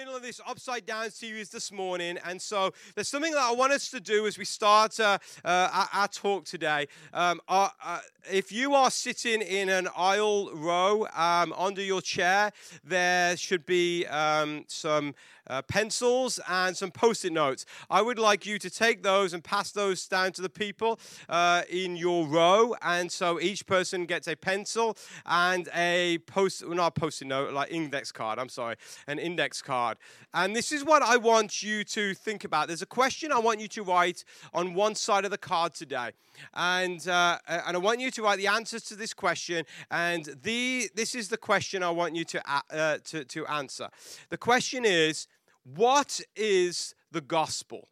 middle 0.00 0.16
of 0.16 0.22
this 0.22 0.40
upside 0.46 0.86
down 0.86 1.10
series 1.10 1.50
this 1.50 1.70
morning, 1.70 2.16
and 2.24 2.40
so 2.40 2.72
there's 2.94 3.06
something 3.06 3.32
that 3.32 3.42
I 3.42 3.52
want 3.52 3.74
us 3.74 3.90
to 3.90 4.00
do 4.00 4.26
as 4.26 4.38
we 4.38 4.46
start 4.46 4.98
uh, 4.98 5.18
uh, 5.44 5.68
our, 5.70 5.88
our, 5.92 6.08
talk 6.08 6.46
today. 6.46 6.88
Um, 7.12 7.38
uh, 7.46 7.68
uh 7.84 7.98
if 8.32 8.50
you 8.50 8.74
are 8.74 8.90
sitting 8.90 9.42
in 9.42 9.68
an 9.68 9.88
aisle 9.94 10.54
row 10.54 11.06
um, 11.14 11.52
under 11.52 11.82
your 11.82 12.00
chair, 12.00 12.50
there 12.82 13.36
should 13.36 13.66
be 13.66 14.06
um, 14.06 14.64
some 14.68 15.14
uh, 15.50 15.62
pencils 15.62 16.40
and 16.48 16.76
some 16.76 16.90
post 16.90 17.24
it 17.24 17.32
notes. 17.32 17.66
I 17.90 18.00
would 18.00 18.18
like 18.18 18.46
you 18.46 18.58
to 18.58 18.70
take 18.70 19.02
those 19.02 19.34
and 19.34 19.42
pass 19.42 19.72
those 19.72 20.06
down 20.06 20.32
to 20.32 20.42
the 20.42 20.48
people 20.48 20.98
uh, 21.28 21.62
in 21.68 21.96
your 21.96 22.26
row. 22.26 22.74
And 22.80 23.10
so 23.10 23.40
each 23.40 23.66
person 23.66 24.06
gets 24.06 24.28
a 24.28 24.36
pencil 24.36 24.96
and 25.26 25.68
a 25.74 26.18
post, 26.26 26.64
well, 26.66 26.76
not 26.76 26.94
post 26.94 27.20
it 27.20 27.26
note, 27.26 27.52
like 27.52 27.70
index 27.70 28.12
card, 28.12 28.38
I'm 28.38 28.48
sorry, 28.48 28.76
an 29.06 29.18
index 29.18 29.60
card. 29.60 29.98
And 30.32 30.54
this 30.54 30.70
is 30.70 30.84
what 30.84 31.02
I 31.02 31.16
want 31.16 31.62
you 31.62 31.82
to 31.84 32.14
think 32.14 32.44
about. 32.44 32.68
There's 32.68 32.82
a 32.82 32.86
question 32.86 33.32
I 33.32 33.38
want 33.38 33.60
you 33.60 33.68
to 33.68 33.82
write 33.82 34.24
on 34.54 34.74
one 34.74 34.94
side 34.94 35.24
of 35.24 35.32
the 35.32 35.38
card 35.38 35.74
today. 35.74 36.10
And, 36.54 37.06
uh, 37.08 37.38
and 37.48 37.76
I 37.76 37.80
want 37.80 38.00
you 38.00 38.10
to 38.12 38.22
write 38.22 38.38
the 38.38 38.46
answers 38.46 38.84
to 38.84 38.96
this 38.96 39.12
question. 39.12 39.64
And 39.90 40.36
the, 40.42 40.88
this 40.94 41.14
is 41.14 41.28
the 41.28 41.36
question 41.36 41.82
I 41.82 41.90
want 41.90 42.14
you 42.14 42.24
to, 42.24 42.42
uh, 42.70 42.98
to, 43.04 43.24
to 43.24 43.46
answer. 43.46 43.88
The 44.28 44.38
question 44.38 44.84
is, 44.84 45.26
what 45.64 46.20
is 46.36 46.94
the 47.10 47.20
gospel? 47.20 47.88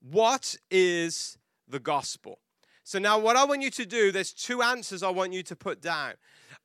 What 0.00 0.56
is 0.70 1.38
the 1.68 1.80
gospel? 1.80 2.38
So 2.82 2.98
now, 2.98 3.18
what 3.18 3.36
I 3.36 3.44
want 3.44 3.62
you 3.62 3.70
to 3.70 3.86
do, 3.86 4.12
there's 4.12 4.32
two 4.32 4.60
answers 4.60 5.02
I 5.02 5.08
want 5.08 5.32
you 5.32 5.42
to 5.44 5.56
put 5.56 5.80
down. 5.80 6.14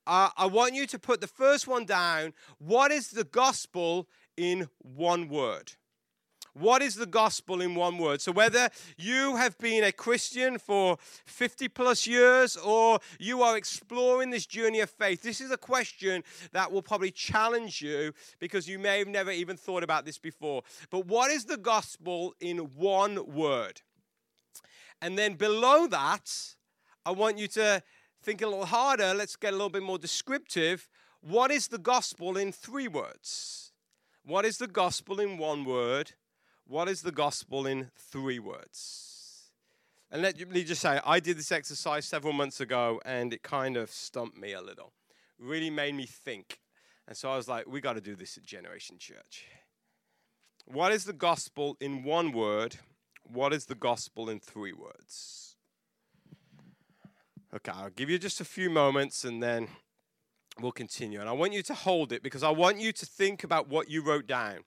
Uh, 0.06 0.30
I 0.36 0.48
want 0.48 0.74
you 0.74 0.86
to 0.88 1.00
put 1.00 1.22
the 1.22 1.28
first 1.28 1.68
one 1.68 1.86
down. 1.86 2.34
What 2.58 2.92
is 2.92 3.12
the 3.12 3.24
gospel 3.24 4.08
in 4.36 4.68
one 4.80 5.30
word? 5.30 5.74
What 6.54 6.82
is 6.82 6.96
the 6.96 7.06
gospel 7.06 7.62
in 7.62 7.76
one 7.76 7.98
word? 7.98 8.22
So, 8.22 8.32
whether 8.32 8.70
you 8.98 9.36
have 9.36 9.58
been 9.58 9.84
a 9.84 9.92
Christian 9.92 10.58
for 10.58 10.98
50 11.26 11.68
plus 11.70 12.08
years 12.08 12.58
or 12.58 13.00
you 13.20 13.42
are 13.44 13.58
exploring 13.58 14.30
this 14.30 14.46
journey 14.46 14.80
of 14.80 14.90
faith, 14.90 15.22
this 15.22 15.42
is 15.42 15.52
a 15.52 15.58
question 15.58 16.24
that 16.52 16.72
will 16.72 16.82
probably 16.82 17.12
challenge 17.12 17.82
you 17.82 18.14
because 18.40 18.68
you 18.68 18.80
may 18.80 19.00
have 19.00 19.08
never 19.08 19.32
even 19.32 19.58
thought 19.58 19.84
about 19.84 20.06
this 20.06 20.18
before. 20.18 20.64
But 20.90 21.06
what 21.06 21.32
is 21.32 21.46
the 21.46 21.58
gospel 21.58 22.34
in 22.40 22.58
one 22.76 23.34
word? 23.34 23.82
And 25.02 25.18
then 25.18 25.36
below 25.36 25.88
that, 25.88 26.30
I 27.06 27.12
want 27.12 27.38
you 27.38 27.48
to 27.50 27.82
think 28.22 28.42
a 28.42 28.48
little 28.48 28.66
harder. 28.66 29.14
Let's 29.14 29.36
get 29.36 29.54
a 29.54 29.56
little 29.56 29.70
bit 29.70 29.84
more 29.84 29.98
descriptive. 29.98 30.90
What 31.22 31.52
is 31.52 31.68
the 31.68 31.78
gospel 31.78 32.38
in 32.38 32.52
three 32.52 32.88
words? 32.88 33.72
What 34.24 34.46
is 34.46 34.58
the 34.58 34.68
gospel 34.68 35.20
in 35.20 35.38
one 35.38 35.66
word? 35.66 36.14
What 36.70 36.88
is 36.88 37.02
the 37.02 37.12
gospel 37.12 37.66
in 37.66 37.90
three 37.98 38.38
words? 38.38 39.50
And 40.12 40.22
let 40.22 40.40
me 40.52 40.64
just 40.64 40.82
say, 40.82 41.00
I 41.04 41.20
did 41.20 41.36
this 41.36 41.52
exercise 41.52 42.06
several 42.06 42.32
months 42.32 42.62
ago 42.62 43.02
and 43.04 43.34
it 43.34 43.42
kind 43.42 43.76
of 43.76 43.90
stumped 43.90 44.38
me 44.38 44.54
a 44.54 44.62
little. 44.62 44.94
Really 45.40 45.72
made 45.72 45.96
me 45.96 46.06
think. 46.06 46.60
And 47.08 47.18
so 47.18 47.32
I 47.32 47.38
was 47.38 47.48
like, 47.48 47.68
we 47.68 47.82
got 47.82 47.94
to 47.94 48.02
do 48.02 48.16
this 48.16 48.38
at 48.38 48.44
Generation 48.44 49.00
Church. 49.00 49.48
What 50.66 50.92
is 50.92 51.06
the 51.06 51.14
gospel 51.14 51.76
in 51.82 52.04
one 52.04 52.34
word? 52.34 52.76
What 53.24 53.52
is 53.52 53.66
the 53.66 53.74
gospel 53.74 54.30
in 54.30 54.40
three 54.40 54.74
words? 54.74 55.56
Okay, 57.52 57.72
I'll 57.74 57.90
give 57.90 58.12
you 58.12 58.20
just 58.20 58.42
a 58.42 58.46
few 58.46 58.70
moments 58.70 59.24
and 59.24 59.42
then 59.42 59.70
we'll 60.62 60.72
continue. 60.72 61.20
And 61.20 61.30
I 61.30 61.32
want 61.32 61.54
you 61.54 61.64
to 61.64 61.74
hold 61.74 62.12
it 62.12 62.22
because 62.22 62.44
I 62.44 62.52
want 62.52 62.80
you 62.80 62.92
to 62.92 63.08
think 63.08 63.44
about 63.44 63.70
what 63.70 63.90
you 63.90 64.04
wrote 64.04 64.28
down. 64.28 64.60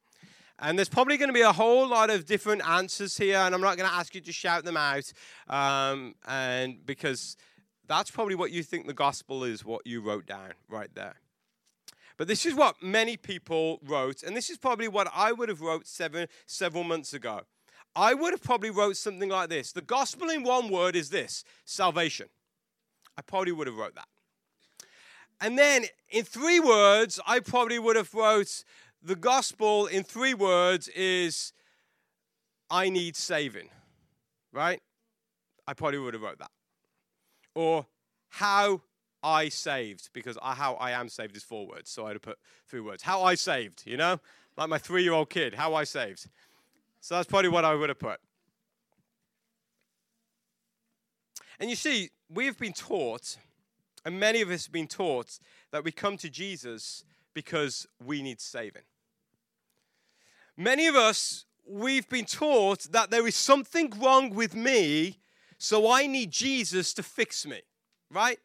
And 0.65 0.79
there's 0.79 0.89
probably 0.89 1.17
going 1.17 1.29
to 1.29 1.35
be 1.35 1.41
a 1.41 1.53
whole 1.53 1.89
lot 1.89 2.09
of 2.09 2.25
different 2.25 2.65
answers 2.65 3.19
here, 3.19 3.37
and 3.39 3.53
I'm 3.53 3.61
not 3.61 3.77
going 3.77 3.91
to 3.91 3.95
ask 3.95 4.15
you 4.15 4.21
to 4.21 4.33
shout 4.33 4.65
them 4.65 4.77
out, 4.77 5.13
um, 5.49 6.15
and 6.27 6.87
because 6.87 7.37
that's 7.89 8.13
probably 8.13 8.37
what 8.37 8.53
you 8.53 8.63
think 8.63 8.87
the 8.87 8.95
gospel 8.95 9.43
is, 9.43 9.65
what 9.65 9.85
you 9.85 10.01
wrote 10.01 10.25
down 10.25 10.53
right 10.69 10.89
there. 10.95 11.17
But 12.17 12.29
this 12.29 12.47
is 12.47 12.55
what 12.55 12.81
many 12.81 13.17
people 13.17 13.81
wrote, 13.85 14.23
and 14.23 14.37
this 14.37 14.51
is 14.51 14.57
probably 14.57 14.87
what 14.87 15.09
I 15.13 15.33
would 15.33 15.49
have 15.49 15.61
wrote 15.61 15.89
seven, 15.89 16.29
several 16.47 16.85
months 16.85 17.13
ago. 17.13 17.41
I 17.97 18.15
would 18.15 18.33
have 18.33 18.43
probably 18.43 18.71
wrote 18.71 18.97
something 18.97 19.31
like 19.31 19.49
this. 19.49 19.73
The 19.73 19.83
gospel 19.83 20.31
in 20.31 20.45
one 20.45 20.71
word 20.71 20.95
is 20.95 21.11
this, 21.11 21.43
salvation. 21.65 22.29
I 23.19 23.23
probably 23.23 23.51
would 23.51 23.67
have 23.67 23.77
wrote 23.77 23.97
that. 23.97 24.07
And 25.41 25.59
then 25.59 25.87
in 26.09 26.23
three 26.23 26.61
words, 26.61 27.19
I 27.27 27.41
probably 27.41 27.81
would 27.81 27.97
have 27.97 28.15
wrote 28.15 28.63
the 29.03 29.17
gospel 29.17 29.87
in 29.87 30.05
three 30.05 30.35
words 30.35 30.89
is 30.89 31.53
I 32.71 32.89
need 32.89 33.17
saving, 33.17 33.69
right? 34.53 34.81
I 35.67 35.75
probably 35.75 35.99
would 35.99 36.15
have 36.15 36.23
wrote 36.23 36.39
that. 36.39 36.51
Or 37.55 37.87
how 38.29 38.83
I 39.23 39.49
saved, 39.49 40.11
because 40.13 40.39
how 40.43 40.75
I 40.75 40.93
am 40.93 41.09
saved 41.09 41.37
is 41.37 41.43
four 41.43 41.67
words, 41.67 41.91
so 41.91 42.07
I'd 42.07 42.15
have 42.15 42.23
put 42.23 42.39
three 42.67 42.81
words. 42.81 43.03
How 43.03 43.23
I 43.23 43.35
saved, 43.35 43.83
you 43.87 43.97
know? 43.97 44.21
Like 44.57 44.69
my 44.69 44.79
three 44.79 45.03
year 45.03 45.13
old 45.13 45.31
kid, 45.31 45.55
how 45.55 45.75
I 45.75 45.85
saved. 45.85 46.27
So 47.01 47.17
that's 47.17 47.29
probably 47.29 47.51
what 47.51 47.65
I 47.65 47.75
would 47.75 47.89
have 47.89 47.99
put. 47.99 48.21
And 51.59 51.71
you 51.71 51.77
see, 51.77 52.11
we've 52.29 52.59
been 52.59 52.73
taught, 52.73 53.37
and 54.05 54.19
many 54.19 54.41
of 54.41 54.51
us 54.51 54.67
have 54.67 54.73
been 54.73 54.89
taught, 54.89 55.39
that 55.71 55.85
we 55.85 55.93
come 55.93 56.17
to 56.19 56.31
Jesus 56.31 57.05
because 57.35 57.87
we 58.05 58.23
need 58.23 58.41
saving. 58.41 58.83
Many 60.57 60.87
of 60.87 60.97
us, 60.97 61.47
we've 61.67 62.09
been 62.09 62.27
taught 62.27 62.93
that 62.93 63.11
there 63.11 63.27
is 63.27 63.37
something 63.37 63.93
wrong 63.99 64.31
with 64.35 64.55
me, 64.55 65.21
so 65.59 65.91
I 65.91 66.07
need 66.07 66.31
Jesus 66.31 66.93
to 66.95 67.03
fix 67.03 67.47
me, 67.47 67.63
right? 68.11 68.39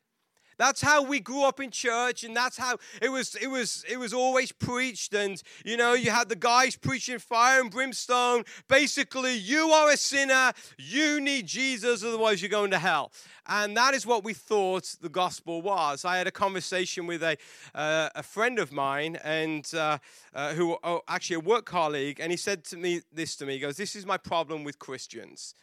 That's 0.57 0.81
how 0.81 1.03
we 1.03 1.19
grew 1.19 1.43
up 1.43 1.59
in 1.59 1.71
church, 1.71 2.23
and 2.23 2.35
that's 2.35 2.57
how 2.57 2.77
it 3.01 3.09
was. 3.09 3.35
It 3.35 3.47
was. 3.47 3.85
It 3.87 3.97
was 3.97 4.13
always 4.13 4.51
preached, 4.51 5.13
and 5.13 5.41
you 5.63 5.77
know, 5.77 5.93
you 5.93 6.11
had 6.11 6.29
the 6.29 6.35
guys 6.35 6.75
preaching 6.75 7.19
fire 7.19 7.61
and 7.61 7.69
brimstone. 7.69 8.43
Basically, 8.67 9.35
you 9.35 9.69
are 9.69 9.91
a 9.91 9.97
sinner. 9.97 10.53
You 10.77 11.21
need 11.21 11.45
Jesus, 11.45 12.03
otherwise 12.03 12.41
you're 12.41 12.49
going 12.49 12.71
to 12.71 12.79
hell. 12.79 13.11
And 13.47 13.77
that 13.77 13.93
is 13.93 14.05
what 14.05 14.23
we 14.23 14.33
thought 14.33 14.95
the 15.01 15.09
gospel 15.09 15.61
was. 15.61 16.03
I 16.03 16.17
had 16.17 16.27
a 16.27 16.31
conversation 16.31 17.07
with 17.07 17.23
a, 17.23 17.37
uh, 17.73 18.09
a 18.13 18.23
friend 18.23 18.59
of 18.59 18.73
mine, 18.73 19.17
and 19.23 19.69
uh, 19.73 19.99
uh, 20.33 20.53
who 20.53 20.77
oh, 20.83 21.01
actually 21.07 21.37
a 21.37 21.39
work 21.39 21.65
colleague, 21.65 22.19
and 22.19 22.31
he 22.31 22.37
said 22.37 22.65
to 22.65 22.77
me 22.77 23.01
this 23.13 23.35
to 23.37 23.45
me. 23.45 23.53
He 23.53 23.59
goes, 23.59 23.77
"This 23.77 23.95
is 23.95 24.05
my 24.05 24.17
problem 24.17 24.63
with 24.63 24.79
Christians," 24.79 25.55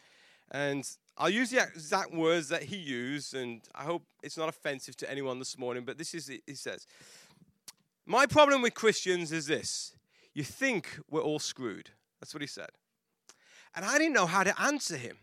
and 0.51 0.87
I'll 1.17 1.29
use 1.29 1.49
the 1.49 1.59
exact 1.59 2.13
words 2.13 2.49
that 2.49 2.63
he 2.63 2.75
used, 2.75 3.33
and 3.33 3.61
I 3.73 3.83
hope 3.83 4.03
it's 4.21 4.37
not 4.37 4.49
offensive 4.49 4.97
to 4.97 5.09
anyone 5.09 5.39
this 5.39 5.57
morning, 5.57 5.85
but 5.85 5.97
this 5.97 6.13
is. 6.13 6.27
He 6.27 6.55
says, 6.55 6.87
My 8.05 8.25
problem 8.25 8.61
with 8.61 8.73
Christians 8.73 9.31
is 9.31 9.47
this 9.47 9.95
you 10.33 10.43
think 10.43 10.99
we're 11.09 11.21
all 11.21 11.39
screwed. 11.39 11.89
That's 12.19 12.33
what 12.33 12.41
he 12.41 12.47
said. 12.47 12.69
And 13.75 13.85
I 13.85 13.97
didn't 13.97 14.13
know 14.13 14.25
how 14.25 14.43
to 14.43 14.61
answer 14.61 14.97
him 14.97 15.17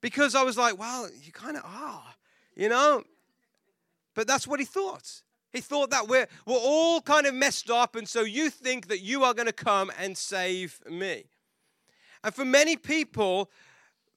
because 0.00 0.34
I 0.34 0.42
was 0.42 0.58
like, 0.58 0.78
Well, 0.78 1.08
you 1.22 1.32
kind 1.32 1.56
of 1.56 1.64
are, 1.64 2.14
you 2.54 2.68
know? 2.68 3.02
But 4.14 4.26
that's 4.26 4.46
what 4.46 4.60
he 4.60 4.66
thought. 4.66 5.22
He 5.50 5.60
thought 5.60 5.90
that 5.90 6.08
we're, 6.08 6.26
we're 6.46 6.56
all 6.56 7.00
kind 7.00 7.26
of 7.26 7.34
messed 7.34 7.70
up, 7.70 7.96
and 7.96 8.08
so 8.08 8.22
you 8.22 8.50
think 8.50 8.88
that 8.88 9.00
you 9.00 9.24
are 9.24 9.34
going 9.34 9.46
to 9.46 9.52
come 9.52 9.90
and 9.98 10.16
save 10.16 10.80
me. 10.90 11.24
And 12.24 12.34
for 12.34 12.44
many 12.44 12.76
people, 12.76 13.50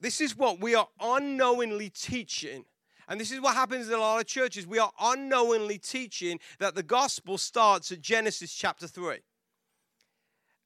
this 0.06 0.22
is 0.22 0.38
what 0.38 0.62
we 0.62 0.76
are 0.76 0.88
unknowingly 1.02 1.90
teaching. 1.90 2.66
And 3.08 3.20
this 3.20 3.32
is 3.32 3.42
what 3.42 3.56
happens 3.56 3.88
in 3.88 3.96
a 3.96 3.98
lot 3.98 4.20
of 4.20 4.28
churches. 4.28 4.68
We 4.68 4.78
are 4.78 4.92
unknowingly 5.02 5.80
teaching 5.80 6.40
that 6.60 6.76
the 6.76 6.84
gospel 6.84 7.40
starts 7.40 7.92
at 7.92 8.02
Genesis 8.02 8.54
chapter 8.54 8.88
3. 8.88 9.18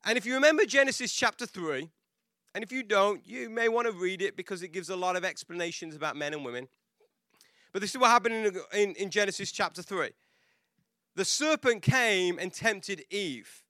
And 0.06 0.18
if 0.18 0.26
you 0.26 0.34
remember 0.34 0.66
Genesis 0.66 1.14
chapter 1.14 1.46
3, 1.46 1.90
and 2.54 2.64
if 2.66 2.72
you 2.72 2.84
don't, 2.84 3.26
you 3.26 3.50
may 3.50 3.70
want 3.70 3.88
to 3.88 3.94
read 3.94 4.22
it 4.22 4.36
because 4.36 4.62
it 4.62 4.74
gives 4.74 4.90
a 4.90 4.96
lot 4.96 5.16
of 5.16 5.24
explanations 5.24 5.96
about 5.96 6.18
men 6.18 6.34
and 6.34 6.44
women. 6.44 6.68
But 7.72 7.82
this 7.82 7.92
is 7.92 7.98
what 7.98 8.10
happened 8.10 8.34
in, 8.34 8.58
in, 8.74 8.96
in 8.96 9.10
Genesis 9.10 9.54
chapter 9.54 9.82
3. 9.82 10.10
The 11.16 11.26
serpent 11.26 11.82
came 11.82 12.40
and 12.40 12.54
tempted 12.54 13.06
Eve. 13.10 13.64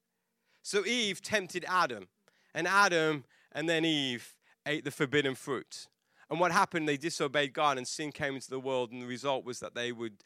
So 0.64 0.84
Eve 0.86 1.22
tempted 1.22 1.64
Adam, 1.68 2.08
and 2.56 2.68
Adam 2.68 3.24
and 3.52 3.68
then 3.70 3.86
Eve 3.86 4.36
ate 4.66 4.84
the 4.84 4.92
forbidden 4.92 5.36
fruit. 5.36 5.88
And 6.30 6.40
what 6.40 6.52
happened? 6.52 6.88
They 6.88 6.98
disobeyed 6.98 7.54
God, 7.54 7.78
and 7.78 7.88
sin 7.88 8.12
came 8.12 8.36
into 8.36 8.50
the 8.50 8.60
world, 8.60 8.92
and 8.92 9.02
the 9.02 9.08
result 9.08 9.46
was 9.46 9.60
that 9.60 9.74
they 9.74 9.92
would 9.92 10.24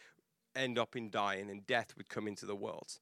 end 0.56 0.78
up 0.78 0.96
in 0.96 1.10
dying, 1.10 1.50
and 1.50 1.66
death 1.66 1.94
would 1.98 2.10
come 2.10 2.28
into 2.28 2.46
the 2.46 2.56
world. 2.56 3.00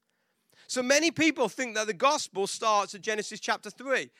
So 0.68 0.82
many 0.82 1.10
people 1.10 1.48
think 1.48 1.74
that 1.74 1.86
the 1.86 1.94
gospel 1.94 2.46
starts 2.46 2.94
at 2.94 3.00
Genesis 3.00 3.40
chapter 3.40 3.70
3. 3.70 4.10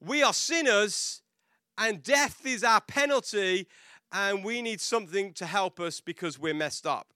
We 0.00 0.22
are 0.22 0.34
sinners, 0.34 1.22
and 1.76 2.02
death 2.02 2.44
is 2.44 2.62
our 2.62 2.80
penalty, 2.80 3.66
and 4.12 4.44
we 4.44 4.62
need 4.62 4.80
something 4.80 5.32
to 5.34 5.46
help 5.46 5.80
us 5.80 6.00
because 6.00 6.38
we're 6.38 6.54
messed 6.54 6.86
up. 6.86 7.08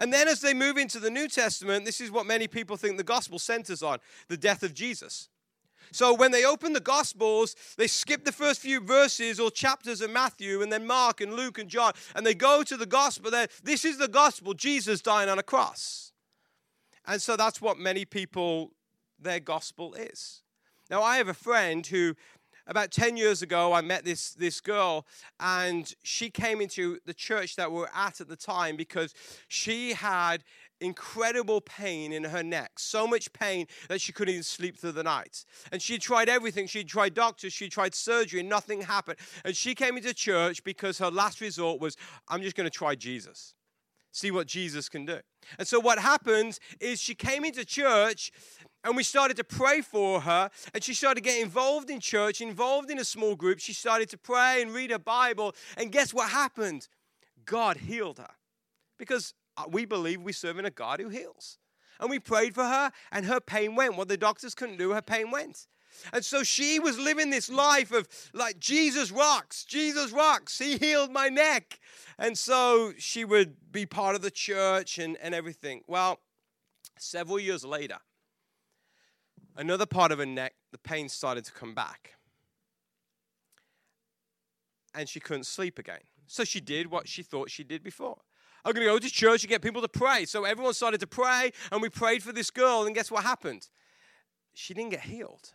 And 0.00 0.12
then 0.12 0.26
as 0.26 0.40
they 0.40 0.54
move 0.54 0.76
into 0.76 0.98
the 0.98 1.10
New 1.10 1.28
Testament, 1.28 1.84
this 1.84 2.00
is 2.00 2.10
what 2.10 2.26
many 2.26 2.48
people 2.48 2.76
think 2.76 2.96
the 2.96 3.04
gospel 3.04 3.38
centers 3.38 3.82
on 3.82 3.98
the 4.28 4.36
death 4.36 4.62
of 4.62 4.74
Jesus. 4.74 5.28
So 5.92 6.14
when 6.14 6.32
they 6.32 6.44
open 6.44 6.72
the 6.72 6.80
Gospels, 6.80 7.56
they 7.76 7.86
skip 7.86 8.24
the 8.24 8.32
first 8.32 8.60
few 8.60 8.80
verses 8.80 9.40
or 9.40 9.50
chapters 9.50 10.00
of 10.00 10.10
Matthew 10.10 10.62
and 10.62 10.72
then 10.72 10.86
Mark 10.86 11.20
and 11.20 11.34
Luke 11.34 11.58
and 11.58 11.68
John, 11.68 11.92
and 12.14 12.26
they 12.26 12.34
go 12.34 12.62
to 12.62 12.76
the 12.76 12.86
Gospel. 12.86 13.30
There, 13.30 13.48
this 13.62 13.84
is 13.84 13.98
the 13.98 14.08
Gospel, 14.08 14.54
Jesus 14.54 15.00
dying 15.00 15.28
on 15.28 15.38
a 15.38 15.42
cross. 15.42 16.12
And 17.06 17.22
so 17.22 17.36
that's 17.36 17.60
what 17.60 17.78
many 17.78 18.04
people, 18.04 18.72
their 19.18 19.40
Gospel 19.40 19.94
is. 19.94 20.42
Now, 20.90 21.02
I 21.02 21.16
have 21.16 21.28
a 21.28 21.34
friend 21.34 21.86
who 21.86 22.14
about 22.68 22.90
10 22.90 23.16
years 23.16 23.42
ago, 23.42 23.72
I 23.72 23.80
met 23.80 24.04
this, 24.04 24.30
this 24.30 24.60
girl, 24.60 25.06
and 25.38 25.94
she 26.02 26.30
came 26.30 26.60
into 26.60 26.98
the 27.06 27.14
church 27.14 27.54
that 27.56 27.70
we 27.70 27.82
are 27.82 27.90
at 27.94 28.20
at 28.20 28.28
the 28.28 28.36
time 28.36 28.76
because 28.76 29.14
she 29.46 29.92
had 29.92 30.42
incredible 30.80 31.60
pain 31.60 32.12
in 32.12 32.24
her 32.24 32.42
neck. 32.42 32.78
So 32.78 33.06
much 33.06 33.32
pain 33.32 33.66
that 33.88 34.00
she 34.00 34.12
couldn't 34.12 34.32
even 34.32 34.42
sleep 34.42 34.76
through 34.76 34.92
the 34.92 35.02
night. 35.02 35.44
And 35.72 35.80
she 35.80 35.98
tried 35.98 36.28
everything. 36.28 36.66
She 36.66 36.84
tried 36.84 37.14
doctors, 37.14 37.52
she 37.52 37.68
tried 37.68 37.94
surgery, 37.94 38.40
and 38.40 38.48
nothing 38.48 38.82
happened. 38.82 39.18
And 39.44 39.56
she 39.56 39.74
came 39.74 39.96
into 39.96 40.12
church 40.14 40.64
because 40.64 40.98
her 40.98 41.10
last 41.10 41.40
resort 41.40 41.80
was, 41.80 41.96
I'm 42.28 42.42
just 42.42 42.56
going 42.56 42.66
to 42.66 42.70
try 42.70 42.94
Jesus. 42.94 43.54
See 44.12 44.30
what 44.30 44.46
Jesus 44.46 44.88
can 44.88 45.04
do. 45.04 45.18
And 45.58 45.68
so 45.68 45.78
what 45.78 45.98
happened 45.98 46.58
is 46.80 47.00
she 47.00 47.14
came 47.14 47.44
into 47.44 47.64
church 47.64 48.32
and 48.82 48.96
we 48.96 49.02
started 49.02 49.36
to 49.36 49.44
pray 49.44 49.80
for 49.80 50.20
her 50.20 50.50
and 50.72 50.82
she 50.82 50.94
started 50.94 51.22
getting 51.22 51.42
involved 51.42 51.90
in 51.90 52.00
church 52.00 52.40
involved 52.40 52.90
in 52.90 52.98
a 52.98 53.04
small 53.04 53.34
group 53.34 53.58
she 53.58 53.72
started 53.72 54.08
to 54.08 54.16
pray 54.16 54.62
and 54.62 54.72
read 54.72 54.90
her 54.90 54.98
bible 54.98 55.54
and 55.76 55.90
guess 55.90 56.14
what 56.14 56.30
happened 56.30 56.86
god 57.44 57.78
healed 57.78 58.18
her 58.18 58.30
because 58.96 59.34
Uh, 59.56 59.64
we 59.70 59.84
believe 59.84 60.20
we 60.22 60.32
serve 60.32 60.58
in 60.58 60.64
a 60.64 60.70
god 60.70 61.00
who 61.00 61.08
heals 61.08 61.58
and 62.00 62.10
we 62.10 62.18
prayed 62.18 62.54
for 62.54 62.64
her 62.64 62.90
and 63.10 63.26
her 63.26 63.40
pain 63.40 63.74
went 63.74 63.96
what 63.96 64.08
the 64.08 64.16
doctors 64.16 64.54
couldn't 64.54 64.76
do 64.76 64.92
her 64.92 65.02
pain 65.02 65.30
went 65.30 65.66
and 66.12 66.24
so 66.24 66.42
she 66.42 66.78
was 66.78 66.98
living 66.98 67.30
this 67.30 67.48
life 67.48 67.90
of 67.90 68.06
like 68.34 68.58
jesus 68.58 69.10
rocks 69.10 69.64
jesus 69.64 70.12
rocks 70.12 70.58
he 70.58 70.76
healed 70.76 71.10
my 71.10 71.28
neck 71.28 71.78
and 72.18 72.36
so 72.36 72.92
she 72.98 73.24
would 73.24 73.56
be 73.72 73.86
part 73.86 74.14
of 74.14 74.22
the 74.22 74.30
church 74.30 74.98
and, 74.98 75.16
and 75.22 75.34
everything 75.34 75.82
well 75.86 76.20
several 76.98 77.38
years 77.38 77.64
later 77.64 77.98
another 79.56 79.86
part 79.86 80.12
of 80.12 80.18
her 80.18 80.26
neck, 80.26 80.54
the 80.72 80.78
pain 80.78 81.08
started 81.08 81.44
to 81.46 81.52
come 81.52 81.74
back. 81.74 82.16
And 84.94 85.08
she 85.08 85.20
couldn't 85.20 85.44
sleep 85.44 85.78
again. 85.78 86.00
So 86.26 86.44
she 86.44 86.60
did 86.60 86.90
what 86.90 87.08
she 87.08 87.22
thought 87.22 87.50
she 87.50 87.64
did 87.64 87.82
before. 87.82 88.18
I'm 88.66 88.72
going 88.72 88.84
to 88.84 88.92
go 88.92 88.98
to 88.98 89.08
church 89.08 89.44
and 89.44 89.48
get 89.48 89.62
people 89.62 89.80
to 89.80 89.88
pray. 89.88 90.24
So 90.24 90.44
everyone 90.44 90.74
started 90.74 90.98
to 90.98 91.06
pray, 91.06 91.52
and 91.70 91.80
we 91.80 91.88
prayed 91.88 92.24
for 92.24 92.32
this 92.32 92.50
girl. 92.50 92.84
And 92.84 92.96
guess 92.96 93.12
what 93.12 93.22
happened? 93.22 93.68
She 94.54 94.74
didn't 94.74 94.90
get 94.90 95.02
healed. 95.02 95.52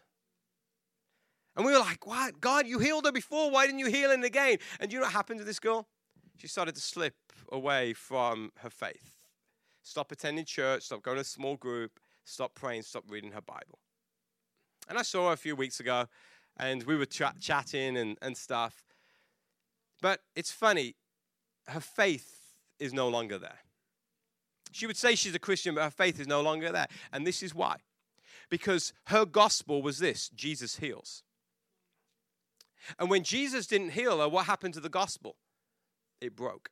And 1.58 1.66
we 1.66 1.74
were 1.74 1.80
like, 1.80 2.08
What? 2.08 2.40
God, 2.40 2.68
you 2.68 2.80
healed 2.80 3.06
her 3.06 3.12
before. 3.12 3.52
Why 3.52 3.66
didn't 3.66 3.80
you 3.80 3.88
heal 3.88 4.12
her 4.12 4.24
again? 4.24 4.60
And 4.80 4.94
you 4.94 5.00
know 5.00 5.06
what 5.06 5.12
happened 5.12 5.40
to 5.40 5.46
this 5.46 5.60
girl? 5.60 5.90
She 6.38 6.48
started 6.48 6.74
to 6.76 6.82
slip 6.82 7.16
away 7.52 7.92
from 7.92 8.54
her 8.60 8.70
faith. 8.70 9.12
Stop 9.84 10.14
attending 10.14 10.46
church, 10.46 10.84
stop 10.84 11.02
going 11.02 11.18
to 11.18 11.22
a 11.22 11.26
small 11.26 11.58
group, 11.58 12.00
stop 12.24 12.56
praying, 12.56 12.84
stop 12.84 13.04
reading 13.10 13.34
her 13.34 13.42
Bible. 13.42 13.80
And 14.88 14.98
I 14.98 15.02
saw 15.02 15.28
her 15.28 15.34
a 15.34 15.38
few 15.38 15.58
weeks 15.58 15.82
ago, 15.82 16.06
and 16.58 16.84
we 16.84 16.96
were 16.96 17.06
ch- 17.06 17.24
chatting 17.42 17.98
and, 17.98 18.18
and 18.22 18.38
stuff. 18.38 18.86
But 20.02 20.22
it's 20.34 20.52
funny, 20.52 20.96
her 21.68 21.82
faith 21.82 22.41
is 22.82 22.94
no 22.94 23.08
longer 23.08 23.38
there. 23.38 23.60
She 24.72 24.88
would 24.88 24.98
say 24.98 25.16
she's 25.16 25.36
a 25.36 25.40
Christian, 25.40 25.76
but 25.76 25.84
her 25.84 25.92
faith 25.92 26.20
is 26.20 26.28
no 26.28 26.42
longer 26.42 26.72
there. 26.72 26.88
And 27.14 27.26
this 27.28 27.44
is 27.44 27.54
why. 27.54 27.78
Because 28.50 28.94
her 29.06 29.26
gospel 29.26 29.82
was 29.82 30.00
this 30.00 30.30
Jesus 30.30 30.78
heals. 30.78 31.24
And 32.98 33.10
when 33.10 33.24
Jesus 33.24 33.68
didn't 33.68 33.92
heal 33.92 34.20
her, 34.20 34.28
what 34.28 34.48
happened 34.48 34.74
to 34.74 34.80
the 34.80 34.90
gospel? 34.90 35.36
It 36.20 36.36
broke. 36.36 36.72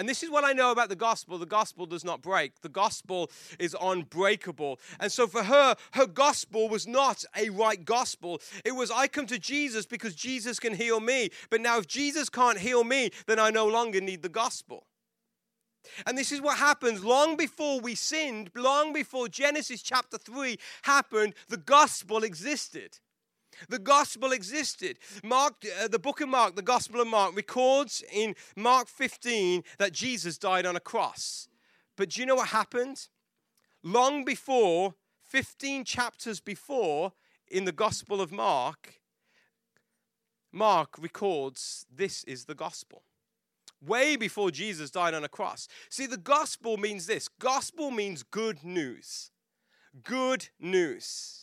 And 0.00 0.08
this 0.08 0.22
is 0.22 0.30
what 0.30 0.44
I 0.44 0.54
know 0.54 0.70
about 0.70 0.88
the 0.88 0.96
gospel. 0.96 1.36
The 1.36 1.44
gospel 1.44 1.84
does 1.84 2.06
not 2.06 2.22
break. 2.22 2.62
The 2.62 2.70
gospel 2.70 3.30
is 3.58 3.76
unbreakable. 3.78 4.80
And 4.98 5.12
so 5.12 5.26
for 5.26 5.42
her, 5.42 5.76
her 5.92 6.06
gospel 6.06 6.70
was 6.70 6.86
not 6.86 7.22
a 7.36 7.50
right 7.50 7.84
gospel. 7.84 8.40
It 8.64 8.72
was, 8.72 8.90
I 8.90 9.08
come 9.08 9.26
to 9.26 9.38
Jesus 9.38 9.84
because 9.84 10.14
Jesus 10.14 10.58
can 10.58 10.72
heal 10.72 11.00
me. 11.00 11.28
But 11.50 11.60
now, 11.60 11.76
if 11.76 11.86
Jesus 11.86 12.30
can't 12.30 12.58
heal 12.58 12.82
me, 12.82 13.10
then 13.26 13.38
I 13.38 13.50
no 13.50 13.66
longer 13.66 14.00
need 14.00 14.22
the 14.22 14.30
gospel. 14.30 14.86
And 16.06 16.16
this 16.16 16.32
is 16.32 16.40
what 16.40 16.56
happens 16.56 17.04
long 17.04 17.36
before 17.36 17.78
we 17.78 17.94
sinned, 17.94 18.50
long 18.56 18.94
before 18.94 19.28
Genesis 19.28 19.82
chapter 19.82 20.16
3 20.16 20.58
happened, 20.80 21.34
the 21.50 21.58
gospel 21.58 22.24
existed. 22.24 23.00
The 23.68 23.78
gospel 23.78 24.32
existed. 24.32 24.98
Mark, 25.22 25.64
uh, 25.82 25.88
the 25.88 25.98
book 25.98 26.20
of 26.20 26.28
Mark, 26.28 26.56
the 26.56 26.62
gospel 26.62 27.00
of 27.00 27.08
Mark, 27.08 27.36
records 27.36 28.02
in 28.12 28.34
Mark 28.56 28.88
15 28.88 29.64
that 29.78 29.92
Jesus 29.92 30.38
died 30.38 30.66
on 30.66 30.76
a 30.76 30.80
cross. 30.80 31.48
But 31.96 32.10
do 32.10 32.20
you 32.20 32.26
know 32.26 32.36
what 32.36 32.48
happened? 32.48 33.08
Long 33.82 34.24
before, 34.24 34.94
15 35.28 35.84
chapters 35.84 36.40
before, 36.40 37.12
in 37.50 37.64
the 37.64 37.72
gospel 37.72 38.20
of 38.20 38.32
Mark, 38.32 39.00
Mark 40.52 40.96
records 40.98 41.86
this 41.94 42.24
is 42.24 42.44
the 42.44 42.54
gospel. 42.54 43.02
Way 43.84 44.16
before 44.16 44.50
Jesus 44.50 44.90
died 44.90 45.14
on 45.14 45.24
a 45.24 45.28
cross. 45.28 45.66
See, 45.88 46.06
the 46.06 46.16
gospel 46.16 46.76
means 46.76 47.06
this 47.06 47.28
gospel 47.28 47.90
means 47.90 48.22
good 48.22 48.62
news. 48.62 49.30
Good 50.04 50.48
news. 50.58 51.39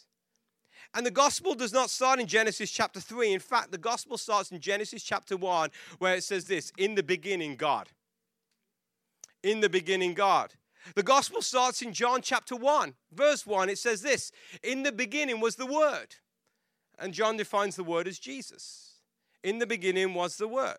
And 0.94 1.06
the 1.06 1.12
gospel 1.12 1.54
does 1.54 1.74
not 1.74 1.90
start 1.90 2.20
in 2.20 2.28
Genesis 2.28 2.72
chapter 2.72 3.00
3. 3.00 3.34
In 3.34 3.40
fact, 3.40 3.72
the 3.72 3.78
gospel 3.78 4.18
starts 4.18 4.52
in 4.52 4.60
Genesis 4.60 5.04
chapter 5.04 5.38
1, 5.38 5.70
where 6.00 6.16
it 6.16 6.24
says 6.24 6.46
this 6.46 6.72
In 6.78 6.96
the 6.96 7.04
beginning, 7.04 7.56
God. 7.56 7.90
In 9.44 9.60
the 9.60 9.70
beginning, 9.70 10.14
God. 10.14 10.54
The 10.96 11.04
gospel 11.04 11.42
starts 11.42 11.82
in 11.82 11.94
John 11.94 12.22
chapter 12.22 12.56
1, 12.56 12.94
verse 13.12 13.46
1. 13.46 13.70
It 13.70 13.78
says 13.78 14.02
this 14.02 14.32
In 14.64 14.84
the 14.84 14.92
beginning 14.92 15.40
was 15.40 15.56
the 15.56 15.66
Word. 15.66 16.16
And 17.00 17.14
John 17.14 17.38
defines 17.38 17.76
the 17.76 17.84
Word 17.84 18.08
as 18.08 18.18
Jesus. 18.18 18.96
In 19.44 19.60
the 19.60 19.68
beginning 19.68 20.14
was 20.14 20.38
the 20.38 20.48
Word. 20.48 20.78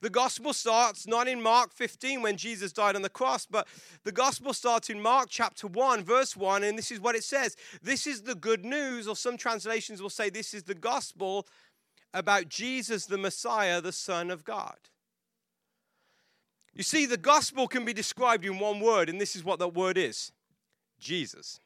The 0.00 0.10
gospel 0.10 0.52
starts 0.52 1.06
not 1.06 1.28
in 1.28 1.40
Mark 1.40 1.72
15 1.72 2.22
when 2.22 2.36
Jesus 2.36 2.72
died 2.72 2.96
on 2.96 3.02
the 3.02 3.08
cross, 3.08 3.46
but 3.46 3.66
the 4.04 4.12
gospel 4.12 4.52
starts 4.52 4.90
in 4.90 5.00
Mark 5.00 5.28
chapter 5.30 5.66
1, 5.66 6.04
verse 6.04 6.36
1, 6.36 6.64
and 6.64 6.76
this 6.76 6.90
is 6.90 7.00
what 7.00 7.14
it 7.14 7.24
says. 7.24 7.56
This 7.82 8.06
is 8.06 8.22
the 8.22 8.34
good 8.34 8.64
news, 8.64 9.06
or 9.06 9.16
some 9.16 9.36
translations 9.36 10.02
will 10.02 10.10
say 10.10 10.28
this 10.28 10.54
is 10.54 10.64
the 10.64 10.74
gospel 10.74 11.46
about 12.12 12.48
Jesus 12.48 13.06
the 13.06 13.18
Messiah, 13.18 13.80
the 13.80 13.92
Son 13.92 14.30
of 14.30 14.44
God. 14.44 14.76
You 16.74 16.82
see, 16.82 17.06
the 17.06 17.16
gospel 17.16 17.68
can 17.68 17.84
be 17.84 17.94
described 17.94 18.44
in 18.44 18.58
one 18.58 18.80
word, 18.80 19.08
and 19.08 19.20
this 19.20 19.34
is 19.34 19.44
what 19.44 19.58
that 19.60 19.74
word 19.74 19.96
is 19.96 20.32
Jesus. 20.98 21.60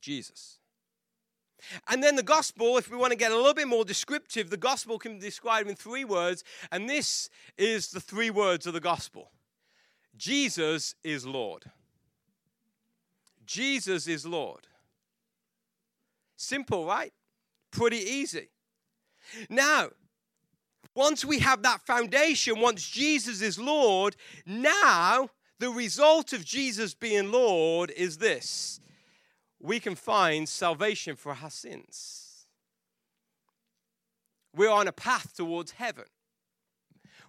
Jesus. 0.00 0.58
And 1.88 2.02
then 2.02 2.16
the 2.16 2.22
gospel, 2.22 2.76
if 2.78 2.90
we 2.90 2.96
want 2.96 3.12
to 3.12 3.18
get 3.18 3.32
a 3.32 3.36
little 3.36 3.54
bit 3.54 3.68
more 3.68 3.84
descriptive, 3.84 4.50
the 4.50 4.56
gospel 4.56 4.98
can 4.98 5.14
be 5.14 5.20
described 5.20 5.68
in 5.68 5.76
three 5.76 6.04
words, 6.04 6.44
and 6.70 6.88
this 6.88 7.30
is 7.56 7.90
the 7.90 8.00
three 8.00 8.30
words 8.30 8.66
of 8.66 8.72
the 8.72 8.80
gospel 8.80 9.30
Jesus 10.16 10.94
is 11.02 11.26
Lord. 11.26 11.64
Jesus 13.46 14.06
is 14.06 14.26
Lord. 14.26 14.66
Simple, 16.36 16.86
right? 16.86 17.12
Pretty 17.70 17.98
easy. 17.98 18.48
Now, 19.48 19.90
once 20.94 21.24
we 21.24 21.38
have 21.38 21.62
that 21.62 21.80
foundation, 21.86 22.60
once 22.60 22.86
Jesus 22.86 23.40
is 23.40 23.58
Lord, 23.58 24.16
now 24.46 25.30
the 25.58 25.70
result 25.70 26.32
of 26.32 26.44
Jesus 26.44 26.94
being 26.94 27.30
Lord 27.30 27.90
is 27.90 28.18
this 28.18 28.80
we 29.62 29.78
can 29.80 29.94
find 29.94 30.48
salvation 30.48 31.16
for 31.16 31.36
our 31.40 31.50
sins. 31.50 32.46
We're 34.54 34.70
on 34.70 34.88
a 34.88 34.92
path 34.92 35.34
towards 35.34 35.72
heaven. 35.72 36.04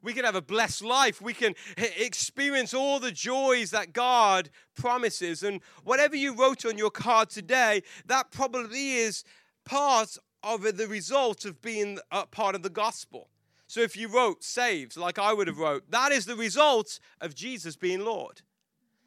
We 0.02 0.12
can 0.12 0.26
have 0.26 0.36
a 0.36 0.42
blessed 0.42 0.84
life. 0.84 1.22
We 1.22 1.34
can 1.34 1.56
experience 1.78 2.74
all 2.74 3.00
the 3.00 3.12
joys 3.12 3.72
that 3.72 3.94
God 3.94 4.50
promises. 4.76 5.44
And 5.44 5.62
whatever 5.86 6.18
you 6.18 6.36
wrote 6.36 6.66
on 6.66 6.78
your 6.78 6.92
card 6.92 7.30
today, 7.30 7.84
that 8.08 8.30
probably 8.32 8.96
is 8.96 9.24
part 9.64 10.18
of 10.42 10.64
the 10.76 10.88
result 10.88 11.46
of 11.46 11.62
being 11.62 12.00
part 12.32 12.56
of 12.56 12.64
the 12.64 12.70
gospel. 12.70 13.30
So 13.68 13.80
if 13.80 13.96
you 13.96 14.10
wrote 14.10 14.44
saved, 14.44 14.98
like 14.98 15.18
I 15.18 15.34
would 15.34 15.48
have 15.48 15.58
wrote, 15.58 15.90
that 15.92 16.12
is 16.12 16.26
the 16.26 16.36
result 16.36 17.00
of 17.22 17.34
Jesus 17.34 17.78
being 17.78 18.02
Lord. 18.02 18.42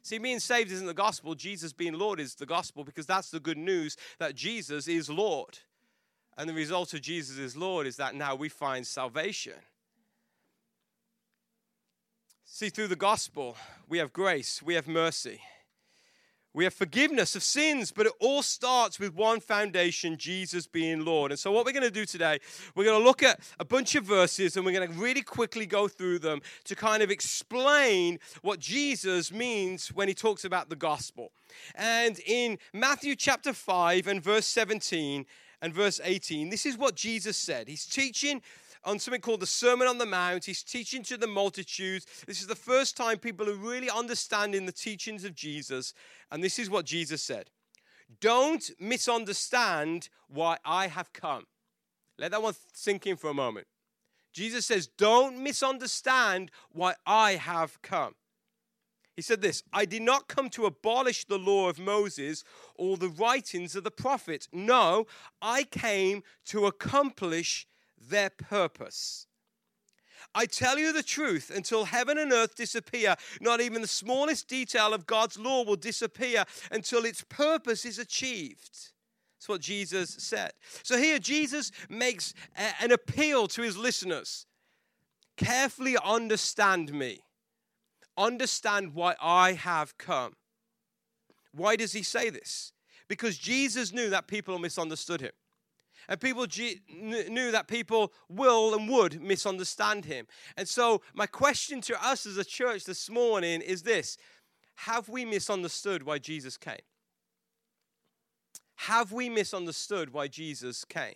See, 0.07 0.19
being 0.19 0.39
saved 0.39 0.71
isn't 0.71 0.87
the 0.87 0.93
gospel. 0.93 1.35
Jesus 1.35 1.73
being 1.73 1.91
Lord 1.91 2.21
is 2.21 2.33
the 2.35 2.45
gospel 2.45 2.85
because 2.85 3.05
that's 3.05 3.29
the 3.29 3.41
good 3.41 3.57
news 3.57 3.97
that 4.19 4.35
Jesus 4.35 4.87
is 4.87 5.09
Lord. 5.09 5.59
And 6.37 6.49
the 6.49 6.53
result 6.53 6.93
of 6.93 7.01
Jesus 7.01 7.37
is 7.37 7.57
Lord 7.57 7.85
is 7.85 7.97
that 7.97 8.15
now 8.15 8.33
we 8.33 8.47
find 8.47 8.87
salvation. 8.87 9.55
See, 12.45 12.69
through 12.69 12.87
the 12.87 12.95
gospel, 12.95 13.57
we 13.89 13.97
have 13.97 14.13
grace, 14.13 14.63
we 14.63 14.75
have 14.75 14.87
mercy. 14.87 15.41
We 16.57 16.63
have 16.63 16.73
forgiveness 16.73 17.35
of 17.35 17.43
sins, 17.43 17.91
but 17.91 18.07
it 18.07 18.13
all 18.19 18.41
starts 18.41 18.99
with 18.99 19.13
one 19.13 19.41
foundation 19.41 20.17
Jesus 20.17 20.65
being 20.65 21.05
Lord. 21.05 21.29
And 21.29 21.39
so, 21.39 21.51
what 21.51 21.67
we're 21.67 21.71
going 21.71 21.83
to 21.83 21.91
do 21.91 22.03
today, 22.03 22.39
we're 22.73 22.83
going 22.83 22.99
to 22.99 23.05
look 23.05 23.21
at 23.21 23.39
a 23.59 23.63
bunch 23.63 23.93
of 23.93 24.05
verses 24.05 24.57
and 24.57 24.65
we're 24.65 24.71
going 24.71 24.91
to 24.91 24.93
really 24.95 25.21
quickly 25.21 25.67
go 25.67 25.87
through 25.87 26.17
them 26.17 26.41
to 26.63 26.75
kind 26.75 27.03
of 27.03 27.11
explain 27.11 28.17
what 28.41 28.57
Jesus 28.57 29.31
means 29.31 29.89
when 29.89 30.07
he 30.07 30.15
talks 30.15 30.45
about 30.45 30.67
the 30.67 30.75
gospel. 30.75 31.31
And 31.75 32.17
in 32.25 32.57
Matthew 32.73 33.15
chapter 33.15 33.53
5 33.53 34.07
and 34.07 34.23
verse 34.23 34.47
17 34.47 35.27
and 35.61 35.73
verse 35.75 36.01
18, 36.03 36.49
this 36.49 36.65
is 36.65 36.75
what 36.75 36.95
Jesus 36.95 37.37
said. 37.37 37.67
He's 37.67 37.85
teaching 37.85 38.41
on 38.87 38.99
something 38.99 39.19
called 39.19 39.41
the 39.41 39.45
Sermon 39.45 39.85
on 39.85 39.97
the 39.97 40.05
Mount. 40.05 40.45
He's 40.45 40.63
teaching 40.63 41.03
to 41.03 41.17
the 41.17 41.27
multitudes. 41.27 42.05
This 42.25 42.39
is 42.39 42.47
the 42.47 42.55
first 42.55 42.95
time 42.95 43.17
people 43.17 43.49
are 43.49 43.55
really 43.55 43.89
understanding 43.89 44.65
the 44.65 44.71
teachings 44.71 45.25
of 45.25 45.35
Jesus. 45.35 45.93
And 46.31 46.41
this 46.41 46.57
is 46.57 46.69
what 46.69 46.85
Jesus 46.85 47.21
said 47.21 47.49
Don't 48.21 48.71
misunderstand 48.79 50.07
why 50.29 50.57
I 50.63 50.87
have 50.87 51.11
come. 51.11 51.45
Let 52.17 52.31
that 52.31 52.41
one 52.41 52.55
sink 52.73 53.05
in 53.05 53.17
for 53.17 53.29
a 53.29 53.33
moment. 53.33 53.67
Jesus 54.31 54.65
says, 54.65 54.87
Don't 54.87 55.43
misunderstand 55.43 56.49
why 56.71 56.95
I 57.05 57.33
have 57.33 57.81
come. 57.81 58.15
He 59.17 59.21
said 59.21 59.41
this 59.41 59.63
I 59.73 59.83
did 59.83 60.01
not 60.01 60.29
come 60.29 60.49
to 60.51 60.65
abolish 60.65 61.25
the 61.25 61.37
law 61.37 61.67
of 61.67 61.77
Moses 61.77 62.45
or 62.75 62.95
the 62.95 63.09
writings 63.09 63.75
of 63.75 63.83
the 63.83 63.91
prophets. 63.91 64.47
No, 64.53 65.07
I 65.41 65.63
came 65.63 66.23
to 66.45 66.67
accomplish 66.67 67.67
their 68.09 68.29
purpose. 68.29 69.27
I 70.35 70.45
tell 70.45 70.77
you 70.77 70.91
the 70.93 71.03
truth, 71.03 71.51
until 71.55 71.85
heaven 71.85 72.17
and 72.17 72.31
earth 72.31 72.55
disappear, 72.55 73.15
not 73.41 73.61
even 73.61 73.81
the 73.81 73.87
smallest 73.87 74.47
detail 74.47 74.93
of 74.93 75.05
God's 75.05 75.37
law 75.37 75.63
will 75.63 75.75
disappear 75.75 76.43
until 76.71 77.05
its 77.05 77.23
purpose 77.23 77.85
is 77.85 77.97
achieved. 77.97 78.91
That's 79.37 79.49
what 79.49 79.61
Jesus 79.61 80.15
said. 80.19 80.51
So 80.83 80.97
here, 80.97 81.19
Jesus 81.19 81.71
makes 81.89 82.33
a, 82.57 82.83
an 82.83 82.91
appeal 82.91 83.47
to 83.47 83.61
his 83.61 83.77
listeners 83.77 84.45
carefully 85.37 85.95
understand 86.03 86.91
me, 86.91 87.21
understand 88.17 88.95
why 88.95 89.15
I 89.21 89.53
have 89.53 89.97
come. 89.97 90.33
Why 91.51 91.75
does 91.75 91.93
he 91.93 92.03
say 92.03 92.29
this? 92.29 92.73
Because 93.07 93.37
Jesus 93.37 93.93
knew 93.93 94.09
that 94.09 94.27
people 94.27 94.59
misunderstood 94.59 95.21
him. 95.21 95.31
And 96.09 96.19
people 96.19 96.47
G- 96.47 96.81
knew 96.89 97.51
that 97.51 97.67
people 97.67 98.13
will 98.29 98.73
and 98.73 98.89
would 98.89 99.21
misunderstand 99.21 100.05
him. 100.05 100.25
And 100.55 100.67
so, 100.67 101.01
my 101.13 101.27
question 101.27 101.81
to 101.81 102.05
us 102.05 102.25
as 102.25 102.37
a 102.37 102.45
church 102.45 102.85
this 102.85 103.09
morning 103.09 103.61
is 103.61 103.83
this 103.83 104.17
Have 104.75 105.09
we 105.09 105.25
misunderstood 105.25 106.03
why 106.03 106.17
Jesus 106.17 106.57
came? 106.57 106.75
Have 108.75 109.11
we 109.11 109.27
misunderstood 109.27 110.13
why 110.13 110.27
Jesus 110.27 110.85
came? 110.85 111.15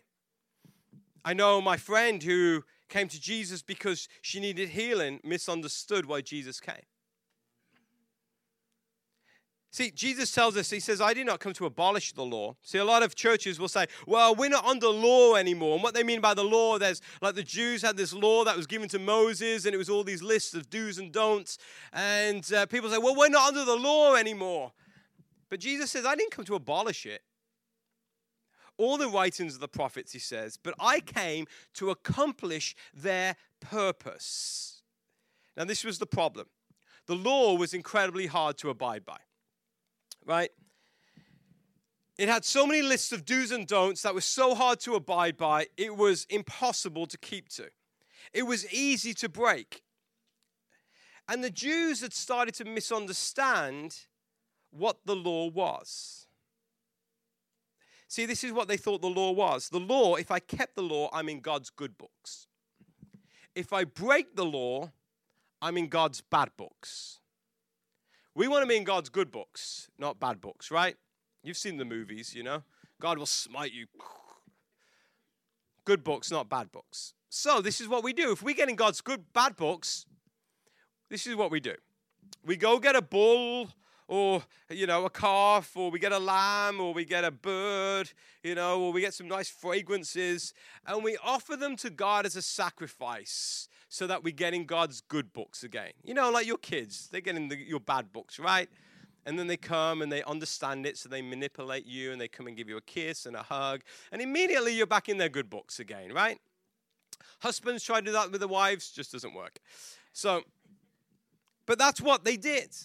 I 1.24 1.34
know 1.34 1.62
my 1.62 1.78
friend 1.78 2.22
who 2.22 2.64
came 2.90 3.08
to 3.08 3.22
Jesus 3.22 3.62
because 3.62 4.08
she 4.22 4.40
needed 4.40 4.70
healing 4.70 5.20
misunderstood 5.24 6.06
why 6.06 6.22
Jesus 6.22 6.60
came. 6.60 6.84
See, 9.74 9.90
Jesus 9.90 10.34
tells 10.34 10.58
us, 10.58 10.70
He 10.70 10.82
says, 10.82 11.00
I 11.00 11.14
did 11.14 11.26
not 11.26 11.40
come 11.40 11.54
to 11.54 11.66
abolish 11.66 12.12
the 12.12 12.26
law. 12.26 12.58
See, 12.62 12.78
a 12.78 12.84
lot 12.84 13.04
of 13.04 13.16
churches 13.16 13.58
will 13.58 13.70
say, 13.70 13.86
well, 14.06 14.36
we're 14.36 14.50
not 14.50 14.66
under 14.66 14.90
law 14.90 15.36
anymore. 15.36 15.76
And 15.76 15.84
what 15.84 15.94
they 15.94 16.04
mean 16.04 16.20
by 16.20 16.34
the 16.34 16.44
law, 16.44 16.78
there's 16.78 17.02
like 17.22 17.36
the 17.36 17.44
Jews 17.44 17.82
had 17.82 17.96
this 17.96 18.12
law 18.12 18.44
that 18.44 18.58
was 18.58 18.68
given 18.68 18.90
to 18.90 19.00
Moses, 19.00 19.66
and 19.66 19.74
it 19.74 19.78
was 19.78 19.90
all 19.90 20.04
these 20.04 20.22
lists 20.22 20.54
of 20.54 20.70
do's 20.70 20.98
and 20.98 21.10
don'ts. 21.10 21.58
And 21.94 22.52
uh, 22.52 22.66
people 22.66 22.90
say, 22.90 22.98
well, 22.98 23.16
we're 23.16 23.30
not 23.30 23.48
under 23.48 23.64
the 23.64 23.78
law 23.78 24.16
anymore. 24.16 24.74
But 25.50 25.62
Jesus 25.62 25.90
says, 25.90 26.06
I 26.06 26.16
didn't 26.16 26.32
come 26.32 26.46
to 26.46 26.56
abolish 26.56 27.06
it. 27.06 27.22
All 28.76 28.98
the 28.98 29.08
writings 29.08 29.54
of 29.54 29.62
the 29.62 29.70
prophets, 29.70 30.12
he 30.12 30.20
says, 30.20 30.58
but 30.62 30.74
I 30.82 31.00
came 31.00 31.46
to 31.76 31.92
accomplish 31.92 32.76
their 32.94 33.38
purpose. 33.62 34.82
Now, 35.56 35.64
this 35.64 35.86
was 35.86 35.98
the 35.98 36.06
problem. 36.06 36.48
The 37.06 37.16
law 37.16 37.56
was 37.56 37.74
incredibly 37.74 38.28
hard 38.28 38.58
to 38.58 38.70
abide 38.70 39.06
by 39.06 39.18
right? 40.26 40.52
It 42.18 42.30
had 42.30 42.46
so 42.46 42.68
many 42.68 42.82
lists 42.82 43.12
of 43.12 43.26
do's 43.26 43.52
and 43.52 43.66
don'ts 43.66 44.04
that 44.04 44.14
was 44.14 44.26
so 44.26 44.54
hard 44.54 44.80
to 44.82 44.96
abide 44.96 45.38
by, 45.38 45.68
it 45.78 45.96
was 45.96 46.28
impossible 46.30 47.08
to 47.08 47.18
keep 47.18 47.50
to. 47.50 47.70
It 48.34 48.44
was 48.44 48.72
easy 48.72 49.14
to 49.16 49.30
break. 49.30 49.82
And 51.28 51.44
the 51.44 51.50
Jews 51.50 52.02
had 52.02 52.14
started 52.14 52.54
to 52.56 52.66
misunderstand 52.66 54.02
what 54.70 55.00
the 55.06 55.16
law 55.16 55.50
was. 55.50 56.28
See, 58.08 58.26
this 58.26 58.44
is 58.44 58.52
what 58.52 58.68
they 58.68 58.76
thought 58.76 59.02
the 59.02 59.08
law 59.08 59.32
was. 59.32 59.70
The 59.70 59.80
law, 59.80 60.16
if 60.16 60.32
I 60.32 60.40
kept 60.40 60.76
the 60.76 60.84
law, 60.84 61.10
I'm 61.14 61.30
in 61.30 61.40
God's 61.40 61.70
good 61.70 61.98
books. 61.98 62.48
If 63.56 63.72
I 63.72 63.86
break 63.86 64.36
the 64.36 64.46
law, 64.46 64.92
I'm 65.62 65.78
in 65.78 65.88
God's 65.88 66.20
bad 66.20 66.50
books. 66.58 67.21
We 68.34 68.48
want 68.48 68.64
to 68.64 68.68
be 68.68 68.78
in 68.78 68.84
God's 68.84 69.10
good 69.10 69.32
books, 69.32 69.90
not 69.98 70.20
bad 70.20 70.40
books, 70.40 70.72
right? 70.72 70.96
You've 71.44 71.58
seen 71.58 71.78
the 71.78 71.86
movies, 71.86 72.34
you 72.34 72.44
know. 72.44 72.64
God 73.00 73.18
will 73.18 73.26
smite 73.26 73.74
you. 73.74 73.88
Good 75.86 76.04
books, 76.04 76.32
not 76.32 76.50
bad 76.50 76.72
books. 76.72 77.14
So 77.30 77.62
this 77.62 77.82
is 77.82 77.88
what 77.88 78.04
we 78.04 78.14
do. 78.14 78.32
If 78.32 78.44
we 78.44 78.54
get 78.54 78.70
in 78.70 78.76
God's 78.76 79.02
good 79.02 79.34
bad 79.34 79.56
books, 79.56 80.06
this 81.10 81.28
is 81.28 81.36
what 81.36 81.52
we 81.52 81.60
do. 81.60 81.76
We 82.46 82.56
go 82.56 82.80
get 82.80 82.96
a 82.96 83.02
bull 83.02 83.70
or 84.12 84.44
you 84.70 84.86
know 84.86 85.06
a 85.06 85.10
calf 85.10 85.72
or 85.78 85.90
we 85.90 85.98
get 85.98 86.12
a 86.12 86.20
lamb 86.20 86.82
or 86.82 86.94
we 86.94 87.06
get 87.06 87.24
a 87.24 87.32
bird 87.32 88.12
you 88.44 88.54
know 88.54 88.82
or 88.82 88.92
we 88.92 89.00
get 89.00 89.14
some 89.14 89.28
nice 89.28 89.50
fragrances 89.50 90.54
and 90.86 91.02
we 91.02 91.18
offer 91.24 91.56
them 91.56 91.78
to 91.78 91.90
god 91.90 92.26
as 92.26 92.36
a 92.36 92.42
sacrifice 92.42 93.70
so 93.88 94.06
that 94.06 94.22
we 94.22 94.34
get 94.34 94.54
in 94.54 94.66
god's 94.66 95.00
good 95.00 95.32
books 95.32 95.64
again. 95.64 95.92
You 96.04 96.14
know 96.14 96.30
like 96.30 96.46
your 96.46 96.58
kids 96.58 97.08
they 97.08 97.22
get 97.22 97.38
in 97.38 97.48
the, 97.48 97.56
your 97.58 97.80
bad 97.80 98.12
books 98.12 98.38
right? 98.38 98.70
And 99.26 99.40
then 99.40 99.48
they 99.48 99.56
come 99.56 100.02
and 100.02 100.12
they 100.12 100.24
understand 100.24 100.86
it 100.86 100.98
so 100.98 101.08
they 101.08 101.22
manipulate 101.22 101.86
you 101.86 102.12
and 102.12 102.20
they 102.20 102.28
come 102.28 102.48
and 102.48 102.58
give 102.58 102.68
you 102.68 102.76
a 102.76 102.82
kiss 102.82 103.26
and 103.26 103.36
a 103.38 103.44
hug 103.44 103.82
and 104.12 104.22
immediately 104.22 104.76
you're 104.76 104.88
back 104.88 105.08
in 105.08 105.20
their 105.20 105.30
good 105.30 105.50
books 105.50 105.80
again 105.80 106.12
right? 106.12 106.38
Husbands 107.40 107.82
try 107.82 108.02
to 108.02 108.06
do 108.08 108.12
that 108.12 108.30
with 108.30 108.42
their 108.42 108.50
wives 108.50 108.92
just 108.92 109.14
doesn't 109.14 109.34
work. 109.34 109.60
So 110.12 110.42
but 111.66 111.80
that's 111.80 112.02
what 112.02 112.26
they 112.26 112.36
did 112.36 112.76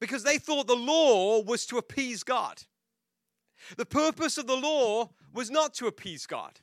because 0.00 0.22
they 0.22 0.38
thought 0.38 0.66
the 0.66 0.74
law 0.74 1.42
was 1.42 1.66
to 1.66 1.78
appease 1.78 2.22
God. 2.22 2.62
The 3.76 3.86
purpose 3.86 4.38
of 4.38 4.46
the 4.46 4.56
law 4.56 5.10
was 5.32 5.50
not 5.50 5.74
to 5.74 5.86
appease 5.86 6.26
God. 6.26 6.60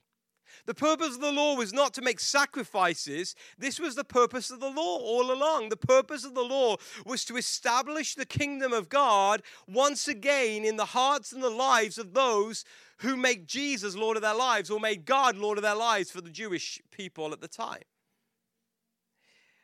The 0.65 0.73
purpose 0.73 1.15
of 1.15 1.21
the 1.21 1.31
law 1.31 1.55
was 1.55 1.73
not 1.73 1.93
to 1.95 2.01
make 2.01 2.19
sacrifices. 2.19 3.35
This 3.57 3.79
was 3.79 3.95
the 3.95 4.03
purpose 4.03 4.49
of 4.49 4.59
the 4.59 4.69
law 4.69 4.99
all 4.99 5.31
along. 5.31 5.69
The 5.69 5.77
purpose 5.77 6.23
of 6.23 6.35
the 6.35 6.43
law 6.43 6.77
was 7.05 7.25
to 7.25 7.37
establish 7.37 8.15
the 8.15 8.25
kingdom 8.25 8.71
of 8.71 8.87
God 8.87 9.41
once 9.67 10.07
again 10.07 10.63
in 10.63 10.77
the 10.77 10.85
hearts 10.85 11.31
and 11.31 11.43
the 11.43 11.49
lives 11.49 11.97
of 11.97 12.13
those 12.13 12.63
who 12.99 13.17
make 13.17 13.47
Jesus 13.47 13.95
Lord 13.95 14.15
of 14.15 14.23
their 14.23 14.35
lives 14.35 14.69
or 14.69 14.79
made 14.79 15.05
God 15.05 15.35
Lord 15.35 15.57
of 15.57 15.63
their 15.63 15.75
lives 15.75 16.11
for 16.11 16.21
the 16.21 16.29
Jewish 16.29 16.79
people 16.91 17.33
at 17.33 17.41
the 17.41 17.47
time. 17.47 17.81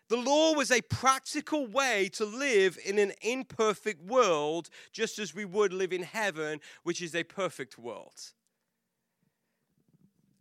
The 0.10 0.18
law 0.18 0.54
was 0.54 0.72
a 0.72 0.82
practical 0.82 1.68
way 1.68 2.10
to 2.14 2.26
live 2.26 2.78
in 2.84 2.98
an 2.98 3.14
imperfect 3.22 4.04
world, 4.04 4.70
just 4.92 5.20
as 5.20 5.34
we 5.34 5.46
would 5.46 5.72
live 5.72 5.94
in 5.94 6.04
heaven, 6.04 6.60
which 6.84 7.02
is 7.02 7.16
a 7.16 7.24
perfect 7.24 7.78
world. 7.78 8.34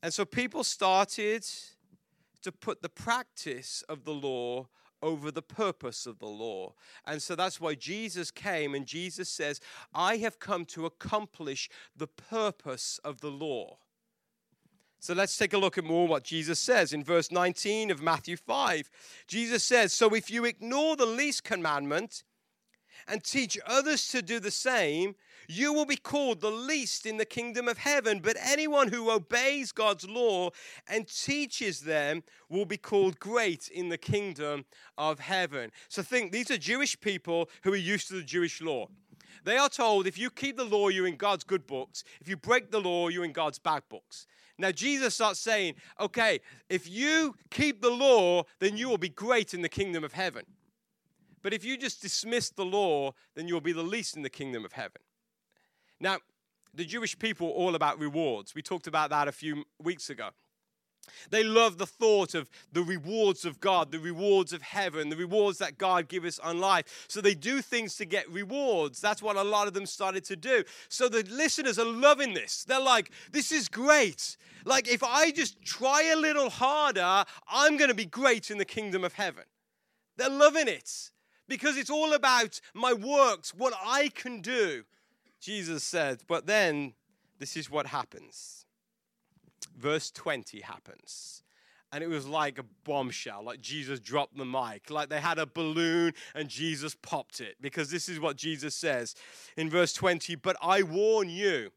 And 0.02 0.12
so 0.12 0.24
people 0.24 0.64
started 0.64 1.46
to 2.42 2.50
put 2.50 2.82
the 2.82 2.88
practice 2.88 3.82
of 3.88 4.04
the 4.04 4.14
law 4.14 4.68
over 5.02 5.30
the 5.30 5.42
purpose 5.42 6.06
of 6.06 6.18
the 6.18 6.26
law. 6.26 6.72
And 7.06 7.22
so 7.22 7.36
that's 7.36 7.60
why 7.60 7.74
Jesus 7.74 8.30
came, 8.30 8.74
and 8.74 8.86
Jesus 8.86 9.28
says, 9.28 9.60
I 9.94 10.16
have 10.16 10.38
come 10.38 10.64
to 10.66 10.86
accomplish 10.86 11.68
the 11.94 12.06
purpose 12.06 12.98
of 13.04 13.20
the 13.20 13.30
law. 13.30 13.78
So 15.00 15.14
let's 15.14 15.36
take 15.36 15.52
a 15.52 15.58
look 15.58 15.78
at 15.78 15.84
more 15.84 16.08
what 16.08 16.24
Jesus 16.24 16.58
says 16.58 16.92
in 16.92 17.04
verse 17.04 17.30
19 17.30 17.90
of 17.90 18.02
Matthew 18.02 18.36
5. 18.36 18.90
Jesus 19.28 19.62
says, 19.62 19.92
So 19.92 20.14
if 20.14 20.30
you 20.30 20.44
ignore 20.44 20.96
the 20.96 21.06
least 21.06 21.44
commandment 21.44 22.24
and 23.06 23.22
teach 23.22 23.58
others 23.64 24.08
to 24.08 24.22
do 24.22 24.40
the 24.40 24.50
same, 24.50 25.14
you 25.48 25.72
will 25.72 25.86
be 25.86 25.96
called 25.96 26.40
the 26.40 26.50
least 26.50 27.06
in 27.06 27.16
the 27.16 27.24
kingdom 27.24 27.68
of 27.68 27.78
heaven. 27.78 28.20
But 28.20 28.36
anyone 28.44 28.88
who 28.88 29.10
obeys 29.10 29.72
God's 29.72 30.06
law 30.06 30.50
and 30.88 31.08
teaches 31.08 31.80
them 31.80 32.22
will 32.50 32.66
be 32.66 32.76
called 32.76 33.18
great 33.18 33.68
in 33.68 33.88
the 33.88 33.98
kingdom 33.98 34.66
of 34.98 35.20
heaven. 35.20 35.70
So 35.88 36.02
think, 36.02 36.32
these 36.32 36.50
are 36.50 36.58
Jewish 36.58 37.00
people 37.00 37.48
who 37.62 37.72
are 37.72 37.76
used 37.76 38.08
to 38.08 38.14
the 38.14 38.22
Jewish 38.22 38.60
law. 38.60 38.88
They 39.44 39.56
are 39.56 39.68
told 39.68 40.06
if 40.06 40.18
you 40.18 40.30
keep 40.30 40.56
the 40.56 40.64
law, 40.64 40.88
you're 40.88 41.06
in 41.06 41.16
God's 41.16 41.44
good 41.44 41.66
books. 41.66 42.04
If 42.20 42.28
you 42.28 42.36
break 42.36 42.70
the 42.70 42.80
law, 42.80 43.08
you're 43.08 43.24
in 43.24 43.32
God's 43.32 43.58
bad 43.58 43.82
books. 43.88 44.26
Now, 44.58 44.72
Jesus 44.72 45.14
starts 45.14 45.38
saying, 45.38 45.74
okay, 46.00 46.40
if 46.68 46.88
you 46.88 47.36
keep 47.50 47.80
the 47.80 47.90
law, 47.90 48.42
then 48.58 48.76
you 48.76 48.88
will 48.88 48.98
be 48.98 49.08
great 49.08 49.54
in 49.54 49.62
the 49.62 49.68
kingdom 49.68 50.02
of 50.02 50.12
heaven. 50.12 50.44
But 51.42 51.54
if 51.54 51.64
you 51.64 51.76
just 51.76 52.02
dismiss 52.02 52.50
the 52.50 52.64
law, 52.64 53.12
then 53.36 53.46
you'll 53.46 53.60
be 53.60 53.72
the 53.72 53.82
least 53.82 54.16
in 54.16 54.22
the 54.22 54.30
kingdom 54.30 54.64
of 54.64 54.72
heaven. 54.72 55.00
Now, 56.00 56.18
the 56.74 56.84
Jewish 56.84 57.18
people 57.18 57.48
are 57.48 57.52
all 57.52 57.74
about 57.74 57.98
rewards. 57.98 58.54
We 58.54 58.62
talked 58.62 58.86
about 58.86 59.10
that 59.10 59.28
a 59.28 59.32
few 59.32 59.64
weeks 59.78 60.10
ago. 60.10 60.30
They 61.30 61.44
love 61.44 61.78
the 61.78 61.86
thought 61.86 62.34
of 62.34 62.50
the 62.72 62.82
rewards 62.82 63.44
of 63.44 63.60
God, 63.60 63.92
the 63.92 63.98
rewards 63.98 64.52
of 64.52 64.62
heaven, 64.62 65.08
the 65.08 65.16
rewards 65.16 65.58
that 65.58 65.78
God 65.78 66.08
gives 66.08 66.26
us 66.26 66.38
on 66.38 66.60
life. 66.60 67.06
So 67.08 67.20
they 67.20 67.34
do 67.34 67.62
things 67.62 67.96
to 67.96 68.04
get 68.04 68.30
rewards. 68.30 69.00
That's 69.00 69.22
what 69.22 69.36
a 69.36 69.42
lot 69.42 69.68
of 69.68 69.74
them 69.74 69.86
started 69.86 70.24
to 70.26 70.36
do. 70.36 70.64
So 70.88 71.08
the 71.08 71.24
listeners 71.30 71.78
are 71.78 71.84
loving 71.84 72.34
this. 72.34 72.64
They're 72.64 72.80
like, 72.80 73.10
this 73.32 73.52
is 73.52 73.68
great. 73.68 74.36
Like, 74.64 74.88
if 74.88 75.02
I 75.02 75.30
just 75.30 75.62
try 75.62 76.10
a 76.12 76.16
little 76.16 76.50
harder, 76.50 77.24
I'm 77.48 77.76
going 77.76 77.88
to 77.88 77.94
be 77.94 78.04
great 78.04 78.50
in 78.50 78.58
the 78.58 78.64
kingdom 78.64 79.04
of 79.04 79.14
heaven. 79.14 79.44
They're 80.16 80.28
loving 80.28 80.68
it 80.68 81.10
because 81.46 81.76
it's 81.76 81.90
all 81.90 82.12
about 82.12 82.60
my 82.74 82.92
works, 82.92 83.54
what 83.54 83.72
I 83.82 84.08
can 84.08 84.40
do. 84.40 84.84
Jesus 85.40 85.84
said, 85.84 86.22
but 86.26 86.46
then 86.46 86.94
this 87.38 87.56
is 87.56 87.70
what 87.70 87.86
happens 87.86 88.66
verse 89.76 90.10
20 90.10 90.60
happens. 90.60 91.42
And 91.90 92.04
it 92.04 92.08
was 92.08 92.26
like 92.26 92.58
a 92.58 92.64
bombshell, 92.84 93.42
like 93.44 93.60
Jesus 93.62 93.98
dropped 93.98 94.36
the 94.36 94.44
mic, 94.44 94.90
like 94.90 95.08
they 95.08 95.20
had 95.20 95.38
a 95.38 95.46
balloon 95.46 96.12
and 96.34 96.48
Jesus 96.48 96.94
popped 96.94 97.40
it. 97.40 97.56
Because 97.60 97.90
this 97.90 98.08
is 98.08 98.20
what 98.20 98.36
Jesus 98.36 98.74
says 98.74 99.14
in 99.56 99.70
verse 99.70 99.94
20 99.94 100.34
But 100.34 100.56
I 100.60 100.82
warn 100.82 101.30
you. 101.30 101.70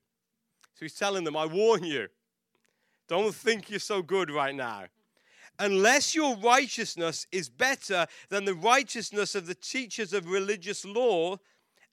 So 0.73 0.85
he's 0.85 0.95
telling 0.95 1.23
them, 1.23 1.37
I 1.37 1.45
warn 1.45 1.83
you. 1.83 2.07
Don't 3.07 3.33
think 3.33 3.69
you're 3.69 3.79
so 3.79 4.01
good 4.01 4.29
right 4.29 4.55
now. 4.55 4.85
Unless 5.59 6.15
your 6.15 6.35
righteousness 6.37 7.27
is 7.31 7.49
better 7.49 8.07
than 8.29 8.45
the 8.45 8.53
righteousness 8.53 9.35
of 9.35 9.45
the 9.45 9.55
teachers 9.55 10.11
of 10.11 10.29
religious 10.29 10.83
law 10.83 11.37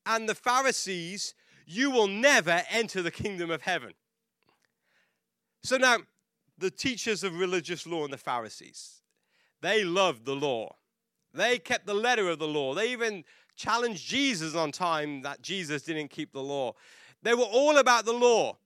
and 0.06 0.28
the 0.28 0.34
Pharisees, 0.34 1.34
you 1.66 1.90
will 1.90 2.08
never 2.08 2.62
enter 2.70 3.02
the 3.02 3.10
kingdom 3.10 3.50
of 3.50 3.62
heaven. 3.62 3.92
So 5.62 5.76
now, 5.76 5.98
the 6.56 6.70
teachers 6.70 7.22
of 7.24 7.38
religious 7.38 7.86
law 7.86 8.04
and 8.04 8.12
the 8.12 8.18
Pharisees, 8.18 9.02
they 9.60 9.84
loved 9.84 10.24
the 10.24 10.34
law. 10.34 10.76
They 11.34 11.58
kept 11.58 11.86
the 11.86 11.94
letter 11.94 12.28
of 12.28 12.38
the 12.38 12.48
law. 12.48 12.74
They 12.74 12.90
even 12.92 13.24
challenged 13.56 14.06
Jesus 14.06 14.54
on 14.54 14.72
time 14.72 15.22
that 15.22 15.42
Jesus 15.42 15.82
didn't 15.82 16.08
keep 16.08 16.32
the 16.32 16.42
law. 16.42 16.74
They 17.22 17.34
were 17.34 17.42
all 17.44 17.78
about 17.78 18.04
the 18.04 18.12
law. 18.12 18.56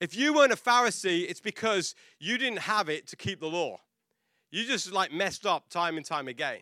If 0.00 0.16
you 0.16 0.34
weren't 0.34 0.52
a 0.52 0.56
Pharisee, 0.56 1.28
it's 1.28 1.40
because 1.40 1.94
you 2.18 2.38
didn't 2.38 2.60
have 2.60 2.88
it 2.88 3.06
to 3.08 3.16
keep 3.16 3.40
the 3.40 3.46
law. 3.46 3.78
You 4.50 4.64
just 4.64 4.90
like 4.92 5.12
messed 5.12 5.46
up 5.46 5.68
time 5.68 5.96
and 5.96 6.04
time 6.04 6.26
again. 6.26 6.60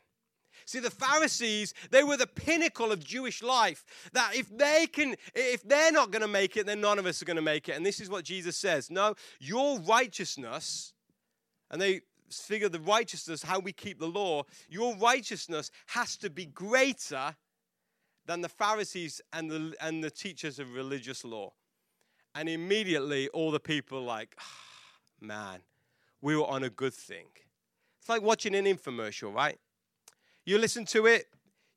See, 0.69 0.81
the 0.81 0.91
Pharisees, 0.91 1.73
they 1.91 2.05
were 2.05 2.19
the 2.19 2.27
pinnacle 2.27 2.93
of 2.93 3.03
Jewish 3.03 3.43
life. 3.43 3.87
That 4.13 4.33
if 4.35 4.55
they 4.55 4.87
can, 4.87 5.17
if 5.35 5.63
they're 5.63 5.91
not 5.91 6.11
going 6.11 6.21
to 6.21 6.29
make 6.29 6.59
it, 6.59 6.67
then 6.67 6.83
none 6.83 6.99
of 6.99 7.07
us 7.07 7.23
are 7.23 7.25
going 7.25 7.37
to 7.37 7.43
make 7.43 7.71
it. 7.71 7.73
And 7.73 7.87
this 7.87 8.01
is 8.01 8.11
what 8.11 8.23
Jesus 8.23 8.55
says. 8.59 8.91
No, 8.91 9.15
your 9.41 9.79
righteousness, 9.79 10.93
and 11.71 11.81
they 11.81 12.03
figure 12.31 12.69
the 12.69 12.81
righteousness, 12.81 13.43
how 13.43 13.61
we 13.61 13.73
keep 13.73 13.99
the 13.99 14.09
law, 14.09 14.43
your 14.69 14.95
righteousness 14.97 15.71
has 15.87 16.19
to 16.19 16.29
be 16.29 16.45
greater 16.45 17.35
than 18.27 18.43
the 18.43 18.51
Pharisees 18.51 19.23
and 19.33 19.51
the, 19.51 19.75
and 19.81 20.05
the 20.05 20.11
teachers 20.11 20.59
of 20.59 20.75
religious 20.75 21.25
law. 21.25 21.55
And 22.35 22.47
immediately 22.47 23.29
all 23.29 23.53
the 23.53 23.59
people 23.59 24.03
like, 24.03 24.37
oh, 24.39 25.27
man, 25.27 25.61
we 26.21 26.37
were 26.37 26.47
on 26.47 26.63
a 26.63 26.69
good 26.69 26.93
thing. 26.93 27.29
It's 28.01 28.11
like 28.11 28.21
watching 28.21 28.55
an 28.55 28.67
infomercial, 28.67 29.35
right? 29.35 29.59
You 30.49 30.57
listen 30.57 30.87
to 30.87 31.05
it, 31.05 31.27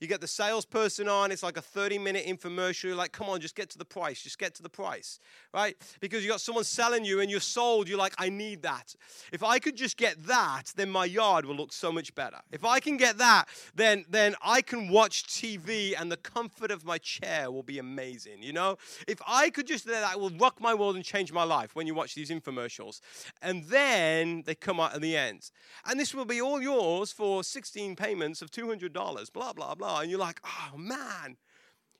you 0.01 0.07
get 0.07 0.19
the 0.19 0.27
salesperson 0.27 1.07
on, 1.07 1.31
it's 1.31 1.43
like 1.43 1.57
a 1.57 1.61
30 1.61 1.99
minute 1.99 2.25
infomercial. 2.25 2.85
You're 2.85 2.95
like, 2.95 3.11
come 3.11 3.29
on, 3.29 3.39
just 3.39 3.55
get 3.55 3.69
to 3.69 3.77
the 3.77 3.85
price, 3.85 4.21
just 4.23 4.39
get 4.39 4.55
to 4.55 4.63
the 4.63 4.69
price, 4.69 5.19
right? 5.53 5.77
Because 5.99 6.23
you 6.23 6.29
got 6.29 6.41
someone 6.41 6.63
selling 6.63 7.05
you 7.05 7.21
and 7.21 7.29
you're 7.29 7.39
sold, 7.39 7.87
you're 7.87 7.99
like, 7.99 8.15
I 8.17 8.29
need 8.29 8.63
that. 8.63 8.95
If 9.31 9.43
I 9.43 9.59
could 9.59 9.75
just 9.75 9.97
get 9.97 10.25
that, 10.25 10.73
then 10.75 10.89
my 10.89 11.05
yard 11.05 11.45
will 11.45 11.55
look 11.55 11.71
so 11.71 11.91
much 11.91 12.15
better. 12.15 12.37
If 12.51 12.65
I 12.65 12.79
can 12.79 12.97
get 12.97 13.19
that, 13.19 13.47
then, 13.75 14.05
then 14.09 14.35
I 14.43 14.63
can 14.63 14.89
watch 14.89 15.25
TV 15.25 15.93
and 15.97 16.11
the 16.11 16.17
comfort 16.17 16.71
of 16.71 16.83
my 16.83 16.97
chair 16.97 17.51
will 17.51 17.61
be 17.61 17.77
amazing, 17.77 18.41
you 18.41 18.53
know? 18.53 18.79
If 19.07 19.21
I 19.27 19.51
could 19.51 19.67
just, 19.67 19.85
that 19.85 20.19
will 20.19 20.31
rock 20.31 20.59
my 20.59 20.73
world 20.73 20.95
and 20.95 21.05
change 21.05 21.31
my 21.31 21.43
life 21.43 21.75
when 21.75 21.85
you 21.85 21.93
watch 21.93 22.15
these 22.15 22.31
infomercials. 22.31 23.01
And 23.43 23.65
then 23.65 24.41
they 24.47 24.55
come 24.55 24.79
out 24.79 24.95
at 24.95 25.01
the 25.01 25.15
end. 25.15 25.51
And 25.85 25.99
this 25.99 26.15
will 26.15 26.25
be 26.25 26.41
all 26.41 26.59
yours 26.59 27.11
for 27.11 27.43
16 27.43 27.95
payments 27.95 28.41
of 28.41 28.49
$200, 28.49 28.91
blah, 29.31 29.53
blah, 29.53 29.75
blah 29.75 29.90
and 29.99 30.09
you're 30.09 30.19
like, 30.19 30.39
oh 30.45 30.77
man, 30.77 31.37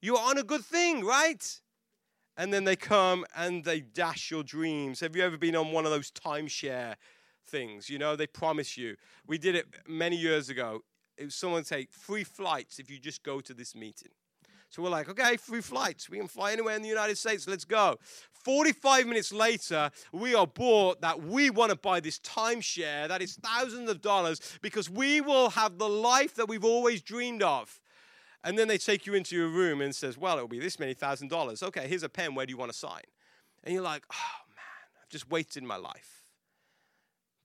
you're 0.02 0.20
on 0.20 0.38
a 0.38 0.44
good 0.44 0.64
thing, 0.64 1.04
right? 1.06 1.60
And 2.38 2.54
then 2.54 2.64
they 2.64 2.76
come 2.76 3.26
and 3.36 3.64
they 3.64 3.82
dash 3.82 4.32
your 4.32 4.44
dreams. 4.44 5.00
Have 5.02 5.16
you 5.16 5.24
ever 5.24 5.38
been 5.38 5.56
on 5.56 5.72
one 5.72 5.86
of 5.86 5.92
those 5.92 6.12
timeshare 6.12 6.96
things? 7.48 7.90
You 7.90 8.00
know, 8.00 8.16
they 8.16 8.28
promise 8.28 8.78
you. 8.78 8.96
We 9.28 9.38
did 9.38 9.56
it 9.56 9.68
many 9.88 10.16
years 10.16 10.50
ago. 10.50 10.82
It 11.18 11.26
was 11.26 11.36
someone 11.36 11.64
say 11.66 11.88
free 11.92 12.24
flights 12.24 12.80
if 12.80 12.90
you 12.90 13.00
just 13.00 13.24
go 13.24 13.42
to 13.42 13.54
this 13.54 13.76
meeting. 13.76 14.12
So 14.70 14.82
we're 14.82 14.90
like, 14.90 15.10
okay, 15.10 15.36
free 15.36 15.60
flights. 15.60 16.10
We 16.10 16.18
can 16.18 16.30
fly 16.30 16.54
anywhere 16.54 16.78
in 16.78 16.82
the 16.82 16.88
United 16.88 17.18
States. 17.18 17.46
Let's 17.46 17.66
go. 17.66 17.98
45 18.32 19.06
minutes 19.06 19.34
later, 19.34 19.92
we 20.14 20.34
are 20.34 20.48
bought 20.48 21.02
that 21.02 21.22
we 21.22 21.50
want 21.50 21.72
to 21.72 21.76
buy 21.76 22.00
this 22.00 22.20
timeshare 22.20 23.10
that 23.10 23.22
is 23.22 23.36
thousands 23.36 23.90
of 23.90 24.02
dollars 24.02 24.40
because 24.62 24.90
we 24.90 25.20
will 25.20 25.50
have 25.50 25.78
the 25.78 25.90
life 25.90 26.36
that 26.36 26.48
we've 26.48 26.64
always 26.64 27.02
dreamed 27.02 27.44
of. 27.44 27.81
And 28.44 28.58
then 28.58 28.68
they 28.68 28.78
take 28.78 29.06
you 29.06 29.14
into 29.14 29.36
your 29.36 29.48
room 29.48 29.82
and 29.82 29.96
says, 29.96 30.18
well, 30.18 30.36
it'll 30.38 30.48
be 30.48 30.60
this 30.60 30.80
many 30.80 30.94
thousand 30.94 31.30
dollars. 31.30 31.62
Okay, 31.62 31.88
here's 31.88 32.04
a 32.04 32.10
pen. 32.10 32.34
Where 32.34 32.46
do 32.46 32.52
you 32.52 32.58
want 32.58 32.72
to 32.72 32.78
sign? 32.78 33.04
And 33.64 33.74
you're 33.74 33.84
like, 33.84 34.04
oh 34.12 34.50
man, 34.50 35.02
I've 35.02 35.10
just 35.10 35.30
wasted 35.30 35.64
my 35.64 35.76
life 35.78 36.24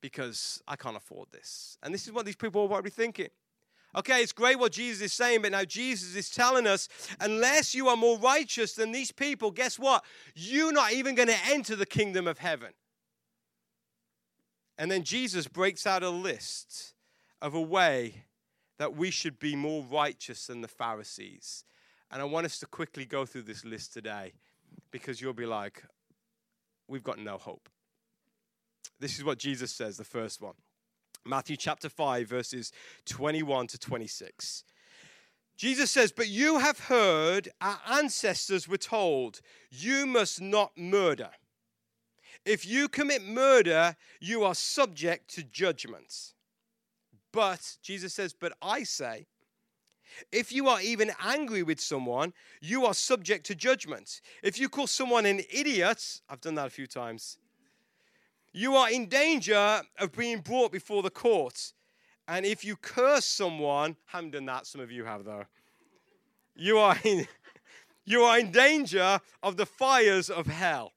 because 0.01 0.63
I 0.67 0.77
can't 0.77 0.97
afford 0.97 1.29
this. 1.33 1.79
And 1.83 1.93
this 1.93 2.07
is 2.07 2.13
what 2.13 2.25
these 2.25 2.37
people 2.37 2.63
are 2.63 2.69
probably 2.69 2.91
thinking. 2.91 3.29
Okay, 3.95 4.23
it's 4.23 4.33
great 4.33 4.59
what 4.59 4.73
Jesus 4.73 5.03
is 5.03 5.13
saying, 5.13 5.43
but 5.43 5.53
now 5.53 5.65
Jesus 5.65 6.17
is 6.17 6.29
telling 6.29 6.67
us 6.67 6.89
unless 7.19 7.75
you 7.75 7.89
are 7.89 7.97
more 7.97 8.19
righteous 8.19 8.75
than 8.75 8.93
these 8.93 9.11
people, 9.11 9.51
guess 9.51 9.79
what? 9.79 10.05
You're 10.35 10.73
not 10.73 10.93
even 10.93 11.15
going 11.15 11.29
to 11.29 11.39
enter 11.49 11.77
the 11.77 11.87
kingdom 11.87 12.27
of 12.27 12.39
heaven. 12.39 12.73
And 14.77 14.91
then 14.91 15.03
Jesus 15.03 15.49
breaks 15.49 15.87
out 15.87 16.03
a 16.03 16.11
list 16.11 16.95
of 17.41 17.55
a 17.55 17.61
way 17.61 18.25
that 18.79 18.97
we 18.97 19.11
should 19.11 19.39
be 19.39 19.57
more 19.57 19.85
righteous 19.91 20.47
than 20.47 20.61
the 20.61 20.69
Pharisees. 20.69 21.65
And 22.11 22.21
I 22.23 22.25
want 22.25 22.47
us 22.47 22.59
to 22.61 22.67
quickly 22.67 23.05
go 23.05 23.25
through 23.27 23.43
this 23.43 23.65
list 23.65 23.93
today 23.93 24.33
because 24.91 25.21
you'll 25.21 25.33
be 25.33 25.47
like, 25.47 25.83
we've 26.89 27.03
got 27.03 27.19
no 27.19 27.39
hope. 27.39 27.69
This 29.01 29.19
is 29.19 29.25
what 29.25 29.39
Jesus 29.39 29.73
says, 29.73 29.97
the 29.97 30.05
first 30.05 30.41
one. 30.41 30.55
Matthew 31.25 31.57
chapter 31.57 31.89
5, 31.89 32.29
verses 32.29 32.73
21 33.07 33.67
to 33.69 33.79
26. 33.79 34.65
Jesus 35.57 35.91
says, 35.91 36.12
But 36.12 36.29
you 36.29 36.59
have 36.59 36.79
heard 36.81 37.49
our 37.61 37.81
ancestors 37.91 38.69
were 38.69 38.77
told, 38.77 39.41
you 39.71 40.07
must 40.07 40.41
not 40.41 40.73
murder. 40.77 41.31
If 42.45 42.67
you 42.67 42.89
commit 42.89 43.25
murder, 43.25 43.97
you 44.21 44.45
are 44.45 44.55
subject 44.55 45.35
to 45.35 45.43
judgment. 45.43 46.35
But, 47.33 47.77
Jesus 47.83 48.15
says, 48.15 48.33
But 48.33 48.55
I 48.62 48.83
say, 48.83 49.27
if 50.33 50.53
you 50.53 50.69
are 50.69 50.81
even 50.81 51.12
angry 51.23 51.62
with 51.62 51.81
someone, 51.81 52.33
you 52.61 52.87
are 52.87 52.95
subject 52.95 53.47
to 53.47 53.55
judgment. 53.55 54.21
If 54.43 54.59
you 54.59 54.69
call 54.69 54.87
someone 54.87 55.27
an 55.27 55.41
idiot, 55.51 56.21
I've 56.29 56.41
done 56.41 56.55
that 56.55 56.67
a 56.67 56.71
few 56.71 56.87
times, 56.87 57.39
you 58.53 58.75
are 58.77 58.91
in 58.91 59.07
danger 59.07 59.83
of 59.99 60.12
being 60.12 60.41
brought 60.41 60.73
before 60.73 61.03
the 61.03 61.11
court. 61.11 61.73
And 62.29 62.47
if 62.47 62.65
you 62.65 62.77
curse 62.77 63.27
someone, 63.27 63.97
haven't 64.07 64.31
done 64.31 64.47
that, 64.47 64.67
some 64.67 64.81
of 64.81 64.91
you 64.91 65.05
have 65.05 65.25
though. 65.25 65.45
You 66.55 66.79
are 66.79 66.97
in, 67.05 67.29
you 68.05 68.23
are 68.23 68.39
in 68.39 68.51
danger 68.51 69.21
of 69.43 69.57
the 69.57 69.67
fires 69.67 70.31
of 70.31 70.47
hell. 70.47 70.93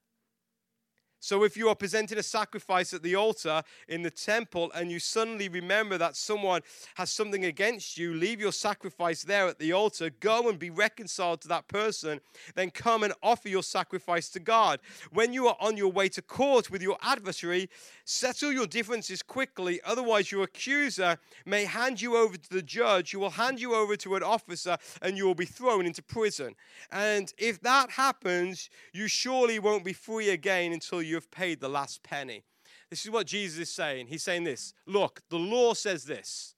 So, 1.22 1.44
if 1.44 1.54
you 1.54 1.68
are 1.68 1.74
presenting 1.74 2.16
a 2.16 2.22
sacrifice 2.22 2.94
at 2.94 3.02
the 3.02 3.14
altar 3.14 3.62
in 3.88 4.00
the 4.00 4.10
temple 4.10 4.72
and 4.74 4.90
you 4.90 4.98
suddenly 4.98 5.50
remember 5.50 5.98
that 5.98 6.16
someone 6.16 6.62
has 6.94 7.10
something 7.10 7.44
against 7.44 7.98
you, 7.98 8.14
leave 8.14 8.40
your 8.40 8.52
sacrifice 8.52 9.22
there 9.22 9.46
at 9.46 9.58
the 9.58 9.70
altar, 9.74 10.08
go 10.20 10.48
and 10.48 10.58
be 10.58 10.70
reconciled 10.70 11.42
to 11.42 11.48
that 11.48 11.68
person, 11.68 12.20
then 12.54 12.70
come 12.70 13.02
and 13.02 13.12
offer 13.22 13.50
your 13.50 13.62
sacrifice 13.62 14.30
to 14.30 14.40
God. 14.40 14.80
When 15.12 15.34
you 15.34 15.46
are 15.46 15.58
on 15.60 15.76
your 15.76 15.92
way 15.92 16.08
to 16.08 16.22
court 16.22 16.70
with 16.70 16.80
your 16.80 16.96
adversary, 17.02 17.68
settle 18.06 18.50
your 18.50 18.66
differences 18.66 19.22
quickly, 19.22 19.78
otherwise, 19.84 20.32
your 20.32 20.44
accuser 20.44 21.18
may 21.44 21.66
hand 21.66 22.00
you 22.00 22.16
over 22.16 22.38
to 22.38 22.50
the 22.50 22.62
judge, 22.62 23.12
who 23.12 23.18
will 23.18 23.30
hand 23.30 23.60
you 23.60 23.74
over 23.74 23.94
to 23.96 24.14
an 24.16 24.22
officer, 24.22 24.78
and 25.02 25.18
you 25.18 25.26
will 25.26 25.34
be 25.34 25.44
thrown 25.44 25.84
into 25.84 26.02
prison. 26.02 26.54
And 26.90 27.30
if 27.36 27.60
that 27.60 27.90
happens, 27.90 28.70
you 28.94 29.06
surely 29.06 29.58
won't 29.58 29.84
be 29.84 29.92
free 29.92 30.30
again 30.30 30.72
until 30.72 31.02
you 31.02 31.09
you 31.10 31.16
have 31.16 31.30
paid 31.30 31.60
the 31.60 31.68
last 31.68 32.02
penny. 32.02 32.44
This 32.88 33.04
is 33.04 33.10
what 33.10 33.26
Jesus 33.26 33.58
is 33.58 33.70
saying. 33.70 34.06
He's 34.06 34.22
saying 34.22 34.44
this 34.44 34.72
Look, 34.86 35.20
the 35.28 35.38
law 35.38 35.74
says 35.74 36.04
this. 36.04 36.54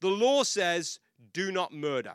The 0.00 0.08
law 0.08 0.44
says, 0.44 1.00
do 1.32 1.50
not 1.50 1.72
murder. 1.72 2.14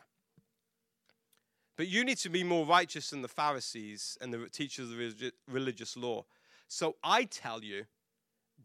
But 1.76 1.88
you 1.88 2.04
need 2.04 2.18
to 2.18 2.30
be 2.30 2.44
more 2.44 2.64
righteous 2.64 3.10
than 3.10 3.22
the 3.22 3.28
Pharisees 3.28 4.16
and 4.20 4.32
the 4.32 4.48
teachers 4.48 4.90
of 4.90 4.96
the 4.96 5.32
religious 5.50 5.96
law. 5.96 6.24
So 6.68 6.96
I 7.02 7.24
tell 7.24 7.62
you, 7.62 7.84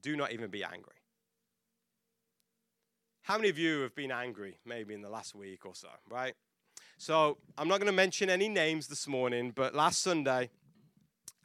do 0.01 0.15
not 0.15 0.32
even 0.32 0.49
be 0.49 0.63
angry. 0.63 0.93
How 3.23 3.36
many 3.36 3.49
of 3.49 3.58
you 3.58 3.82
have 3.82 3.95
been 3.95 4.12
angry 4.12 4.58
maybe 4.65 4.93
in 4.93 5.01
the 5.01 5.10
last 5.10 5.36
week 5.36 5.65
or 5.65 5.75
so, 5.75 5.89
right? 6.10 6.34
So 6.97 7.38
I'm 7.58 7.67
not 7.67 7.79
going 7.79 7.91
to 7.91 7.95
mention 7.95 8.29
any 8.29 8.47
names 8.47 8.88
this 8.88 9.08
morning, 9.08 9.51
but 9.53 9.75
last 9.75 10.01
Sunday, 10.01 10.49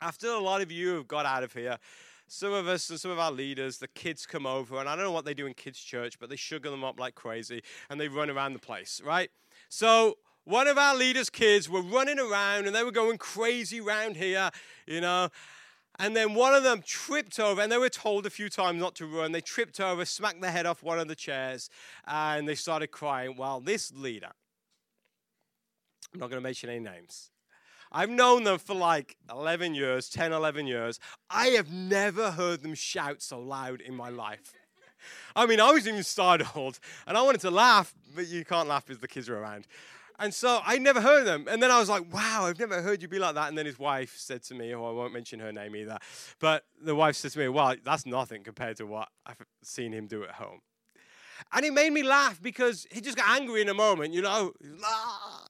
after 0.04 0.28
a 0.28 0.38
lot 0.38 0.60
of 0.60 0.70
you 0.70 0.94
have 0.94 1.08
got 1.08 1.24
out 1.24 1.42
of 1.42 1.54
here, 1.54 1.78
some 2.26 2.52
of 2.52 2.68
us 2.68 2.90
and 2.90 3.00
some 3.00 3.10
of 3.10 3.18
our 3.18 3.32
leaders, 3.32 3.78
the 3.78 3.88
kids 3.88 4.26
come 4.26 4.46
over, 4.46 4.78
and 4.78 4.88
I 4.88 4.94
don't 4.94 5.04
know 5.04 5.12
what 5.12 5.24
they 5.24 5.34
do 5.34 5.46
in 5.46 5.54
kids' 5.54 5.80
church, 5.80 6.18
but 6.18 6.28
they 6.28 6.36
sugar 6.36 6.70
them 6.70 6.84
up 6.84 7.00
like 7.00 7.14
crazy 7.14 7.62
and 7.88 7.98
they 8.00 8.08
run 8.08 8.28
around 8.30 8.52
the 8.52 8.58
place, 8.58 9.00
right? 9.04 9.30
So 9.68 10.18
one 10.44 10.68
of 10.68 10.76
our 10.76 10.94
leaders' 10.94 11.30
kids 11.30 11.70
were 11.70 11.82
running 11.82 12.18
around 12.18 12.66
and 12.66 12.74
they 12.74 12.84
were 12.84 12.92
going 12.92 13.16
crazy 13.16 13.80
around 13.80 14.16
here, 14.16 14.50
you 14.86 15.00
know. 15.00 15.30
And 15.98 16.16
then 16.16 16.34
one 16.34 16.54
of 16.54 16.64
them 16.64 16.82
tripped 16.84 17.38
over, 17.38 17.62
and 17.62 17.70
they 17.70 17.78
were 17.78 17.88
told 17.88 18.26
a 18.26 18.30
few 18.30 18.48
times 18.48 18.80
not 18.80 18.96
to 18.96 19.06
run. 19.06 19.30
They 19.30 19.40
tripped 19.40 19.78
over, 19.78 20.04
smacked 20.04 20.40
their 20.40 20.50
head 20.50 20.66
off 20.66 20.82
one 20.82 20.98
of 20.98 21.06
the 21.06 21.14
chairs, 21.14 21.70
and 22.04 22.48
they 22.48 22.56
started 22.56 22.88
crying. 22.88 23.36
Well, 23.36 23.60
this 23.60 23.92
leader, 23.92 24.32
I'm 26.12 26.18
not 26.18 26.30
going 26.30 26.42
to 26.42 26.44
mention 26.44 26.68
any 26.68 26.80
names, 26.80 27.30
I've 27.96 28.10
known 28.10 28.42
them 28.42 28.58
for 28.58 28.74
like 28.74 29.16
11 29.30 29.76
years, 29.76 30.08
10, 30.08 30.32
11 30.32 30.66
years. 30.66 30.98
I 31.30 31.46
have 31.50 31.70
never 31.70 32.32
heard 32.32 32.62
them 32.62 32.74
shout 32.74 33.22
so 33.22 33.38
loud 33.38 33.80
in 33.80 33.94
my 33.94 34.08
life. 34.08 34.52
I 35.36 35.46
mean, 35.46 35.60
I 35.60 35.70
was 35.70 35.86
even 35.86 36.02
startled 36.02 36.80
and 37.06 37.16
I 37.16 37.22
wanted 37.22 37.40
to 37.42 37.52
laugh, 37.52 37.94
but 38.14 38.26
you 38.26 38.44
can't 38.44 38.66
laugh 38.66 38.84
because 38.84 39.00
the 39.00 39.06
kids 39.06 39.28
are 39.28 39.38
around. 39.38 39.68
And 40.18 40.34
so 40.34 40.60
I 40.64 40.78
never 40.78 41.00
heard 41.00 41.24
them. 41.24 41.46
And 41.48 41.62
then 41.62 41.70
I 41.70 41.78
was 41.78 41.88
like, 41.88 42.12
wow, 42.12 42.46
I've 42.46 42.58
never 42.58 42.82
heard 42.82 43.00
you 43.00 43.06
be 43.06 43.20
like 43.20 43.36
that. 43.36 43.48
And 43.48 43.56
then 43.56 43.66
his 43.66 43.78
wife 43.78 44.14
said 44.16 44.42
to 44.44 44.54
me, 44.54 44.74
oh, 44.74 44.84
I 44.84 44.90
won't 44.90 45.12
mention 45.12 45.38
her 45.38 45.52
name 45.52 45.76
either. 45.76 45.98
But 46.40 46.64
the 46.82 46.96
wife 46.96 47.14
said 47.14 47.30
to 47.32 47.38
me, 47.38 47.48
well, 47.48 47.76
that's 47.84 48.06
nothing 48.06 48.42
compared 48.42 48.76
to 48.78 48.86
what 48.86 49.08
I've 49.24 49.40
seen 49.62 49.92
him 49.92 50.08
do 50.08 50.24
at 50.24 50.32
home. 50.32 50.60
And 51.52 51.64
it 51.64 51.72
made 51.72 51.92
me 51.92 52.02
laugh 52.02 52.42
because 52.42 52.88
he 52.90 53.00
just 53.00 53.16
got 53.16 53.40
angry 53.40 53.60
in 53.60 53.68
a 53.68 53.74
moment, 53.74 54.14
you 54.14 54.22
know. 54.22 54.52
Ah. 54.84 55.44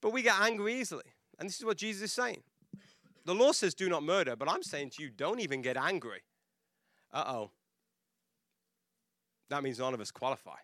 But 0.00 0.12
we 0.12 0.22
get 0.22 0.40
angry 0.40 0.80
easily. 0.80 1.04
And 1.38 1.48
this 1.48 1.58
is 1.58 1.64
what 1.64 1.76
Jesus 1.76 2.02
is 2.02 2.12
saying. 2.12 2.42
The 3.24 3.34
law 3.34 3.52
says, 3.52 3.74
do 3.74 3.88
not 3.88 4.02
murder, 4.02 4.36
but 4.36 4.48
I'm 4.48 4.62
saying 4.62 4.90
to 4.90 5.02
you, 5.02 5.10
don't 5.10 5.40
even 5.40 5.62
get 5.62 5.76
angry. 5.76 6.22
Uh 7.12 7.24
oh. 7.26 7.50
That 9.50 9.62
means 9.62 9.78
none 9.78 9.94
of 9.94 10.00
us 10.00 10.10
qualify. 10.10 10.56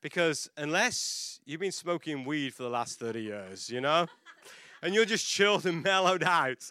Because 0.00 0.48
unless 0.56 1.40
you've 1.44 1.60
been 1.60 1.72
smoking 1.72 2.24
weed 2.24 2.54
for 2.54 2.62
the 2.62 2.70
last 2.70 2.98
30 2.98 3.20
years, 3.20 3.68
you 3.68 3.80
know, 3.80 4.06
and 4.82 4.94
you're 4.94 5.04
just 5.04 5.26
chilled 5.26 5.66
and 5.66 5.82
mellowed 5.82 6.22
out, 6.22 6.70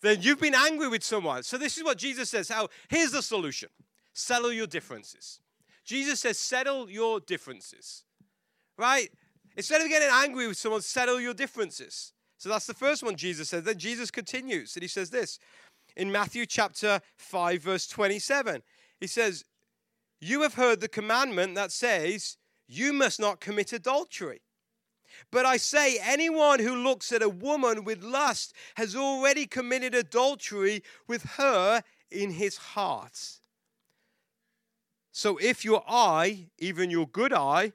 then 0.00 0.22
you've 0.22 0.40
been 0.40 0.54
angry 0.54 0.88
with 0.88 1.04
someone. 1.04 1.42
So 1.42 1.58
this 1.58 1.76
is 1.76 1.84
what 1.84 1.98
Jesus 1.98 2.30
says. 2.30 2.48
How 2.48 2.68
here's 2.88 3.12
the 3.12 3.22
solution. 3.22 3.68
Settle 4.12 4.52
your 4.52 4.66
differences. 4.66 5.40
Jesus 5.84 6.20
says, 6.20 6.38
settle 6.38 6.88
your 6.90 7.20
differences. 7.20 8.04
Right? 8.76 9.10
Instead 9.56 9.80
of 9.80 9.88
getting 9.88 10.08
angry 10.10 10.48
with 10.48 10.56
someone, 10.56 10.80
settle 10.80 11.20
your 11.20 11.34
differences. 11.34 12.12
So 12.38 12.48
that's 12.48 12.66
the 12.66 12.74
first 12.74 13.02
one 13.02 13.16
Jesus 13.16 13.50
said. 13.50 13.64
Then 13.64 13.78
Jesus 13.78 14.10
continues 14.10 14.74
and 14.74 14.82
he 14.82 14.88
says 14.88 15.10
this 15.10 15.38
in 15.96 16.10
Matthew 16.10 16.46
chapter 16.46 17.00
5, 17.16 17.62
verse 17.62 17.86
27. 17.86 18.62
He 19.00 19.06
says, 19.06 19.44
You 20.20 20.42
have 20.42 20.54
heard 20.54 20.80
the 20.80 20.88
commandment 20.88 21.54
that 21.54 21.72
says, 21.72 22.36
You 22.66 22.92
must 22.92 23.20
not 23.20 23.40
commit 23.40 23.72
adultery. 23.72 24.40
But 25.30 25.46
I 25.46 25.56
say, 25.56 25.98
anyone 26.02 26.58
who 26.58 26.74
looks 26.74 27.12
at 27.12 27.22
a 27.22 27.28
woman 27.28 27.84
with 27.84 28.02
lust 28.02 28.54
has 28.76 28.96
already 28.96 29.46
committed 29.46 29.94
adultery 29.94 30.82
with 31.06 31.22
her 31.36 31.82
in 32.10 32.32
his 32.32 32.56
heart. 32.56 33.38
So 35.12 35.36
if 35.36 35.64
your 35.64 35.84
eye, 35.86 36.48
even 36.58 36.90
your 36.90 37.06
good 37.06 37.32
eye, 37.32 37.72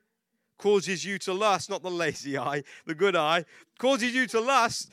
causes 0.58 1.06
you 1.06 1.18
to 1.20 1.34
lust, 1.34 1.70
not 1.70 1.84
the 1.84 1.92
lazy 1.92 2.38
eye, 2.38 2.64
the 2.86 2.96
good 2.96 3.16
eye, 3.16 3.46
causes 3.78 4.14
you 4.14 4.28
to 4.28 4.40
lust, 4.40 4.90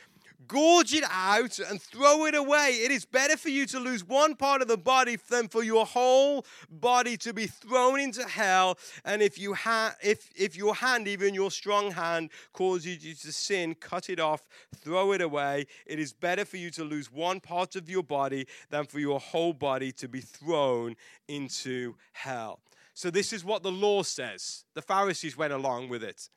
gorge 0.46 0.92
it 0.92 1.04
out 1.10 1.58
and 1.58 1.80
throw 1.80 2.26
it 2.26 2.34
away. 2.34 2.78
It 2.82 2.90
is 2.90 3.04
better 3.04 3.36
for 3.36 3.48
you 3.48 3.66
to 3.66 3.80
lose 3.80 4.04
one 4.04 4.34
part 4.34 4.62
of 4.62 4.68
the 4.68 4.76
body 4.76 5.16
than 5.30 5.48
for 5.48 5.62
your 5.62 5.86
whole 5.86 6.44
body 6.70 7.16
to 7.18 7.32
be 7.32 7.46
thrown 7.46 8.00
into 8.00 8.24
hell. 8.24 8.78
And 9.04 9.22
if 9.22 9.38
you 9.38 9.54
ha- 9.54 9.94
if 10.02 10.30
if 10.36 10.56
your 10.56 10.74
hand, 10.74 11.08
even 11.08 11.34
your 11.34 11.50
strong 11.50 11.90
hand, 11.90 12.30
causes 12.52 13.04
you 13.04 13.14
to 13.14 13.32
sin, 13.32 13.74
cut 13.74 14.10
it 14.10 14.20
off, 14.20 14.46
throw 14.76 15.12
it 15.12 15.20
away. 15.20 15.66
It 15.86 15.98
is 15.98 16.12
better 16.12 16.44
for 16.44 16.56
you 16.56 16.70
to 16.72 16.84
lose 16.84 17.10
one 17.10 17.40
part 17.40 17.76
of 17.76 17.88
your 17.88 18.02
body 18.02 18.46
than 18.70 18.86
for 18.86 18.98
your 18.98 19.20
whole 19.20 19.52
body 19.52 19.92
to 19.92 20.08
be 20.08 20.20
thrown 20.20 20.96
into 21.28 21.94
hell. 22.12 22.60
So, 22.94 23.10
this 23.10 23.32
is 23.32 23.44
what 23.44 23.62
the 23.62 23.72
law 23.72 24.02
says. 24.02 24.64
The 24.74 24.82
Pharisees 24.82 25.36
went 25.36 25.52
along 25.52 25.88
with 25.88 26.02
it. 26.02 26.28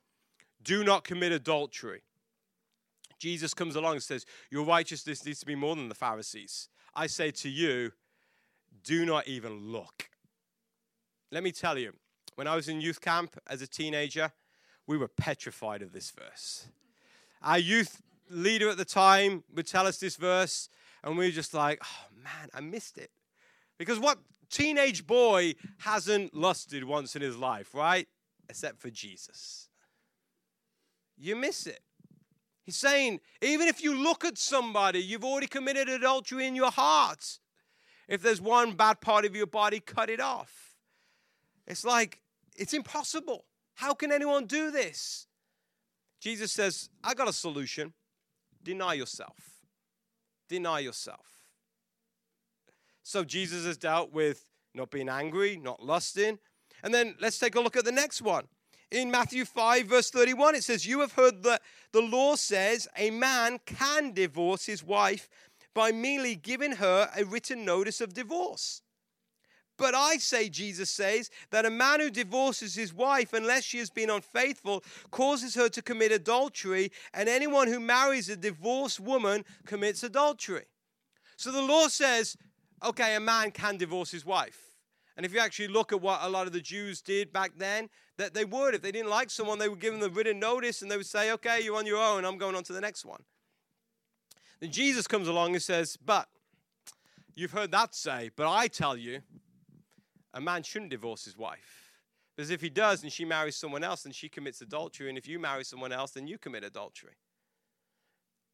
Do 0.64 0.84
not 0.84 1.04
commit 1.04 1.32
adultery. 1.32 2.02
Jesus 3.20 3.54
comes 3.54 3.76
along 3.76 3.94
and 3.94 4.04
says, 4.04 4.26
Your 4.50 4.66
righteousness 4.66 5.26
needs 5.26 5.40
to 5.40 5.46
be 5.46 5.56
more 5.56 5.76
than 5.76 5.90
the 5.90 5.96
Pharisees. 5.96 6.70
I 6.96 7.08
say 7.08 7.32
to 7.32 7.50
you, 7.50 7.92
do 8.84 9.06
not 9.06 9.28
even 9.28 9.72
look. 9.72 10.10
Let 11.32 11.44
me 11.44 11.52
tell 11.52 11.78
you, 11.78 11.94
when 12.36 12.48
I 12.48 12.56
was 12.56 12.70
in 12.70 12.82
youth 12.82 13.02
camp 13.02 13.38
as 13.48 13.62
a 13.62 13.68
teenager, 13.68 14.32
we 14.86 14.98
were 14.98 15.08
petrified 15.08 15.82
of 15.82 15.92
this 15.92 16.12
verse. 16.12 16.68
Our 17.44 17.60
youth 17.60 18.02
leader 18.30 18.70
at 18.70 18.78
the 18.78 18.86
time 18.86 19.44
would 19.54 19.68
tell 19.68 19.86
us 19.86 19.98
this 19.98 20.16
verse, 20.16 20.70
and 21.04 21.18
we 21.18 21.26
were 21.26 21.32
just 21.32 21.54
like, 21.54 21.80
oh 21.84 22.06
man, 22.24 22.50
I 22.54 22.62
missed 22.62 22.98
it. 22.98 23.12
Because 23.78 24.00
what 24.00 24.18
teenage 24.50 25.06
boy 25.06 25.56
hasn't 25.80 26.34
lusted 26.34 26.84
once 26.84 27.16
in 27.16 27.22
his 27.22 27.38
life, 27.38 27.74
right? 27.74 28.08
Except 28.50 28.80
for 28.80 28.90
Jesus. 28.90 29.70
You 31.18 31.36
miss 31.36 31.68
it. 31.68 31.82
He's 32.64 32.76
saying, 32.76 33.22
even 33.42 33.68
if 33.68 33.82
you 33.82 33.98
look 33.98 34.26
at 34.26 34.38
somebody, 34.38 35.00
you've 35.00 35.24
already 35.24 35.48
committed 35.48 35.88
adultery 35.88 36.46
in 36.46 36.56
your 36.56 36.72
heart. 36.72 37.40
If 38.08 38.22
there's 38.22 38.42
one 38.42 38.74
bad 38.74 39.00
part 39.02 39.26
of 39.26 39.36
your 39.36 39.48
body, 39.48 39.80
cut 39.80 40.10
it 40.10 40.20
off. 40.20 40.76
It's 41.66 41.86
like, 41.86 42.22
it's 42.56 42.74
impossible. 42.74 43.46
How 43.76 43.94
can 43.94 44.12
anyone 44.12 44.46
do 44.46 44.72
this? 44.72 45.28
Jesus 46.20 46.52
says, 46.52 46.90
I 47.04 47.14
got 47.14 47.30
a 47.30 47.34
solution. 47.34 47.94
Deny 48.64 48.96
yourself. 48.96 49.38
Deny 50.50 50.80
yourself. 50.80 51.37
So 53.08 53.24
Jesus 53.24 53.64
has 53.64 53.78
dealt 53.78 54.12
with 54.12 54.44
not 54.74 54.92
being 54.92 55.08
angry, 55.08 55.56
not 55.56 55.82
lusting. 55.82 56.40
And 56.84 56.94
then 56.94 57.16
let's 57.22 57.40
take 57.40 57.56
a 57.56 57.62
look 57.62 57.78
at 57.78 57.86
the 57.86 57.92
next 57.92 58.22
one. 58.22 58.50
In 58.92 59.10
Matthew 59.10 59.46
5, 59.46 59.86
verse 59.86 60.10
31, 60.10 60.56
it 60.56 60.66
says, 60.66 60.86
You 60.86 61.00
have 61.00 61.14
heard 61.14 61.42
that 61.44 61.62
the 61.94 62.02
law 62.02 62.36
says 62.36 62.86
a 62.98 63.10
man 63.12 63.60
can 63.66 64.12
divorce 64.12 64.66
his 64.66 64.84
wife 64.84 65.30
by 65.74 65.94
merely 65.94 66.36
giving 66.36 66.74
her 66.74 67.10
a 67.16 67.24
written 67.24 67.64
notice 67.64 68.02
of 68.02 68.14
divorce. 68.14 68.82
But 69.78 69.96
I 69.96 70.18
say, 70.18 70.50
Jesus 70.50 70.90
says, 70.90 71.30
that 71.52 71.66
a 71.66 71.70
man 71.70 72.02
who 72.02 72.10
divorces 72.10 72.76
his 72.76 72.94
wife, 72.94 73.32
unless 73.32 73.64
she 73.64 73.78
has 73.78 73.90
been 73.90 74.10
unfaithful, 74.10 74.84
causes 75.12 75.56
her 75.56 75.70
to 75.70 75.82
commit 75.82 76.12
adultery, 76.12 76.92
and 77.14 77.30
anyone 77.30 77.70
who 77.70 77.80
marries 77.80 78.28
a 78.28 78.36
divorced 78.36 79.00
woman 79.00 79.46
commits 79.66 80.04
adultery. 80.04 80.66
So 81.38 81.52
the 81.52 81.62
law 81.62 81.88
says 81.88 82.36
okay, 82.84 83.16
a 83.16 83.20
man 83.20 83.52
can 83.52 83.78
divorce 83.78 84.12
his 84.12 84.26
wife. 84.26 84.68
And 85.16 85.26
if 85.26 85.34
you 85.34 85.40
actually 85.40 85.70
look 85.70 85.92
at 85.92 86.02
what 86.02 86.20
a 86.22 86.30
lot 86.30 86.46
of 86.46 86.54
the 86.54 86.62
Jews 86.62 87.02
did 87.02 87.34
back 87.34 87.54
then, 87.58 87.90
that 88.18 88.34
they 88.34 88.46
would. 88.46 88.76
If 88.76 88.84
they 88.84 88.92
didn't 88.92 89.10
like 89.10 89.32
someone, 89.32 89.58
they 89.58 89.68
would 89.68 89.80
give 89.80 89.94
them 89.94 90.02
the 90.02 90.10
written 90.10 90.40
notice 90.40 90.82
and 90.82 90.92
they 90.92 90.98
would 90.98 91.08
say, 91.08 91.32
okay, 91.32 91.60
you're 91.62 91.78
on 91.78 91.88
your 91.88 92.02
own, 92.02 92.24
I'm 92.24 92.38
going 92.38 92.56
on 92.56 92.64
to 92.64 92.74
the 92.74 92.82
next 92.82 93.04
one. 93.04 93.24
Then 94.60 94.72
Jesus 94.72 95.08
comes 95.08 95.28
along 95.28 95.54
and 95.54 95.62
says, 95.62 95.98
but 95.98 96.28
you've 97.34 97.52
heard 97.52 97.72
that 97.72 97.96
say, 97.96 98.30
but 98.36 98.52
I 98.52 98.68
tell 98.68 98.96
you, 98.96 99.22
a 100.34 100.42
man 100.42 100.62
shouldn't 100.62 100.92
divorce 100.92 101.26
his 101.26 101.38
wife. 101.38 101.92
Because 102.36 102.52
if 102.52 102.62
he 102.62 102.70
does 102.70 103.02
and 103.02 103.12
she 103.12 103.26
marries 103.26 103.56
someone 103.56 103.84
else, 103.84 104.04
then 104.04 104.14
she 104.14 104.30
commits 104.30 104.62
adultery. 104.62 105.10
And 105.10 105.18
if 105.18 105.28
you 105.28 105.40
marry 105.40 105.64
someone 105.64 105.92
else, 105.92 106.12
then 106.12 106.28
you 106.28 106.38
commit 106.38 106.64
adultery. 106.64 107.18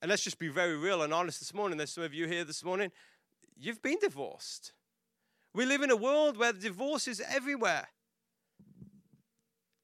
And 0.01 0.09
let's 0.09 0.23
just 0.23 0.39
be 0.39 0.47
very 0.47 0.77
real 0.77 1.01
and 1.01 1.13
honest 1.13 1.39
this 1.39 1.53
morning. 1.53 1.77
There's 1.77 1.91
some 1.91 2.03
of 2.03 2.13
you 2.13 2.27
here 2.27 2.45
this 2.45 2.63
morning 2.63 2.91
you've 3.57 3.81
been 3.81 3.99
divorced. 3.99 4.73
We 5.53 5.65
live 5.65 5.81
in 5.81 5.91
a 5.91 5.95
world 5.95 6.37
where 6.37 6.53
divorce 6.53 7.07
is 7.07 7.21
everywhere. 7.29 7.87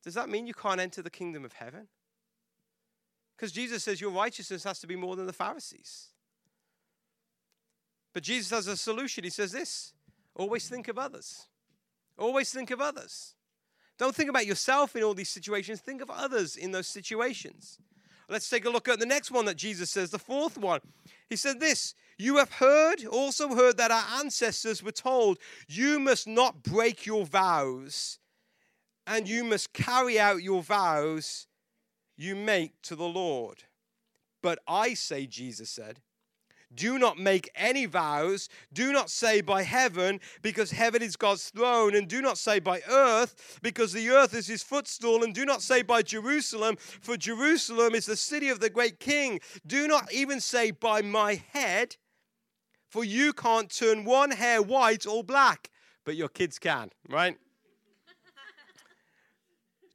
Does 0.03 0.15
that 0.15 0.29
mean 0.29 0.47
you 0.47 0.53
can't 0.53 0.79
enter 0.79 1.01
the 1.01 1.09
kingdom 1.09 1.45
of 1.45 1.53
heaven? 1.53 1.87
Because 3.35 3.51
Jesus 3.51 3.83
says 3.83 4.01
your 4.01 4.11
righteousness 4.11 4.63
has 4.63 4.79
to 4.79 4.87
be 4.87 4.95
more 4.95 5.15
than 5.15 5.25
the 5.25 5.33
Pharisees. 5.33 6.07
But 8.13 8.23
Jesus 8.23 8.49
has 8.49 8.67
a 8.67 8.75
solution. 8.75 9.23
He 9.23 9.29
says 9.29 9.51
this 9.51 9.93
always 10.35 10.67
think 10.67 10.87
of 10.87 10.97
others. 10.97 11.47
Always 12.17 12.51
think 12.51 12.71
of 12.71 12.81
others. 12.81 13.35
Don't 13.97 14.15
think 14.15 14.29
about 14.29 14.45
yourself 14.45 14.95
in 14.95 15.03
all 15.03 15.13
these 15.13 15.29
situations, 15.29 15.81
think 15.81 16.01
of 16.01 16.09
others 16.09 16.55
in 16.55 16.71
those 16.71 16.87
situations. 16.87 17.77
Let's 18.29 18.49
take 18.49 18.65
a 18.65 18.69
look 18.69 18.87
at 18.87 18.99
the 18.99 19.05
next 19.05 19.31
one 19.31 19.45
that 19.45 19.57
Jesus 19.57 19.89
says, 19.89 20.11
the 20.11 20.19
fourth 20.19 20.57
one. 20.57 20.81
He 21.29 21.35
said 21.35 21.59
this 21.59 21.93
You 22.17 22.37
have 22.37 22.53
heard, 22.53 23.05
also 23.05 23.55
heard 23.55 23.77
that 23.77 23.91
our 23.91 24.19
ancestors 24.19 24.83
were 24.83 24.91
told, 24.91 25.37
You 25.67 25.99
must 25.99 26.27
not 26.27 26.63
break 26.63 27.05
your 27.05 27.25
vows, 27.25 28.19
and 29.05 29.27
you 29.27 29.43
must 29.43 29.73
carry 29.73 30.19
out 30.19 30.43
your 30.43 30.63
vows 30.63 31.47
you 32.17 32.35
make 32.35 32.81
to 32.83 32.95
the 32.95 33.07
Lord. 33.07 33.63
But 34.41 34.59
I 34.67 34.93
say, 34.93 35.25
Jesus 35.25 35.69
said, 35.69 36.01
do 36.73 36.99
not 36.99 37.17
make 37.17 37.49
any 37.55 37.85
vows. 37.85 38.49
Do 38.71 38.91
not 38.91 39.09
say 39.09 39.41
by 39.41 39.63
heaven, 39.63 40.19
because 40.41 40.71
heaven 40.71 41.01
is 41.01 41.15
God's 41.15 41.49
throne. 41.49 41.95
And 41.95 42.07
do 42.07 42.21
not 42.21 42.37
say 42.37 42.59
by 42.59 42.81
earth, 42.89 43.59
because 43.61 43.93
the 43.93 44.09
earth 44.09 44.33
is 44.33 44.47
his 44.47 44.63
footstool. 44.63 45.23
And 45.23 45.33
do 45.33 45.45
not 45.45 45.61
say 45.61 45.81
by 45.81 46.01
Jerusalem, 46.01 46.75
for 46.77 47.17
Jerusalem 47.17 47.95
is 47.95 48.05
the 48.05 48.15
city 48.15 48.49
of 48.49 48.59
the 48.59 48.69
great 48.69 48.99
king. 48.99 49.39
Do 49.65 49.87
not 49.87 50.11
even 50.13 50.39
say 50.39 50.71
by 50.71 51.01
my 51.01 51.41
head, 51.51 51.97
for 52.87 53.03
you 53.03 53.33
can't 53.33 53.73
turn 53.73 54.03
one 54.03 54.31
hair 54.31 54.61
white 54.61 55.05
or 55.05 55.23
black. 55.23 55.69
But 56.05 56.15
your 56.15 56.29
kids 56.29 56.59
can, 56.59 56.89
right? 57.07 57.37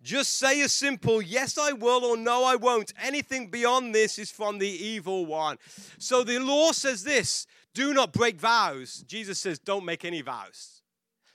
Just 0.05 0.37
say 0.37 0.61
a 0.61 0.69
simple 0.69 1.23
yes, 1.23 1.57
I 1.57 1.73
will, 1.73 2.05
or 2.05 2.17
no, 2.17 2.45
I 2.45 2.57
won't. 2.57 2.93
Anything 3.03 3.49
beyond 3.49 3.95
this 3.95 4.19
is 4.19 4.31
from 4.31 4.59
the 4.59 4.69
evil 4.69 5.25
one. 5.25 5.57
So 5.99 6.23
the 6.23 6.39
law 6.39 6.73
says 6.73 7.03
this 7.03 7.47
do 7.73 7.93
not 7.93 8.13
break 8.13 8.39
vows. 8.39 9.05
Jesus 9.09 9.41
says, 9.41 9.59
don't 9.59 9.85
make 9.85 10.05
any 10.05 10.21
vows. 10.21 10.83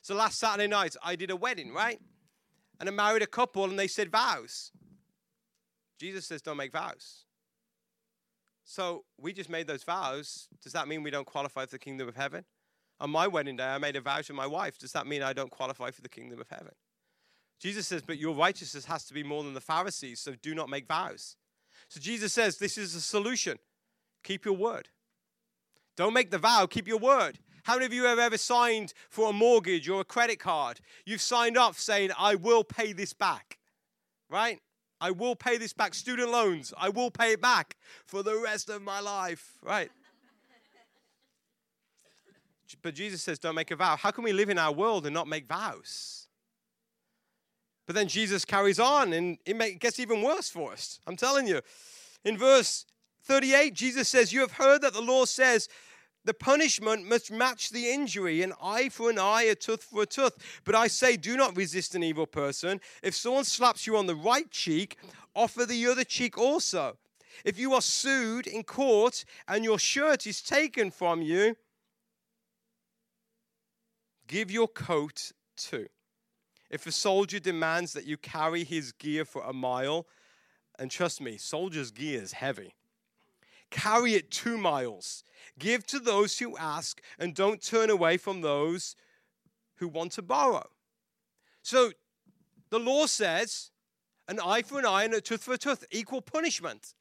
So 0.02 0.16
last 0.16 0.40
Saturday 0.40 0.68
night, 0.68 0.96
I 1.04 1.16
did 1.16 1.32
a 1.32 1.36
wedding, 1.36 1.74
right? 1.74 2.00
And 2.80 2.88
I 2.88 2.92
married 2.92 3.24
a 3.24 3.28
couple, 3.28 3.66
and 3.66 3.78
they 3.78 3.88
said 3.88 4.10
vows. 4.10 4.72
Jesus 6.00 6.26
says, 6.26 6.42
don't 6.42 6.56
make 6.56 6.72
vows. 6.72 7.26
So 8.64 9.04
we 9.20 9.34
just 9.34 9.50
made 9.50 9.68
those 9.68 9.84
vows. 9.84 10.48
Does 10.64 10.74
that 10.74 10.88
mean 10.88 11.04
we 11.04 11.12
don't 11.12 11.26
qualify 11.26 11.66
for 11.66 11.72
the 11.72 11.80
kingdom 11.80 12.08
of 12.08 12.16
heaven? 12.16 12.46
On 13.02 13.10
my 13.10 13.28
wedding 13.28 13.58
day, 13.58 13.66
I 13.66 13.78
made 13.80 13.96
a 13.96 14.02
vow 14.02 14.22
to 14.22 14.34
my 14.34 14.48
wife. 14.48 14.78
Does 14.78 14.94
that 14.94 15.08
mean 15.08 15.24
I 15.24 15.34
don't 15.34 15.52
qualify 15.52 15.92
for 15.92 16.02
the 16.02 16.10
kingdom 16.10 16.40
of 16.40 16.48
heaven? 16.50 16.74
Jesus 17.60 17.88
says, 17.88 18.02
But 18.02 18.18
your 18.18 18.34
righteousness 18.34 18.86
has 18.86 19.06
to 19.06 19.14
be 19.14 19.24
more 19.24 19.44
than 19.44 19.54
the 19.54 19.62
Pharisees, 19.62 20.20
so 20.20 20.34
do 20.42 20.56
not 20.56 20.70
make 20.70 20.88
vows. 20.88 21.36
So 21.90 22.00
Jesus 22.00 22.34
says, 22.34 22.58
This 22.58 22.78
is 22.78 22.96
a 22.96 23.02
solution. 23.02 23.58
Keep 24.24 24.46
your 24.46 24.56
word. 24.56 24.90
Don't 25.96 26.14
make 26.14 26.32
the 26.32 26.38
vow, 26.38 26.66
keep 26.66 26.88
your 26.88 26.98
word. 26.98 27.40
How 27.64 27.74
many 27.74 27.86
of 27.86 27.94
you 27.94 28.06
have 28.06 28.20
ever 28.20 28.38
signed 28.38 28.94
for 29.10 29.30
a 29.30 29.34
mortgage 29.34 29.90
or 29.90 30.02
a 30.02 30.06
credit 30.06 30.40
card? 30.40 30.80
You've 31.06 31.22
signed 31.22 31.58
up 31.58 31.76
saying, 31.76 32.12
I 32.18 32.36
will 32.36 32.64
pay 32.64 32.94
this 32.94 33.14
back, 33.14 33.60
right? 34.30 34.60
I 35.02 35.12
will 35.12 35.36
pay 35.36 35.58
this 35.58 35.74
back. 35.74 35.94
Student 35.94 36.32
loans, 36.32 36.74
I 36.78 36.90
will 36.90 37.12
pay 37.12 37.34
it 37.34 37.42
back 37.42 37.76
for 38.06 38.24
the 38.24 38.38
rest 38.38 38.70
of 38.70 38.82
my 38.82 39.00
life, 39.00 39.58
right? 39.62 39.90
but 42.82 42.94
Jesus 42.94 43.22
says, 43.22 43.40
don't 43.40 43.56
make 43.56 43.72
a 43.72 43.76
vow. 43.76 43.98
How 43.98 44.12
can 44.12 44.24
we 44.24 44.32
live 44.32 44.50
in 44.50 44.58
our 44.58 44.72
world 44.72 45.06
and 45.06 45.14
not 45.14 45.28
make 45.28 45.48
vows? 45.48 46.29
But 47.90 47.96
then 47.96 48.08
Jesus 48.08 48.46
carries 48.46 48.80
on 48.80 49.14
and 49.14 49.40
it 49.48 49.80
gets 49.80 50.00
even 50.00 50.22
worse 50.22 50.48
for 50.48 50.72
us. 50.72 51.00
I'm 51.08 51.16
telling 51.16 51.48
you. 51.48 51.60
In 52.24 52.38
verse 52.38 52.86
38, 53.24 53.74
Jesus 53.74 54.08
says, 54.08 54.32
You 54.32 54.42
have 54.42 54.52
heard 54.52 54.84
that 54.84 54.94
the 54.94 55.02
law 55.02 55.26
says, 55.26 55.68
the 56.24 56.36
punishment 56.36 57.10
must 57.10 57.32
match 57.32 57.72
the 57.72 57.90
injury, 57.90 58.44
an 58.44 58.54
eye 58.62 58.90
for 58.90 59.10
an 59.10 59.18
eye, 59.18 59.48
a 59.50 59.56
tooth 59.56 59.82
for 59.82 60.04
a 60.04 60.06
tooth. 60.06 60.62
But 60.66 60.76
I 60.76 60.86
say, 60.86 61.18
do 61.18 61.36
not 61.36 61.58
resist 61.58 61.96
an 61.96 62.04
evil 62.04 62.28
person. 62.28 62.80
If 63.02 63.16
someone 63.16 63.44
slaps 63.44 63.88
you 63.88 63.98
on 63.98 64.06
the 64.06 64.14
right 64.14 64.52
cheek, 64.52 65.00
offer 65.36 65.66
the 65.66 65.88
other 65.88 66.04
cheek 66.04 66.38
also. 66.38 66.96
If 67.44 67.58
you 67.58 67.74
are 67.74 67.82
sued 67.82 68.46
in 68.46 68.66
court 68.66 69.26
and 69.48 69.64
your 69.64 69.80
shirt 69.80 70.28
is 70.28 70.44
taken 70.44 70.92
from 70.92 71.24
you, 71.24 71.56
give 74.28 74.52
your 74.52 74.68
coat 74.68 75.32
too. 75.58 75.88
If 76.70 76.86
a 76.86 76.92
soldier 76.92 77.40
demands 77.40 77.94
that 77.94 78.06
you 78.06 78.18
carry 78.18 78.64
his 78.64 78.92
gear 78.92 79.26
for 79.26 79.42
a 79.44 79.54
mile, 79.54 80.08
and 80.78 80.92
trust 80.92 81.20
me, 81.20 81.38
soldier's 81.38 81.92
gear 81.92 82.22
is 82.22 82.34
heavy, 82.34 82.76
carry 83.72 84.14
it 84.14 84.32
two 84.32 84.58
miles. 84.58 85.24
Give 85.58 85.86
to 85.88 86.00
those 86.00 86.40
who 86.40 86.58
ask, 86.58 87.02
and 87.18 87.34
don't 87.34 87.62
turn 87.62 87.90
away 87.90 88.18
from 88.18 88.42
those 88.42 88.96
who 89.76 89.88
want 89.88 90.12
to 90.14 90.22
borrow. 90.22 90.68
So 91.62 91.92
the 92.70 92.80
law 92.80 93.06
says 93.08 93.72
an 94.28 94.40
eye 94.40 94.62
for 94.62 94.80
an 94.80 94.86
eye 94.86 95.04
and 95.06 95.14
a 95.14 95.22
tooth 95.22 95.44
for 95.44 95.54
a 95.54 95.58
tooth, 95.58 95.86
equal 95.92 96.22
punishment. 96.22 96.94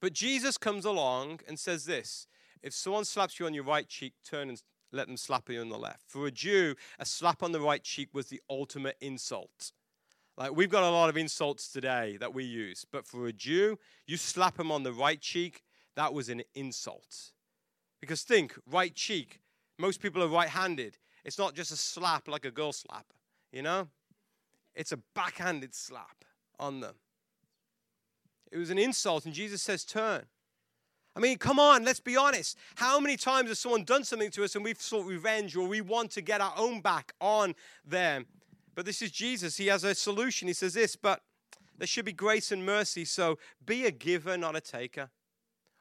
But 0.00 0.12
Jesus 0.12 0.56
comes 0.56 0.84
along 0.84 1.40
and 1.48 1.58
says 1.58 1.84
this 1.84 2.26
if 2.62 2.72
someone 2.72 3.04
slaps 3.04 3.38
you 3.38 3.46
on 3.46 3.54
your 3.54 3.64
right 3.64 3.88
cheek, 3.88 4.14
turn 4.24 4.48
and 4.48 4.62
let 4.94 5.06
them 5.06 5.16
slap 5.16 5.48
you 5.48 5.60
on 5.60 5.68
the 5.68 5.78
left. 5.78 6.02
For 6.06 6.26
a 6.26 6.30
Jew, 6.30 6.76
a 6.98 7.04
slap 7.04 7.42
on 7.42 7.52
the 7.52 7.60
right 7.60 7.82
cheek 7.82 8.08
was 8.12 8.26
the 8.26 8.40
ultimate 8.48 8.96
insult. 9.00 9.72
Like 10.36 10.54
we've 10.54 10.70
got 10.70 10.82
a 10.82 10.90
lot 10.90 11.08
of 11.08 11.16
insults 11.16 11.68
today 11.70 12.16
that 12.18 12.34
we 12.34 12.44
use, 12.44 12.84
but 12.90 13.06
for 13.06 13.26
a 13.26 13.32
Jew, 13.32 13.78
you 14.06 14.16
slap 14.16 14.58
him 14.58 14.70
on 14.70 14.82
the 14.82 14.92
right 14.92 15.20
cheek, 15.20 15.62
that 15.96 16.12
was 16.12 16.28
an 16.28 16.42
insult. 16.54 17.32
Because 18.00 18.22
think, 18.22 18.54
right 18.66 18.94
cheek, 18.94 19.40
most 19.78 20.00
people 20.00 20.22
are 20.22 20.28
right 20.28 20.48
handed. 20.48 20.98
It's 21.24 21.38
not 21.38 21.54
just 21.54 21.72
a 21.72 21.76
slap 21.76 22.28
like 22.28 22.44
a 22.44 22.50
girl 22.50 22.72
slap, 22.72 23.06
you 23.52 23.62
know? 23.62 23.88
It's 24.74 24.92
a 24.92 24.98
backhanded 25.14 25.74
slap 25.74 26.24
on 26.58 26.80
them. 26.80 26.96
It 28.50 28.58
was 28.58 28.70
an 28.70 28.78
insult, 28.78 29.24
and 29.24 29.34
Jesus 29.34 29.62
says, 29.62 29.84
Turn. 29.84 30.26
I 31.16 31.20
mean, 31.20 31.38
come 31.38 31.60
on, 31.60 31.84
let's 31.84 32.00
be 32.00 32.16
honest. 32.16 32.58
How 32.74 32.98
many 32.98 33.16
times 33.16 33.48
has 33.48 33.60
someone 33.60 33.84
done 33.84 34.02
something 34.02 34.30
to 34.32 34.44
us 34.44 34.56
and 34.56 34.64
we've 34.64 34.80
sought 34.80 35.06
revenge 35.06 35.54
or 35.54 35.66
we 35.68 35.80
want 35.80 36.10
to 36.12 36.20
get 36.20 36.40
our 36.40 36.54
own 36.56 36.80
back 36.80 37.14
on 37.20 37.54
them? 37.84 38.26
But 38.74 38.84
this 38.84 39.00
is 39.00 39.12
Jesus. 39.12 39.56
He 39.56 39.68
has 39.68 39.84
a 39.84 39.94
solution. 39.94 40.48
He 40.48 40.54
says 40.54 40.74
this, 40.74 40.96
but 40.96 41.22
there 41.78 41.86
should 41.86 42.04
be 42.04 42.12
grace 42.12 42.50
and 42.50 42.66
mercy. 42.66 43.04
So 43.04 43.38
be 43.64 43.86
a 43.86 43.92
giver, 43.92 44.36
not 44.36 44.56
a 44.56 44.60
taker. 44.60 45.10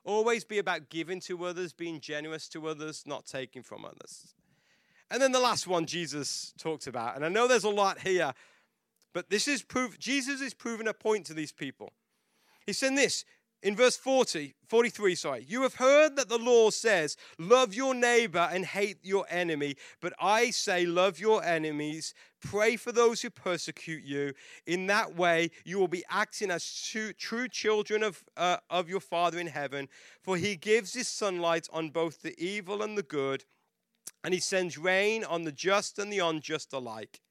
Always 0.04 0.44
be 0.44 0.60
about 0.60 0.90
giving 0.90 1.20
to 1.22 1.46
others, 1.46 1.74
being 1.74 2.00
generous 2.00 2.48
to 2.50 2.68
others, 2.68 3.04
not 3.08 3.26
taking 3.26 3.64
from 3.64 3.86
others. 3.86 4.36
And 5.10 5.22
then 5.22 5.32
the 5.32 5.40
last 5.40 5.66
one 5.66 5.86
Jesus 5.86 6.54
talks 6.58 6.88
about, 6.88 7.16
and 7.16 7.26
I 7.26 7.30
know 7.30 7.48
there's 7.48 7.64
a 7.64 7.70
lot 7.70 8.00
here, 8.00 8.34
but 9.14 9.30
this 9.30 9.48
is 9.48 9.62
proof. 9.62 9.98
Jesus 10.00 10.42
is 10.42 10.54
proving 10.54 10.88
a 10.88 10.94
point 10.94 11.26
to 11.28 11.34
these 11.34 11.52
people. 11.52 11.94
He's 12.66 12.78
saying 12.78 12.96
this 12.96 13.26
in 13.64 13.78
verse 13.78 13.96
40, 13.96 14.54
43, 14.68 15.16
sorry, 15.16 15.46
you 15.48 15.62
have 15.62 15.76
heard 15.76 16.18
that 16.18 16.28
the 16.28 16.38
law 16.38 16.70
says, 16.70 17.16
Love 17.40 17.74
your 17.74 17.96
neighbor 17.96 18.50
and 18.52 18.66
hate 18.66 18.98
your 19.04 19.26
enemy. 19.30 19.76
But 20.02 20.14
I 20.20 20.50
say, 20.50 20.86
Love 20.86 21.18
your 21.18 21.42
enemies, 21.42 22.14
pray 22.42 22.76
for 22.76 22.92
those 22.92 23.22
who 23.22 23.30
persecute 23.30 24.04
you. 24.04 24.34
In 24.68 24.88
that 24.88 25.16
way, 25.16 25.50
you 25.64 25.80
will 25.80 25.88
be 25.88 26.04
acting 26.10 26.52
as 26.52 26.70
true, 27.18 27.48
children 27.48 28.04
of, 28.04 28.22
uh, 28.36 28.58
of 28.70 28.90
your 28.90 29.00
Father 29.00 29.40
in 29.40 29.48
heaven. 29.48 29.88
For 30.22 30.36
he 30.36 30.58
gives 30.58 30.94
his 30.94 31.08
sunlight 31.08 31.70
on 31.72 31.90
both 31.90 32.22
the 32.22 32.36
evil 32.38 32.84
and 32.84 32.98
the 32.98 33.04
good, 33.04 33.46
and 34.26 34.34
he 34.34 34.42
sends 34.42 34.78
rain 34.78 35.24
on 35.24 35.46
the 35.46 35.54
just 35.54 35.98
and 35.98 36.12
the 36.12 36.20
unjust 36.20 36.74
alike. 36.74 37.22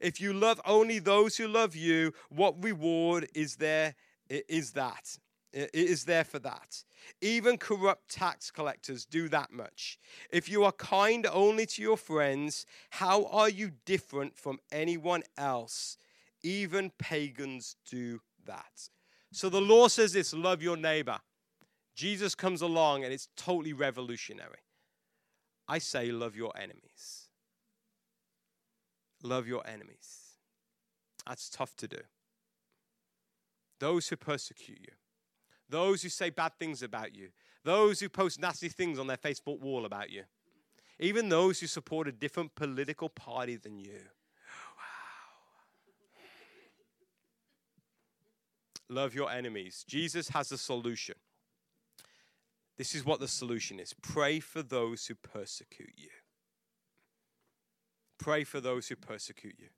If 0.00 0.22
you 0.22 0.32
love 0.32 0.58
only 0.64 1.00
those 1.00 1.36
who 1.36 1.48
love 1.48 1.76
you, 1.76 2.14
what 2.30 2.64
reward 2.64 3.28
is 3.34 3.56
there? 3.56 3.94
Is 4.30 4.70
that? 4.72 5.18
It 5.52 5.70
is 5.74 6.04
there 6.04 6.24
for 6.24 6.38
that. 6.38 6.82
Even 7.20 7.58
corrupt 7.58 8.08
tax 8.08 8.50
collectors 8.50 9.04
do 9.04 9.28
that 9.28 9.52
much. 9.52 9.98
If 10.30 10.48
you 10.48 10.64
are 10.64 10.72
kind 10.72 11.26
only 11.30 11.66
to 11.66 11.82
your 11.82 11.98
friends, 11.98 12.64
how 12.90 13.26
are 13.26 13.50
you 13.50 13.72
different 13.84 14.36
from 14.36 14.60
anyone 14.70 15.22
else? 15.36 15.98
Even 16.42 16.90
pagans 16.98 17.76
do 17.88 18.20
that. 18.46 18.88
So 19.30 19.50
the 19.50 19.60
law 19.60 19.88
says 19.88 20.14
this 20.14 20.32
love 20.32 20.62
your 20.62 20.76
neighbor. 20.76 21.18
Jesus 21.94 22.34
comes 22.34 22.62
along 22.62 23.04
and 23.04 23.12
it's 23.12 23.28
totally 23.36 23.74
revolutionary. 23.74 24.64
I 25.68 25.78
say, 25.78 26.10
love 26.10 26.34
your 26.34 26.52
enemies. 26.56 27.28
Love 29.22 29.46
your 29.46 29.66
enemies. 29.66 30.38
That's 31.26 31.50
tough 31.50 31.76
to 31.76 31.88
do. 31.88 31.98
Those 33.78 34.08
who 34.08 34.16
persecute 34.16 34.80
you 34.80 34.94
those 35.72 36.02
who 36.02 36.10
say 36.10 36.28
bad 36.30 36.52
things 36.58 36.82
about 36.82 37.16
you, 37.16 37.30
those 37.64 37.98
who 37.98 38.08
post 38.08 38.38
nasty 38.38 38.68
things 38.68 38.98
on 38.98 39.06
their 39.06 39.16
Facebook 39.16 39.58
wall 39.58 39.86
about 39.86 40.10
you, 40.10 40.24
even 41.00 41.30
those 41.30 41.58
who 41.60 41.66
support 41.66 42.06
a 42.06 42.12
different 42.12 42.54
political 42.54 43.08
party 43.08 43.56
than 43.56 43.78
you. 43.78 44.02
Wow. 48.90 48.94
Love 49.02 49.14
your 49.14 49.30
enemies. 49.30 49.82
Jesus 49.88 50.28
has 50.28 50.52
a 50.52 50.58
solution. 50.58 51.14
This 52.76 52.94
is 52.94 53.04
what 53.04 53.20
the 53.20 53.28
solution 53.28 53.80
is 53.80 53.94
pray 53.94 54.40
for 54.40 54.62
those 54.62 55.06
who 55.06 55.14
persecute 55.14 55.94
you. 55.96 56.10
Pray 58.18 58.44
for 58.44 58.60
those 58.60 58.88
who 58.88 58.96
persecute 58.96 59.56
you. 59.58 59.68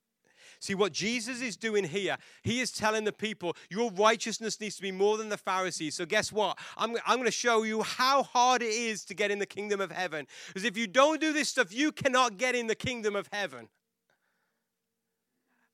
See, 0.59 0.75
what 0.75 0.91
Jesus 0.91 1.41
is 1.41 1.57
doing 1.57 1.83
here, 1.83 2.17
he 2.43 2.59
is 2.59 2.71
telling 2.71 3.03
the 3.03 3.13
people, 3.13 3.55
your 3.69 3.91
righteousness 3.91 4.59
needs 4.59 4.75
to 4.75 4.81
be 4.81 4.91
more 4.91 5.17
than 5.17 5.29
the 5.29 5.37
Pharisees. 5.37 5.95
So, 5.95 6.05
guess 6.05 6.31
what? 6.31 6.57
I'm, 6.77 6.95
I'm 7.05 7.17
going 7.17 7.25
to 7.25 7.31
show 7.31 7.63
you 7.63 7.83
how 7.83 8.23
hard 8.23 8.61
it 8.61 8.73
is 8.73 9.05
to 9.05 9.13
get 9.13 9.31
in 9.31 9.39
the 9.39 9.45
kingdom 9.45 9.81
of 9.81 9.91
heaven. 9.91 10.27
Because 10.47 10.63
if 10.63 10.77
you 10.77 10.87
don't 10.87 11.21
do 11.21 11.33
this 11.33 11.49
stuff, 11.49 11.73
you 11.73 11.91
cannot 11.91 12.37
get 12.37 12.55
in 12.55 12.67
the 12.67 12.75
kingdom 12.75 13.15
of 13.15 13.29
heaven. 13.31 13.69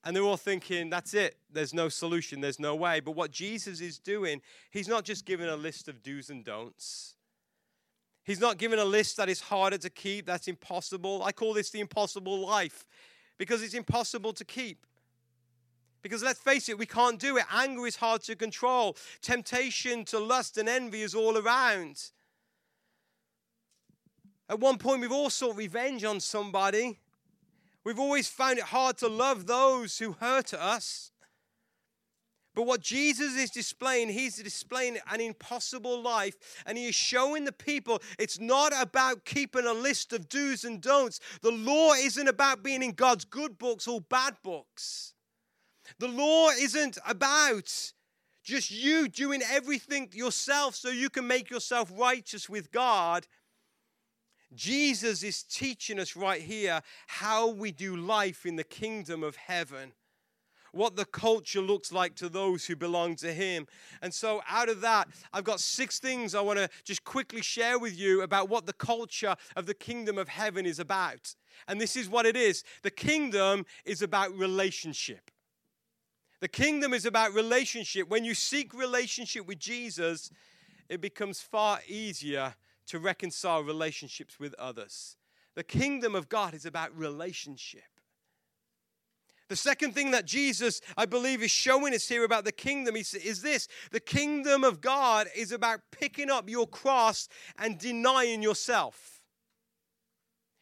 And 0.03 0.15
they're 0.15 0.23
all 0.23 0.37
thinking, 0.37 0.89
that's 0.89 1.13
it. 1.13 1.37
There's 1.51 1.73
no 1.73 1.87
solution. 1.87 2.41
There's 2.41 2.59
no 2.59 2.75
way. 2.75 3.01
But 3.01 3.11
what 3.11 3.31
Jesus 3.31 3.81
is 3.81 3.99
doing, 3.99 4.41
he's 4.71 4.87
not 4.87 5.05
just 5.05 5.25
giving 5.25 5.47
a 5.47 5.55
list 5.55 5.87
of 5.87 6.01
do's 6.01 6.29
and 6.29 6.43
don'ts. 6.43 7.15
He's 8.23 8.39
not 8.39 8.57
giving 8.57 8.79
a 8.79 8.85
list 8.85 9.17
that 9.17 9.29
is 9.29 9.41
harder 9.41 9.77
to 9.79 9.89
keep, 9.89 10.25
that's 10.25 10.47
impossible. 10.47 11.23
I 11.23 11.31
call 11.31 11.53
this 11.53 11.71
the 11.71 11.79
impossible 11.79 12.39
life 12.45 12.85
because 13.41 13.63
it's 13.63 13.73
impossible 13.73 14.33
to 14.33 14.45
keep. 14.45 14.85
Because 16.03 16.21
let's 16.21 16.37
face 16.37 16.69
it, 16.69 16.77
we 16.77 16.85
can't 16.85 17.17
do 17.17 17.37
it. 17.37 17.45
Anger 17.51 17.87
is 17.87 17.95
hard 17.95 18.21
to 18.25 18.35
control, 18.35 18.95
temptation 19.23 20.05
to 20.05 20.19
lust 20.19 20.59
and 20.59 20.69
envy 20.69 21.01
is 21.01 21.15
all 21.15 21.35
around. 21.35 22.11
At 24.47 24.59
one 24.59 24.77
point, 24.77 25.01
we've 25.01 25.11
all 25.11 25.31
sought 25.31 25.55
revenge 25.55 26.03
on 26.03 26.19
somebody. 26.19 26.99
We've 27.83 27.97
always 27.97 28.27
found 28.27 28.59
it 28.59 28.65
hard 28.65 28.97
to 28.99 29.07
love 29.07 29.47
those 29.47 29.97
who 29.97 30.11
hurt 30.19 30.53
us. 30.53 31.10
But 32.53 32.63
what 32.63 32.81
Jesus 32.81 33.37
is 33.37 33.49
displaying, 33.49 34.09
he's 34.09 34.35
displaying 34.35 34.97
an 35.09 35.21
impossible 35.21 36.01
life, 36.01 36.35
and 36.65 36.77
he 36.77 36.87
is 36.87 36.95
showing 36.95 37.45
the 37.45 37.53
people 37.53 38.01
it's 38.19 38.39
not 38.39 38.73
about 38.79 39.23
keeping 39.23 39.65
a 39.65 39.73
list 39.73 40.11
of 40.11 40.27
do's 40.27 40.65
and 40.65 40.81
don'ts. 40.81 41.19
The 41.41 41.51
law 41.51 41.93
isn't 41.93 42.27
about 42.27 42.61
being 42.61 42.83
in 42.83 42.91
God's 42.91 43.23
good 43.23 43.57
books 43.57 43.87
or 43.87 44.01
bad 44.01 44.35
books. 44.43 45.13
The 45.99 46.09
law 46.09 46.49
isn't 46.49 46.97
about 47.07 47.93
just 48.43 48.71
you 48.71 49.07
doing 49.07 49.41
everything 49.49 50.09
yourself 50.13 50.75
so 50.75 50.89
you 50.89 51.09
can 51.09 51.27
make 51.27 51.49
yourself 51.49 51.91
righteous 51.95 52.49
with 52.49 52.71
God. 52.71 53.27
Jesus 54.53 55.23
is 55.23 55.43
teaching 55.43 55.99
us 55.99 56.15
right 56.15 56.41
here 56.41 56.81
how 57.07 57.47
we 57.47 57.71
do 57.71 57.95
life 57.95 58.45
in 58.45 58.57
the 58.57 58.63
kingdom 58.63 59.23
of 59.23 59.35
heaven, 59.37 59.93
what 60.71 60.95
the 60.95 61.05
culture 61.05 61.61
looks 61.61 61.91
like 61.91 62.15
to 62.15 62.29
those 62.29 62.65
who 62.65 62.75
belong 62.75 63.15
to 63.17 63.33
Him. 63.33 63.67
And 64.01 64.13
so, 64.13 64.41
out 64.49 64.69
of 64.69 64.81
that, 64.81 65.07
I've 65.33 65.43
got 65.43 65.59
six 65.59 65.99
things 65.99 66.33
I 66.33 66.41
want 66.41 66.59
to 66.59 66.69
just 66.83 67.03
quickly 67.03 67.41
share 67.41 67.77
with 67.77 67.97
you 67.97 68.21
about 68.21 68.49
what 68.49 68.65
the 68.65 68.73
culture 68.73 69.35
of 69.55 69.65
the 69.65 69.73
kingdom 69.73 70.17
of 70.17 70.29
heaven 70.29 70.65
is 70.65 70.79
about. 70.79 71.35
And 71.67 71.79
this 71.79 71.95
is 71.95 72.09
what 72.09 72.25
it 72.25 72.35
is 72.35 72.63
the 72.81 72.91
kingdom 72.91 73.65
is 73.85 74.01
about 74.01 74.35
relationship. 74.37 75.31
The 76.39 76.47
kingdom 76.47 76.93
is 76.93 77.05
about 77.05 77.33
relationship. 77.33 78.09
When 78.09 78.25
you 78.25 78.33
seek 78.33 78.73
relationship 78.73 79.45
with 79.45 79.59
Jesus, 79.59 80.31
it 80.89 80.99
becomes 80.99 81.39
far 81.39 81.79
easier 81.87 82.55
to 82.87 82.99
reconcile 82.99 83.63
relationships 83.63 84.39
with 84.39 84.55
others. 84.55 85.17
The 85.55 85.63
kingdom 85.63 86.15
of 86.15 86.29
God 86.29 86.53
is 86.55 86.65
about 86.65 86.97
relationship. 86.97 87.83
The 89.51 89.57
second 89.57 89.93
thing 89.93 90.11
that 90.11 90.23
Jesus, 90.23 90.79
I 90.95 91.05
believe, 91.05 91.43
is 91.43 91.51
showing 91.51 91.93
us 91.93 92.07
here 92.07 92.23
about 92.23 92.45
the 92.45 92.53
kingdom 92.53 92.95
is, 92.95 93.13
is 93.13 93.41
this 93.41 93.67
the 93.91 93.99
kingdom 93.99 94.63
of 94.63 94.79
God 94.79 95.27
is 95.35 95.51
about 95.51 95.81
picking 95.91 96.29
up 96.29 96.49
your 96.49 96.65
cross 96.65 97.27
and 97.57 97.77
denying 97.77 98.41
yourself. 98.41 99.19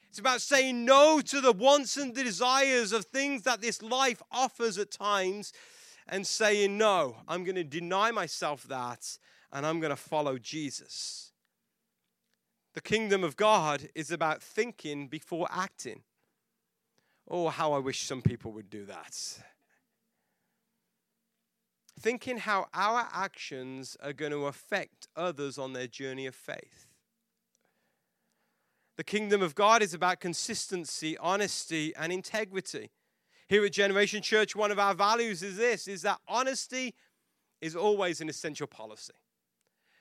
It's 0.08 0.18
about 0.18 0.42
saying 0.42 0.86
no 0.86 1.22
to 1.22 1.40
the 1.40 1.52
wants 1.52 1.98
and 1.98 2.16
the 2.16 2.24
desires 2.24 2.92
of 2.92 3.06
things 3.06 3.44
that 3.44 3.62
this 3.62 3.84
life 3.84 4.24
offers 4.32 4.80
at 4.80 4.90
times 4.90 5.54
and 6.08 6.26
saying, 6.26 6.76
No, 6.76 7.18
I'm 7.28 7.44
going 7.44 7.58
to 7.58 7.64
deny 7.64 8.10
myself 8.10 8.64
that 8.70 9.20
and 9.52 9.68
I'm 9.68 9.80
going 9.80 9.92
to 9.92 9.96
follow 9.98 10.40
Jesus. 10.40 11.32
The 12.74 12.82
kingdom 12.82 13.24
of 13.24 13.38
God 13.38 13.90
is 13.94 14.10
about 14.10 14.42
thinking 14.42 15.10
before 15.10 15.48
acting. 15.52 16.02
Oh, 17.30 17.50
how 17.50 17.74
I 17.74 17.80
wish 17.80 18.02
some 18.02 18.22
people 18.22 18.52
would 18.54 18.70
do 18.70 18.86
that. 18.86 19.40
Thinking 22.00 22.38
how 22.38 22.68
our 22.74 23.08
actions 23.12 23.98
are 24.02 24.14
going 24.14 24.32
to 24.32 24.48
affect 24.48 25.08
others 25.16 25.58
on 25.58 25.74
their 25.74 25.88
journey 25.88 26.26
of 26.26 26.34
faith. 26.34 26.88
The 28.98 29.04
kingdom 29.04 29.42
of 29.42 29.56
God 29.56 29.82
is 29.82 29.94
about 29.94 30.20
consistency, 30.20 31.18
honesty, 31.18 31.94
and 31.96 32.12
integrity. 32.12 32.92
Here 33.48 33.64
at 33.66 33.74
Generation 33.74 34.22
Church, 34.22 34.56
one 34.56 34.72
of 34.72 34.80
our 34.80 34.94
values 34.94 35.42
is 35.42 35.58
this 35.58 35.88
is 35.88 36.02
that 36.02 36.20
honesty 36.28 36.96
is 37.62 37.76
always 37.76 38.22
an 38.22 38.30
essential 38.30 38.68
policy. 38.68 39.14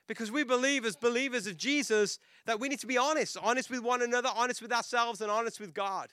Because 0.06 0.30
we 0.30 0.42
believe, 0.42 0.84
as 0.84 0.96
believers 0.96 1.46
of 1.46 1.56
Jesus, 1.56 2.18
that 2.46 2.58
we 2.58 2.68
need 2.68 2.80
to 2.80 2.86
be 2.86 2.98
honest 2.98 3.36
honest 3.36 3.70
with 3.70 3.82
one 3.82 4.02
another, 4.02 4.30
honest 4.34 4.62
with 4.62 4.72
ourselves, 4.72 5.20
and 5.20 5.30
honest 5.30 5.60
with 5.60 5.74
God. 5.74 6.08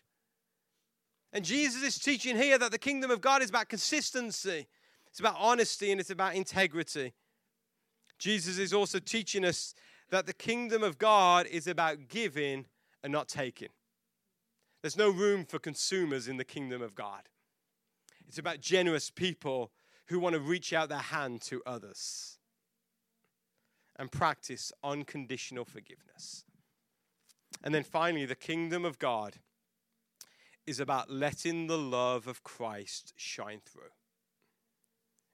And 1.35 1.43
Jesus 1.43 1.83
is 1.83 1.99
teaching 1.99 2.37
here 2.37 2.57
that 2.57 2.71
the 2.71 2.79
kingdom 2.79 3.11
of 3.11 3.19
God 3.19 3.41
is 3.43 3.49
about 3.49 3.67
consistency, 3.67 4.67
it's 5.09 5.19
about 5.19 5.35
honesty, 5.37 5.91
and 5.91 5.99
it's 5.99 6.09
about 6.09 6.33
integrity. 6.33 7.13
Jesus 8.17 8.57
is 8.57 8.73
also 8.73 8.99
teaching 8.99 9.43
us 9.43 9.75
that 10.11 10.27
the 10.27 10.33
kingdom 10.33 10.81
of 10.81 10.97
God 10.97 11.45
is 11.47 11.67
about 11.67 12.07
giving 12.07 12.67
and 13.03 13.11
not 13.11 13.27
taking. 13.27 13.67
There's 14.81 14.95
no 14.95 15.09
room 15.09 15.43
for 15.43 15.59
consumers 15.59 16.29
in 16.29 16.37
the 16.37 16.45
kingdom 16.45 16.81
of 16.81 16.95
God. 16.95 17.23
It's 18.29 18.37
about 18.37 18.61
generous 18.61 19.09
people 19.09 19.73
who 20.05 20.19
want 20.19 20.35
to 20.35 20.39
reach 20.39 20.71
out 20.71 20.87
their 20.87 20.99
hand 20.99 21.41
to 21.41 21.61
others 21.65 22.39
and 23.97 24.09
practice 24.09 24.71
unconditional 24.85 25.65
forgiveness. 25.65 26.45
And 27.61 27.75
then 27.75 27.83
finally, 27.83 28.25
the 28.25 28.35
kingdom 28.35 28.85
of 28.85 28.99
God 28.99 29.39
is 30.67 30.79
about 30.79 31.09
letting 31.09 31.67
the 31.67 31.77
love 31.77 32.27
of 32.27 32.43
Christ 32.43 33.13
shine 33.15 33.61
through 33.65 33.91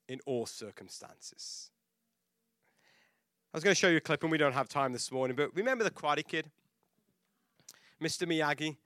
in 0.07 0.19
all 0.25 0.45
circumstances. 0.45 1.71
I 3.53 3.57
was 3.57 3.63
going 3.63 3.73
to 3.73 3.79
show 3.79 3.89
you 3.89 3.97
a 3.97 4.01
clip, 4.01 4.23
and 4.23 4.31
we 4.31 4.37
don't 4.37 4.53
have 4.53 4.69
time 4.69 4.93
this 4.93 5.11
morning, 5.11 5.35
but 5.35 5.55
remember 5.55 5.83
the 5.83 5.91
Karate 5.91 6.25
Kid? 6.25 6.49
Mr. 8.01 8.27
Miyagi? 8.27 8.77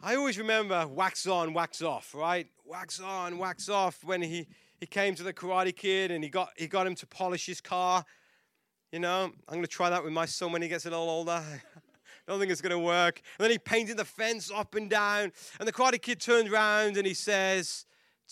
I 0.00 0.16
always 0.16 0.38
remember 0.38 0.86
wax 0.86 1.26
on, 1.26 1.54
wax 1.54 1.82
off, 1.82 2.14
right? 2.14 2.46
Wax 2.64 3.00
on, 3.00 3.38
wax 3.38 3.68
off 3.68 4.04
when 4.04 4.22
he, 4.22 4.46
he 4.78 4.86
came 4.86 5.14
to 5.14 5.22
the 5.22 5.32
Karate 5.32 5.74
Kid 5.74 6.10
and 6.10 6.22
he 6.22 6.30
got, 6.30 6.50
he 6.56 6.66
got 6.66 6.86
him 6.86 6.94
to 6.96 7.06
polish 7.06 7.46
his 7.46 7.60
car 7.60 8.04
you 8.94 9.00
know, 9.00 9.24
I'm 9.24 9.54
going 9.54 9.62
to 9.62 9.66
try 9.66 9.90
that 9.90 10.04
with 10.04 10.12
my 10.12 10.24
son 10.24 10.52
when 10.52 10.62
he 10.62 10.68
gets 10.68 10.86
a 10.86 10.90
little 10.90 11.10
older. 11.10 11.42
I 12.26 12.32
don't 12.32 12.40
think 12.40 12.50
it's 12.50 12.60
going 12.60 12.70
to 12.70 12.78
work. 12.78 13.20
And 13.38 13.44
then 13.44 13.50
he 13.50 13.58
painted 13.58 13.96
the 13.96 14.04
fence 14.04 14.50
up 14.50 14.74
and 14.74 14.88
down. 14.88 15.32
And 15.58 15.68
the 15.68 15.72
Karate 15.72 16.00
Kid 16.00 16.20
turns 16.20 16.50
around 16.50 16.96
and 16.96 17.06
he 17.06 17.14
says 17.14 17.86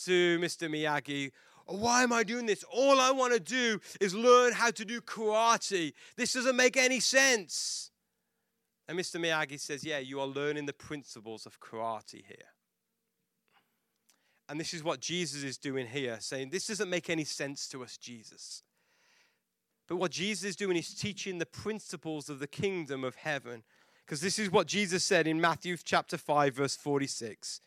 to 0.04 0.38
Mr. 0.38 0.68
Miyagi, 0.70 1.30
why 1.66 2.02
am 2.02 2.12
I 2.12 2.22
doing 2.22 2.46
this? 2.46 2.64
All 2.64 3.00
I 3.00 3.10
want 3.10 3.32
to 3.32 3.40
do 3.40 3.80
is 4.00 4.14
learn 4.14 4.52
how 4.52 4.70
to 4.70 4.84
do 4.84 5.00
karate. 5.00 5.92
This 6.16 6.32
doesn't 6.32 6.56
make 6.56 6.76
any 6.76 7.00
sense. 7.00 7.90
And 8.88 8.98
Mr. 8.98 9.20
Miyagi 9.20 9.58
says, 9.60 9.84
Yeah, 9.84 9.98
you 9.98 10.20
are 10.20 10.26
learning 10.26 10.66
the 10.66 10.72
principles 10.72 11.46
of 11.46 11.60
karate 11.60 12.24
here. 12.26 12.50
And 14.48 14.60
this 14.60 14.74
is 14.74 14.82
what 14.82 15.00
Jesus 15.00 15.44
is 15.44 15.56
doing 15.56 15.86
here, 15.86 16.18
saying, 16.20 16.50
This 16.50 16.66
doesn't 16.66 16.90
make 16.90 17.08
any 17.08 17.24
sense 17.24 17.68
to 17.68 17.82
us, 17.82 17.96
Jesus. 17.96 18.62
But 19.88 19.96
what 19.96 20.10
Jesus 20.10 20.44
is 20.44 20.56
doing 20.56 20.76
is 20.76 20.94
teaching 20.94 21.38
the 21.38 21.46
principles 21.46 22.28
of 22.28 22.38
the 22.38 22.46
kingdom 22.46 23.04
of 23.04 23.14
heaven. 23.14 23.62
Because 24.12 24.20
this 24.20 24.38
is 24.38 24.52
what 24.52 24.66
Jesus 24.66 25.02
said 25.02 25.26
in 25.26 25.40
Matthew 25.40 25.74
chapter 25.82 26.18
5, 26.18 26.52
verse 26.56 26.76
46. 26.76 27.62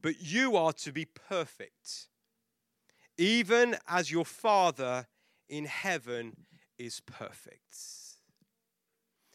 But 0.00 0.22
you 0.22 0.56
are 0.56 0.72
to 0.72 0.90
be 0.90 1.04
perfect, 1.04 2.08
even 3.18 3.76
as 3.86 4.10
your 4.10 4.24
Father 4.24 5.06
in 5.50 5.66
heaven 5.66 6.34
is 6.78 7.00
perfect. 7.00 7.76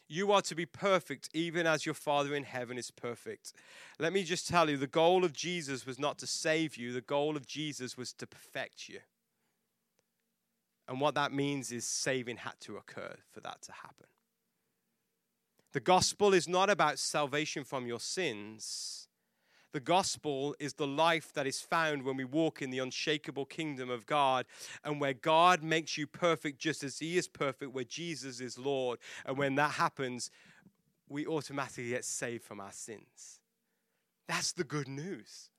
You 0.07 0.31
are 0.31 0.41
to 0.41 0.55
be 0.55 0.65
perfect, 0.65 1.29
even 1.35 1.67
as 1.67 1.85
your 1.85 1.93
Father 1.93 2.33
in 2.33 2.43
heaven 2.43 2.79
is 2.79 2.89
perfect. 2.89 3.53
Let 3.99 4.11
me 4.11 4.23
just 4.23 4.47
tell 4.47 4.67
you 4.67 4.77
the 4.77 4.87
goal 4.87 5.23
of 5.23 5.31
Jesus 5.31 5.85
was 5.85 5.99
not 5.99 6.17
to 6.17 6.25
save 6.25 6.75
you, 6.75 6.91
the 6.91 7.01
goal 7.01 7.37
of 7.37 7.45
Jesus 7.45 7.95
was 7.95 8.13
to 8.13 8.25
perfect 8.25 8.89
you. 8.89 9.01
And 10.87 10.99
what 10.99 11.13
that 11.13 11.31
means 11.31 11.71
is 11.71 11.85
saving 11.85 12.37
had 12.37 12.59
to 12.61 12.77
occur 12.77 13.17
for 13.31 13.41
that 13.41 13.61
to 13.61 13.73
happen. 13.73 14.07
The 15.71 15.79
gospel 15.79 16.33
is 16.33 16.47
not 16.47 16.69
about 16.69 16.97
salvation 16.99 17.63
from 17.63 17.85
your 17.85 17.99
sins. 17.99 19.07
The 19.71 19.79
gospel 19.79 20.55
is 20.59 20.73
the 20.73 20.87
life 20.87 21.31
that 21.33 21.45
is 21.45 21.61
found 21.61 22.03
when 22.03 22.17
we 22.17 22.23
walk 22.23 22.61
in 22.61 22.71
the 22.71 22.79
unshakable 22.79 23.45
kingdom 23.45 23.89
of 23.89 24.07
God 24.07 24.47
and 24.83 24.99
where 24.99 25.13
God 25.13 25.61
makes 25.61 25.95
you 25.95 26.07
perfect 26.07 26.57
just 26.57 26.83
as 26.83 26.97
He 26.97 27.17
is 27.17 27.27
perfect, 27.27 27.73
where 27.73 27.83
Jesus 27.83 28.39
is 28.39 28.57
Lord. 28.57 28.97
And 29.25 29.37
when 29.37 29.55
that 29.55 29.71
happens, 29.71 30.31
we 31.07 31.27
automatically 31.27 31.89
get 31.89 32.03
saved 32.03 32.43
from 32.43 32.59
our 32.59 32.71
sins. 32.71 33.41
That's 34.27 34.53
the 34.53 34.63
good 34.63 34.87
news. 34.87 35.51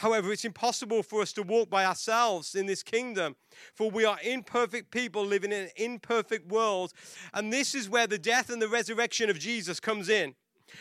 However, 0.00 0.32
it's 0.32 0.46
impossible 0.46 1.02
for 1.02 1.20
us 1.20 1.30
to 1.34 1.42
walk 1.42 1.68
by 1.68 1.84
ourselves 1.84 2.54
in 2.54 2.64
this 2.64 2.82
kingdom, 2.82 3.36
for 3.74 3.90
we 3.90 4.06
are 4.06 4.18
imperfect 4.24 4.90
people 4.90 5.26
living 5.26 5.52
in 5.52 5.64
an 5.64 5.70
imperfect 5.76 6.50
world. 6.50 6.94
And 7.34 7.52
this 7.52 7.74
is 7.74 7.86
where 7.86 8.06
the 8.06 8.16
death 8.16 8.48
and 8.48 8.62
the 8.62 8.68
resurrection 8.68 9.28
of 9.28 9.38
Jesus 9.38 9.78
comes 9.78 10.08
in. 10.08 10.34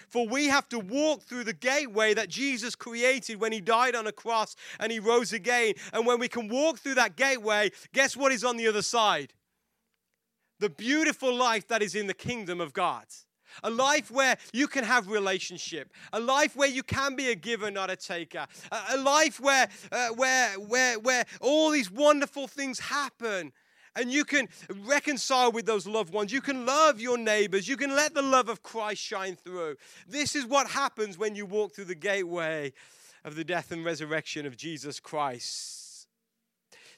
For 0.07 0.25
we 0.25 0.45
have 0.45 0.69
to 0.69 0.79
walk 0.79 1.23
through 1.23 1.43
the 1.43 1.51
gateway 1.51 2.13
that 2.13 2.29
Jesus 2.29 2.75
created 2.75 3.41
when 3.41 3.51
he 3.51 3.59
died 3.59 3.93
on 3.93 4.07
a 4.07 4.13
cross 4.13 4.55
and 4.79 4.89
he 4.89 4.99
rose 4.99 5.33
again. 5.33 5.73
And 5.91 6.05
when 6.05 6.19
we 6.19 6.29
can 6.29 6.47
walk 6.47 6.79
through 6.79 6.95
that 6.95 7.17
gateway, 7.17 7.71
guess 7.91 8.15
what 8.15 8.31
is 8.31 8.45
on 8.45 8.55
the 8.55 8.69
other 8.69 8.81
side? 8.81 9.33
The 10.59 10.69
beautiful 10.69 11.35
life 11.35 11.67
that 11.67 11.83
is 11.83 11.93
in 11.93 12.07
the 12.07 12.13
kingdom 12.13 12.61
of 12.61 12.71
God. 12.71 13.05
A 13.63 13.69
life 13.69 14.11
where 14.11 14.37
you 14.53 14.67
can 14.67 14.83
have 14.83 15.07
relationship. 15.07 15.91
A 16.13 16.19
life 16.19 16.55
where 16.55 16.69
you 16.69 16.83
can 16.83 17.15
be 17.15 17.29
a 17.29 17.35
giver, 17.35 17.71
not 17.71 17.89
a 17.89 17.95
taker. 17.95 18.45
A, 18.71 18.97
life 18.97 19.39
where, 19.39 19.67
uh, 19.91 20.09
where, 20.09 20.53
where, 20.59 20.99
where 20.99 21.25
all 21.41 21.71
these 21.71 21.91
wonderful 21.91 22.47
things 22.47 22.79
happen 22.79 23.51
and 23.95 24.11
you 24.11 24.23
can 24.23 24.47
reconcile 24.85 25.51
with 25.51 25.65
those 25.65 25.85
loved 25.87 26.13
ones. 26.13 26.31
You 26.31 26.41
can 26.41 26.65
love 26.65 27.01
your 27.01 27.17
neighbors. 27.17 27.67
You 27.67 27.75
can 27.75 27.95
let 27.95 28.13
the 28.13 28.21
love 28.21 28.49
of 28.49 28.63
Christ 28.63 29.01
shine 29.01 29.35
through. 29.35 29.75
This 30.07 30.35
is 30.35 30.45
what 30.45 30.67
happens 30.67 31.17
when 31.17 31.35
you 31.35 31.45
walk 31.45 31.73
through 31.73 31.85
the 31.85 31.95
gateway 31.95 32.73
of 33.25 33.35
the 33.35 33.43
death 33.43 33.71
and 33.71 33.83
resurrection 33.83 34.45
of 34.45 34.55
Jesus 34.55 34.99
Christ. 34.99 36.07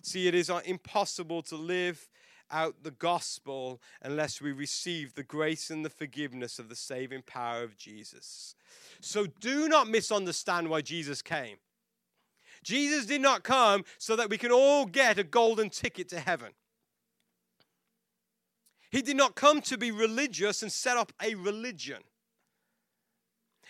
See, 0.03 0.27
it 0.27 0.35
is 0.35 0.49
impossible 0.65 1.41
to 1.43 1.55
live 1.55 2.09
out 2.51 2.83
the 2.83 2.91
gospel 2.91 3.81
unless 4.01 4.41
we 4.41 4.51
receive 4.51 5.13
the 5.13 5.23
grace 5.23 5.69
and 5.69 5.83
the 5.85 5.89
forgiveness 5.89 6.59
of 6.59 6.69
the 6.69 6.75
saving 6.75 7.23
power 7.23 7.63
of 7.63 7.77
Jesus. 7.77 8.55
So 8.99 9.25
do 9.25 9.67
not 9.67 9.87
misunderstand 9.87 10.69
why 10.69 10.81
Jesus 10.81 11.21
came. 11.21 11.57
Jesus 12.63 13.05
did 13.05 13.21
not 13.21 13.43
come 13.43 13.83
so 13.97 14.15
that 14.15 14.29
we 14.29 14.37
can 14.37 14.51
all 14.51 14.85
get 14.85 15.17
a 15.17 15.23
golden 15.23 15.69
ticket 15.69 16.09
to 16.09 16.19
heaven. 16.19 16.51
He 18.91 19.01
did 19.01 19.15
not 19.15 19.35
come 19.35 19.61
to 19.61 19.77
be 19.77 19.89
religious 19.89 20.61
and 20.61 20.71
set 20.71 20.97
up 20.97 21.13
a 21.21 21.35
religion. 21.35 22.03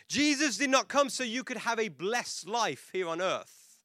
Jesus 0.09 0.57
did 0.57 0.69
not 0.69 0.89
come 0.89 1.09
so 1.09 1.23
you 1.23 1.43
could 1.43 1.57
have 1.57 1.79
a 1.79 1.87
blessed 1.87 2.47
life 2.47 2.89
here 2.91 3.07
on 3.07 3.21
earth. 3.21 3.79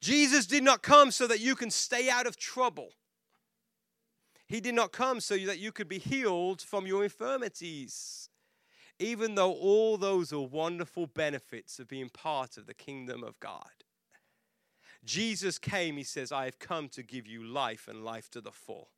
Jesus 0.00 0.46
did 0.46 0.64
not 0.64 0.82
come 0.82 1.10
so 1.10 1.26
that 1.26 1.40
you 1.40 1.54
can 1.54 1.70
stay 1.70 2.08
out 2.10 2.26
of 2.26 2.36
trouble. 2.36 2.88
He 4.48 4.60
did 4.60 4.74
not 4.74 4.92
come 4.92 5.20
so 5.20 5.36
that 5.36 5.58
you 5.58 5.72
could 5.72 5.88
be 5.88 5.98
healed 5.98 6.62
from 6.62 6.86
your 6.86 7.02
infirmities, 7.02 8.28
even 8.98 9.34
though 9.34 9.52
all 9.52 9.96
those 9.96 10.32
are 10.32 10.40
wonderful 10.40 11.06
benefits 11.06 11.78
of 11.78 11.88
being 11.88 12.08
part 12.08 12.56
of 12.56 12.66
the 12.66 12.74
kingdom 12.74 13.24
of 13.24 13.38
God. 13.40 13.84
Jesus 15.04 15.58
came, 15.58 15.96
he 15.96 16.02
says, 16.02 16.32
I 16.32 16.44
have 16.44 16.58
come 16.58 16.88
to 16.90 17.02
give 17.02 17.26
you 17.26 17.42
life 17.42 17.88
and 17.88 18.04
life 18.04 18.30
to 18.30 18.40
the 18.40 18.52
full. 18.52 18.88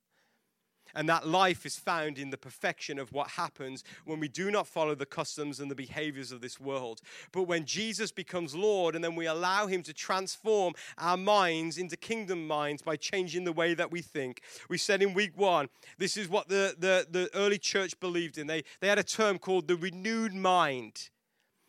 And 0.95 1.09
that 1.09 1.26
life 1.26 1.66
is 1.66 1.78
found 1.78 2.18
in 2.18 2.30
the 2.30 2.39
perfection 2.39 2.99
of 2.99 3.12
what 3.12 3.28
happens 3.28 3.84
when 4.05 4.20
we 4.20 4.28
do 4.28 4.51
not 4.51 4.66
follow 4.66 4.95
the 4.95 5.07
customs 5.07 5.61
and 5.61 5.70
the 5.70 5.74
behaviors 5.74 6.32
of 6.32 6.41
this 6.41 6.59
world. 6.61 7.01
But 7.32 7.45
when 7.45 7.64
Jesus 7.64 8.11
becomes 8.12 8.55
Lord 8.55 8.95
and 8.95 9.05
then 9.05 9.14
we 9.14 9.26
allow 9.26 9.66
Him 9.66 9.82
to 9.84 9.93
transform 9.93 10.74
our 10.97 11.16
minds 11.16 11.78
into 11.78 11.97
kingdom 11.97 12.47
minds 12.47 12.82
by 12.82 12.97
changing 12.97 13.45
the 13.45 13.53
way 13.53 13.74
that 13.74 13.91
we 13.91 14.03
think. 14.03 14.43
We 14.68 14.78
said 14.78 15.03
in 15.03 15.14
week 15.14 15.32
one, 15.36 15.68
this 15.99 16.16
is 16.16 16.28
what 16.28 16.49
the, 16.49 16.74
the, 16.78 17.07
the 17.11 17.30
early 17.34 17.59
church 17.59 17.99
believed 18.01 18.39
in. 18.39 18.47
They, 18.47 18.64
they 18.80 18.89
had 18.89 18.99
a 18.99 19.05
term 19.05 19.39
called 19.39 19.68
the 19.68 19.76
renewed 19.76 20.34
mind. 20.34 21.11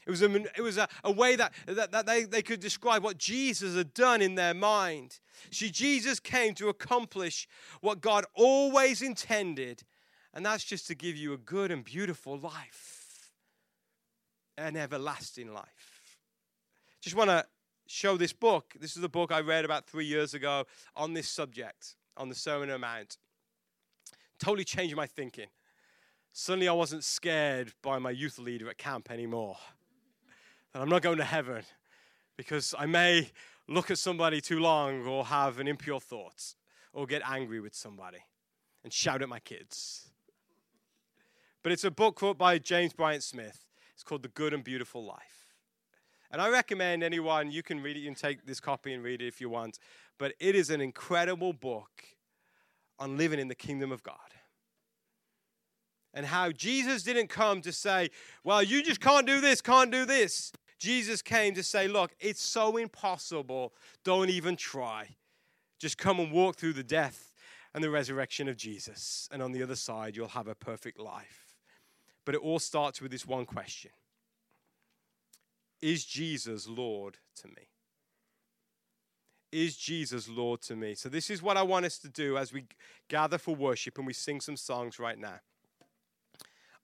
It 0.09 0.11
was, 0.11 0.21
a, 0.23 0.35
it 0.57 0.61
was 0.61 0.77
a, 0.79 0.87
a 1.03 1.11
way 1.11 1.35
that, 1.35 1.53
that, 1.67 1.91
that 1.91 2.07
they, 2.07 2.23
they 2.23 2.41
could 2.41 2.59
describe 2.59 3.03
what 3.03 3.19
Jesus 3.19 3.75
had 3.75 3.93
done 3.93 4.23
in 4.23 4.33
their 4.33 4.55
mind. 4.55 5.19
See, 5.51 5.69
Jesus 5.69 6.19
came 6.19 6.55
to 6.55 6.67
accomplish 6.67 7.47
what 7.81 8.01
God 8.01 8.25
always 8.33 9.03
intended, 9.03 9.83
and 10.33 10.43
that's 10.43 10.63
just 10.63 10.87
to 10.87 10.95
give 10.95 11.15
you 11.15 11.33
a 11.33 11.37
good 11.37 11.69
and 11.69 11.85
beautiful 11.85 12.39
life, 12.39 13.29
an 14.57 14.75
everlasting 14.75 15.53
life. 15.53 16.17
Just 17.01 17.15
want 17.15 17.29
to 17.29 17.45
show 17.85 18.17
this 18.17 18.33
book. 18.33 18.73
This 18.79 18.97
is 18.97 19.03
a 19.03 19.09
book 19.09 19.31
I 19.31 19.41
read 19.41 19.63
about 19.63 19.85
three 19.85 20.05
years 20.05 20.33
ago 20.33 20.65
on 20.95 21.13
this 21.13 21.29
subject, 21.29 21.97
on 22.17 22.29
the 22.29 22.35
Sermon 22.35 22.71
on 22.71 22.81
the 22.81 22.87
Mount. 22.87 23.17
Totally 24.39 24.63
changed 24.63 24.95
my 24.95 25.05
thinking. 25.05 25.49
Suddenly, 26.33 26.67
I 26.67 26.73
wasn't 26.73 27.03
scared 27.03 27.73
by 27.83 27.99
my 27.99 28.09
youth 28.09 28.39
leader 28.39 28.71
at 28.71 28.79
camp 28.79 29.11
anymore 29.11 29.57
that 30.73 30.81
I'm 30.81 30.89
not 30.89 31.01
going 31.01 31.17
to 31.17 31.23
heaven 31.23 31.63
because 32.37 32.75
I 32.77 32.85
may 32.85 33.31
look 33.67 33.91
at 33.91 33.97
somebody 33.97 34.41
too 34.41 34.59
long 34.59 35.05
or 35.05 35.25
have 35.25 35.59
an 35.59 35.67
impure 35.67 35.99
thought 35.99 36.55
or 36.93 37.05
get 37.05 37.21
angry 37.25 37.59
with 37.59 37.75
somebody 37.75 38.19
and 38.83 38.91
shout 38.91 39.21
at 39.21 39.29
my 39.29 39.39
kids. 39.39 40.09
But 41.61 41.71
it's 41.71 41.83
a 41.83 41.91
book 41.91 42.21
by 42.37 42.57
James 42.57 42.93
Bryan 42.93 43.21
Smith. 43.21 43.65
It's 43.93 44.03
called 44.03 44.23
The 44.23 44.29
Good 44.29 44.53
and 44.53 44.63
Beautiful 44.63 45.05
Life. 45.05 45.53
And 46.31 46.41
I 46.41 46.49
recommend 46.49 47.03
anyone, 47.03 47.51
you 47.51 47.63
can 47.63 47.81
read 47.81 47.97
it, 47.97 48.01
you 48.01 48.07
can 48.07 48.15
take 48.15 48.45
this 48.45 48.59
copy 48.59 48.93
and 48.93 49.03
read 49.03 49.21
it 49.21 49.27
if 49.27 49.41
you 49.41 49.49
want. 49.49 49.79
But 50.17 50.33
it 50.39 50.55
is 50.55 50.69
an 50.69 50.79
incredible 50.79 51.53
book 51.53 52.03
on 52.97 53.17
living 53.17 53.39
in 53.39 53.47
the 53.47 53.55
kingdom 53.55 53.91
of 53.91 54.03
God 54.03 54.15
and 56.13 56.25
how 56.25 56.51
Jesus 56.51 57.03
didn't 57.03 57.27
come 57.27 57.61
to 57.61 57.71
say, 57.71 58.09
well, 58.43 58.63
you 58.63 58.83
just 58.83 58.99
can't 58.99 59.27
do 59.27 59.41
this, 59.41 59.61
can't 59.61 59.91
do 59.91 60.05
this. 60.05 60.51
Jesus 60.79 61.21
came 61.21 61.53
to 61.55 61.63
say, 61.63 61.87
look, 61.87 62.11
it's 62.19 62.41
so 62.41 62.77
impossible. 62.77 63.73
Don't 64.03 64.29
even 64.29 64.55
try. 64.55 65.15
Just 65.79 65.97
come 65.97 66.19
and 66.19 66.31
walk 66.31 66.55
through 66.55 66.73
the 66.73 66.83
death 66.83 67.33
and 67.73 67.83
the 67.83 67.89
resurrection 67.89 68.47
of 68.47 68.57
Jesus. 68.57 69.29
And 69.31 69.41
on 69.41 69.51
the 69.51 69.61
other 69.61 69.75
side, 69.75 70.15
you'll 70.15 70.29
have 70.29 70.47
a 70.47 70.55
perfect 70.55 70.99
life. 70.99 71.55
But 72.25 72.35
it 72.35 72.41
all 72.41 72.59
starts 72.59 73.01
with 73.01 73.11
this 73.11 73.25
one 73.25 73.45
question 73.45 73.91
Is 75.81 76.05
Jesus 76.05 76.67
Lord 76.67 77.17
to 77.37 77.47
me? 77.47 77.69
Is 79.51 79.75
Jesus 79.75 80.29
Lord 80.29 80.61
to 80.61 80.75
me? 80.75 80.93
So, 80.93 81.09
this 81.09 81.29
is 81.29 81.41
what 81.41 81.57
I 81.57 81.63
want 81.63 81.85
us 81.85 81.97
to 81.99 82.09
do 82.09 82.37
as 82.37 82.53
we 82.53 82.65
gather 83.07 83.37
for 83.37 83.55
worship 83.55 83.97
and 83.97 84.05
we 84.05 84.13
sing 84.13 84.41
some 84.41 84.57
songs 84.57 84.99
right 84.99 85.17
now. 85.17 85.39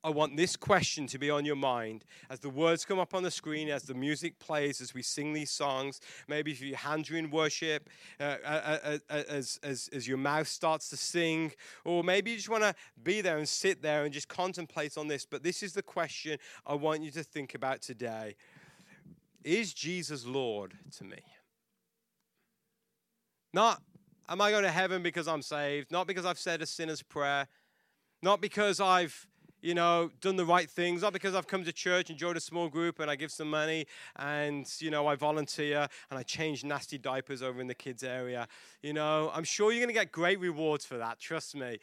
I 0.05 0.09
want 0.09 0.37
this 0.37 0.55
question 0.55 1.07
to 1.07 1.17
be 1.17 1.31
on 1.31 1.45
your 1.45 1.55
mind 1.55 2.05
as 2.29 2.39
the 2.39 2.49
words 2.49 2.85
come 2.85 2.99
up 2.99 3.15
on 3.15 3.23
the 3.23 3.31
screen, 3.31 3.69
as 3.69 3.81
the 3.83 3.95
music 3.95 4.37
plays, 4.37 4.79
as 4.79 4.93
we 4.93 5.01
sing 5.01 5.33
these 5.33 5.49
songs. 5.49 5.99
Maybe 6.27 6.51
if 6.51 6.61
your 6.61 6.77
hands 6.77 7.09
are 7.09 7.17
in 7.17 7.31
worship, 7.31 7.89
uh, 8.19 8.35
uh, 8.45 8.77
uh, 8.83 8.97
uh, 9.09 9.23
as, 9.27 9.59
as, 9.63 9.89
as 9.91 10.07
your 10.07 10.19
mouth 10.19 10.47
starts 10.47 10.91
to 10.91 10.97
sing, 10.97 11.53
or 11.85 12.03
maybe 12.03 12.29
you 12.29 12.37
just 12.37 12.49
want 12.49 12.61
to 12.61 12.75
be 13.01 13.21
there 13.21 13.39
and 13.39 13.49
sit 13.49 13.81
there 13.81 14.03
and 14.03 14.13
just 14.13 14.27
contemplate 14.27 14.95
on 14.95 15.07
this. 15.07 15.25
But 15.25 15.41
this 15.41 15.63
is 15.63 15.73
the 15.73 15.81
question 15.81 16.37
I 16.67 16.75
want 16.75 17.01
you 17.01 17.09
to 17.09 17.23
think 17.23 17.55
about 17.55 17.81
today 17.81 18.35
Is 19.43 19.73
Jesus 19.73 20.23
Lord 20.23 20.75
to 20.97 21.03
me? 21.03 21.23
Not, 23.53 23.81
am 24.29 24.39
I 24.39 24.51
going 24.51 24.65
to 24.65 24.71
heaven 24.71 25.01
because 25.01 25.27
I'm 25.27 25.41
saved? 25.41 25.91
Not 25.91 26.05
because 26.05 26.25
I've 26.27 26.37
said 26.37 26.61
a 26.61 26.67
sinner's 26.67 27.01
prayer? 27.01 27.47
Not 28.21 28.39
because 28.39 28.79
I've 28.79 29.27
you 29.65 29.73
know, 29.73 30.11
done 30.21 30.35
the 30.35 30.45
right 30.45 30.69
things, 30.69 31.01
not 31.01 31.11
because 31.11 31.33
I've 31.33 31.47
come 31.47 31.63
to 31.63 31.73
church 31.73 32.11
and 32.11 32.19
joined 32.19 32.37
a 32.37 32.41
small 32.41 32.69
group 32.69 32.99
and 32.99 33.09
I 33.09 33.15
give 33.15 33.31
some 33.31 33.49
money 33.49 33.87
and, 34.15 34.71
you 34.77 34.91
know, 34.91 35.07
I 35.07 35.15
volunteer 35.15 35.87
and 36.11 36.19
I 36.19 36.21
change 36.21 36.63
nasty 36.63 36.99
diapers 36.99 37.41
over 37.41 37.59
in 37.59 37.65
the 37.65 37.73
kids' 37.73 38.03
area. 38.03 38.47
You 38.83 38.93
know, 38.93 39.31
I'm 39.33 39.43
sure 39.43 39.71
you're 39.71 39.81
going 39.81 39.93
to 39.93 39.99
get 39.99 40.11
great 40.11 40.39
rewards 40.39 40.85
for 40.85 40.99
that, 40.99 41.17
trust 41.19 41.55
me. 41.55 41.79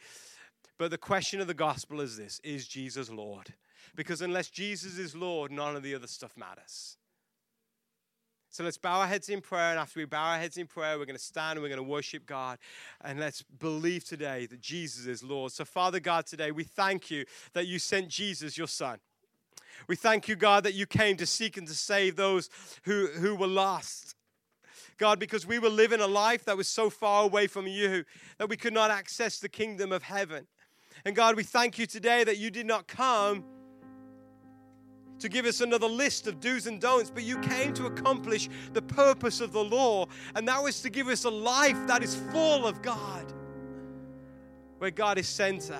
But 0.77 0.91
the 0.91 0.97
question 0.97 1.41
of 1.41 1.47
the 1.47 1.53
gospel 1.53 1.99
is 1.99 2.15
this 2.15 2.39
Is 2.41 2.69
Jesus 2.69 3.09
Lord? 3.09 3.53
Because 3.95 4.21
unless 4.21 4.49
Jesus 4.49 4.97
is 4.97 5.13
Lord, 5.13 5.51
none 5.51 5.75
of 5.75 5.83
the 5.83 5.93
other 5.93 6.07
stuff 6.07 6.37
matters. 6.37 6.95
So 8.53 8.63
let's 8.63 8.77
bow 8.77 8.99
our 8.99 9.07
heads 9.07 9.29
in 9.29 9.41
prayer. 9.41 9.71
And 9.71 9.79
after 9.79 9.99
we 9.99 10.05
bow 10.05 10.33
our 10.33 10.37
heads 10.37 10.57
in 10.57 10.67
prayer, 10.67 10.99
we're 10.99 11.07
going 11.07 11.17
to 11.17 11.23
stand 11.23 11.53
and 11.53 11.63
we're 11.63 11.69
going 11.69 11.77
to 11.77 11.91
worship 11.91 12.27
God. 12.27 12.59
And 13.03 13.19
let's 13.19 13.41
believe 13.41 14.05
today 14.05 14.45
that 14.45 14.61
Jesus 14.61 15.07
is 15.07 15.23
Lord. 15.23 15.51
So, 15.51 15.65
Father 15.65 15.99
God, 15.99 16.27
today 16.27 16.51
we 16.51 16.63
thank 16.63 17.09
you 17.09 17.25
that 17.53 17.65
you 17.65 17.79
sent 17.79 18.09
Jesus, 18.09 18.55
your 18.55 18.67
Son. 18.67 18.99
We 19.87 19.95
thank 19.95 20.27
you, 20.27 20.35
God, 20.35 20.65
that 20.65 20.75
you 20.75 20.85
came 20.85 21.17
to 21.17 21.25
seek 21.25 21.57
and 21.57 21.67
to 21.67 21.73
save 21.73 22.15
those 22.15 22.51
who, 22.83 23.07
who 23.07 23.33
were 23.33 23.47
lost. 23.47 24.13
God, 24.99 25.17
because 25.17 25.47
we 25.47 25.57
were 25.57 25.69
living 25.69 25.99
a 25.99 26.05
life 26.05 26.45
that 26.45 26.55
was 26.55 26.67
so 26.67 26.91
far 26.91 27.23
away 27.23 27.47
from 27.47 27.65
you 27.65 28.03
that 28.37 28.49
we 28.49 28.55
could 28.55 28.73
not 28.73 28.91
access 28.91 29.39
the 29.39 29.49
kingdom 29.49 29.91
of 29.91 30.03
heaven. 30.03 30.45
And 31.05 31.15
God, 31.15 31.35
we 31.35 31.41
thank 31.41 31.79
you 31.79 31.87
today 31.87 32.23
that 32.23 32.37
you 32.37 32.51
did 32.51 32.67
not 32.67 32.85
come 32.85 33.45
to 35.23 35.29
give 35.29 35.45
us 35.45 35.61
another 35.61 35.87
list 35.87 36.27
of 36.27 36.41
do's 36.41 36.67
and 36.67 36.81
don'ts, 36.81 37.09
but 37.09 37.23
you 37.23 37.39
came 37.39 37.73
to 37.73 37.85
accomplish 37.85 38.49
the 38.73 38.81
purpose 38.81 39.39
of 39.39 39.53
the 39.53 39.63
law, 39.63 40.05
and 40.35 40.45
that 40.49 40.61
was 40.61 40.81
to 40.81 40.89
give 40.89 41.07
us 41.07 41.23
a 41.23 41.29
life 41.29 41.77
that 41.87 42.03
is 42.03 42.13
full 42.33 42.67
of 42.67 42.81
God, 42.81 43.31
where 44.79 44.91
God 44.91 45.17
is 45.17 45.25
center 45.29 45.79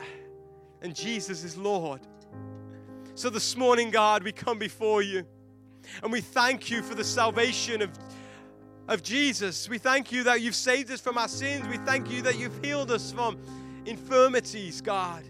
and 0.81 0.95
Jesus 0.95 1.43
is 1.43 1.57
Lord. 1.57 1.99
So 3.15 3.29
this 3.29 3.57
morning, 3.57 3.91
God, 3.91 4.23
we 4.23 4.31
come 4.31 4.57
before 4.57 5.01
you 5.01 5.25
and 6.01 6.09
we 6.09 6.21
thank 6.21 6.69
you 6.69 6.81
for 6.81 6.95
the 6.95 7.03
salvation 7.03 7.81
of, 7.81 7.91
of 8.87 9.03
Jesus. 9.03 9.67
We 9.67 9.77
thank 9.77 10.09
you 10.13 10.23
that 10.23 10.39
you've 10.39 10.55
saved 10.55 10.89
us 10.89 11.01
from 11.01 11.17
our 11.17 11.27
sins. 11.27 11.67
We 11.67 11.79
thank 11.79 12.09
you 12.09 12.21
that 12.21 12.39
you've 12.39 12.63
healed 12.63 12.91
us 12.91 13.11
from 13.11 13.37
infirmities, 13.85 14.79
God. 14.79 15.25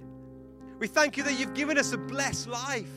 We 0.77 0.85
thank 0.85 1.17
you 1.17 1.23
that 1.23 1.39
you've 1.39 1.55
given 1.55 1.79
us 1.79 1.93
a 1.93 1.97
blessed 1.97 2.47
life. 2.47 2.91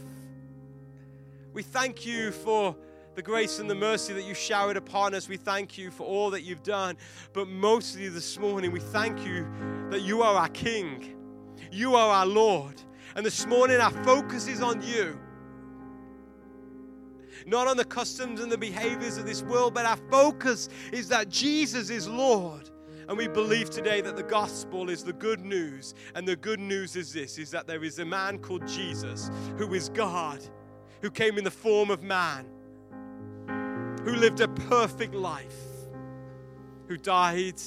We 1.57 1.62
thank 1.62 2.04
you 2.04 2.32
for 2.32 2.76
the 3.14 3.22
grace 3.22 3.61
and 3.61 3.70
the 3.70 3.74
mercy 3.74 4.12
that 4.12 4.24
you 4.24 4.34
showered 4.34 4.76
upon 4.76 5.14
us. 5.14 5.26
We 5.26 5.38
thank 5.38 5.78
you 5.78 5.90
for 5.90 6.07
all 6.07 6.28
that 6.32 6.42
you've 6.42 6.62
done. 6.62 6.98
But 7.32 7.48
mostly 7.48 8.11
this 8.11 8.38
morning, 8.38 8.72
we 8.72 8.80
thank 8.80 9.24
you 9.24 9.50
that 9.88 10.02
you 10.02 10.20
are 10.20 10.34
our 10.34 10.50
King, 10.50 11.16
you 11.72 11.94
are 11.94 12.11
our 12.11 12.26
Lord. 12.26 12.82
And 13.14 13.24
this 13.24 13.46
morning, 13.46 13.78
our 13.80 13.90
focus 14.04 14.48
is 14.48 14.61
on 14.61 14.82
you. 14.82 15.18
Not 17.46 17.68
on 17.68 17.78
the 17.78 17.86
customs 17.86 18.40
and 18.40 18.52
the 18.52 18.59
behaviors 18.59 19.16
of 19.16 19.24
this 19.24 19.42
world, 19.42 19.72
but 19.72 19.86
our 19.86 19.98
focus 20.11 20.68
is 20.92 21.09
that 21.09 21.30
Jesus 21.30 21.88
is 21.88 22.07
Lord. 22.07 22.68
And 23.09 23.16
we 23.16 23.28
believe 23.28 23.70
today 23.70 24.02
that 24.02 24.16
the 24.16 24.24
gospel 24.24 24.90
is 24.90 25.02
the 25.02 25.14
good 25.14 25.40
news. 25.40 25.94
And 26.14 26.28
the 26.28 26.36
good 26.36 26.61
news 26.61 26.96
is 26.96 27.14
this 27.14 27.38
is 27.38 27.50
that 27.52 27.66
there 27.66 27.82
is 27.82 27.98
a 27.98 28.04
man 28.04 28.40
called 28.40 28.66
Jesus 28.66 29.30
who 29.57 29.72
is 29.72 29.88
God, 29.88 30.46
who 31.03 31.11
came 31.11 31.38
in 31.38 31.44
the 31.44 31.51
form 31.51 31.90
of 31.90 32.03
man, 32.03 32.47
who 34.05 34.14
lived 34.14 34.40
a 34.40 34.49
perfect 34.49 35.14
life, 35.14 35.57
who 36.88 36.97
died, 36.97 37.61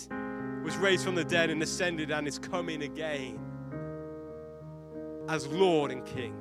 was 0.63 0.77
raised 0.77 1.03
from 1.03 1.15
the 1.15 1.23
dead, 1.23 1.49
and 1.49 1.61
ascended, 1.61 2.11
and 2.11 2.27
is 2.27 2.39
coming 2.39 2.83
again 2.83 3.39
as 5.27 5.47
Lord 5.47 5.91
and 5.91 6.05
King. 6.05 6.35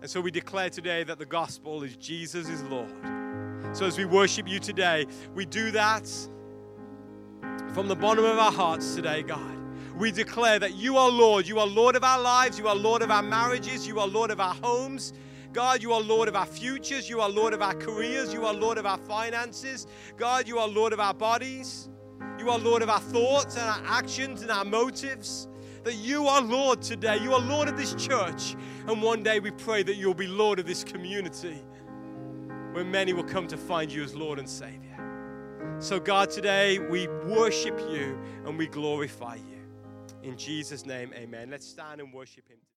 And 0.00 0.10
so 0.10 0.20
we 0.20 0.30
declare 0.30 0.68
today 0.68 1.04
that 1.04 1.18
the 1.18 1.26
gospel 1.26 1.82
is 1.84 1.96
Jesus 1.96 2.48
is 2.48 2.62
Lord. 2.64 2.92
So 3.72 3.86
as 3.86 3.96
we 3.96 4.04
worship 4.04 4.48
you 4.48 4.58
today, 4.58 5.06
we 5.34 5.46
do 5.46 5.70
that 5.70 6.06
from 7.72 7.88
the 7.88 7.96
bottom 7.96 8.24
of 8.24 8.38
our 8.38 8.52
hearts 8.52 8.94
today, 8.94 9.22
God. 9.22 9.58
We 9.96 10.10
declare 10.10 10.58
that 10.58 10.74
you 10.74 10.96
are 10.96 11.08
Lord. 11.08 11.46
You 11.46 11.58
are 11.58 11.66
Lord 11.66 11.96
of 11.96 12.04
our 12.04 12.20
lives. 12.20 12.58
You 12.58 12.68
are 12.68 12.74
Lord 12.74 13.02
of 13.02 13.10
our 13.10 13.22
marriages. 13.22 13.86
You 13.86 14.00
are 14.00 14.06
Lord 14.06 14.30
of 14.30 14.40
our 14.40 14.54
homes. 14.54 15.12
God, 15.52 15.82
you 15.82 15.92
are 15.92 16.00
Lord 16.00 16.28
of 16.28 16.36
our 16.36 16.46
futures. 16.46 17.08
You 17.08 17.20
are 17.20 17.28
Lord 17.28 17.52
of 17.52 17.60
our 17.60 17.74
careers. 17.74 18.32
You 18.32 18.46
are 18.46 18.54
Lord 18.54 18.78
of 18.78 18.86
our 18.86 18.98
finances. 18.98 19.86
God, 20.16 20.48
you 20.48 20.58
are 20.58 20.68
Lord 20.68 20.92
of 20.92 21.00
our 21.00 21.14
bodies. 21.14 21.88
You 22.38 22.50
are 22.50 22.58
Lord 22.58 22.82
of 22.82 22.88
our 22.88 23.00
thoughts 23.00 23.56
and 23.56 23.68
our 23.68 23.82
actions 23.98 24.42
and 24.42 24.50
our 24.50 24.64
motives. 24.64 25.48
That 25.84 25.94
you 25.94 26.26
are 26.26 26.40
Lord 26.40 26.80
today. 26.80 27.18
You 27.18 27.34
are 27.34 27.40
Lord 27.40 27.68
of 27.68 27.76
this 27.76 27.94
church. 27.94 28.56
And 28.86 29.02
one 29.02 29.22
day 29.22 29.40
we 29.40 29.50
pray 29.50 29.82
that 29.82 29.96
you'll 29.96 30.14
be 30.14 30.26
Lord 30.26 30.58
of 30.58 30.66
this 30.66 30.84
community 30.84 31.62
where 32.72 32.84
many 32.84 33.12
will 33.12 33.24
come 33.24 33.46
to 33.48 33.56
find 33.56 33.92
you 33.92 34.02
as 34.02 34.14
Lord 34.14 34.38
and 34.38 34.48
Savior. 34.48 35.76
So, 35.78 36.00
God, 36.00 36.30
today 36.30 36.78
we 36.78 37.08
worship 37.26 37.78
you 37.90 38.18
and 38.46 38.56
we 38.56 38.66
glorify 38.66 39.34
you. 39.34 39.58
In 40.22 40.36
Jesus' 40.36 40.86
name, 40.86 41.12
amen. 41.14 41.50
Let's 41.50 41.66
stand 41.66 42.00
and 42.00 42.12
worship 42.12 42.48
him. 42.48 42.58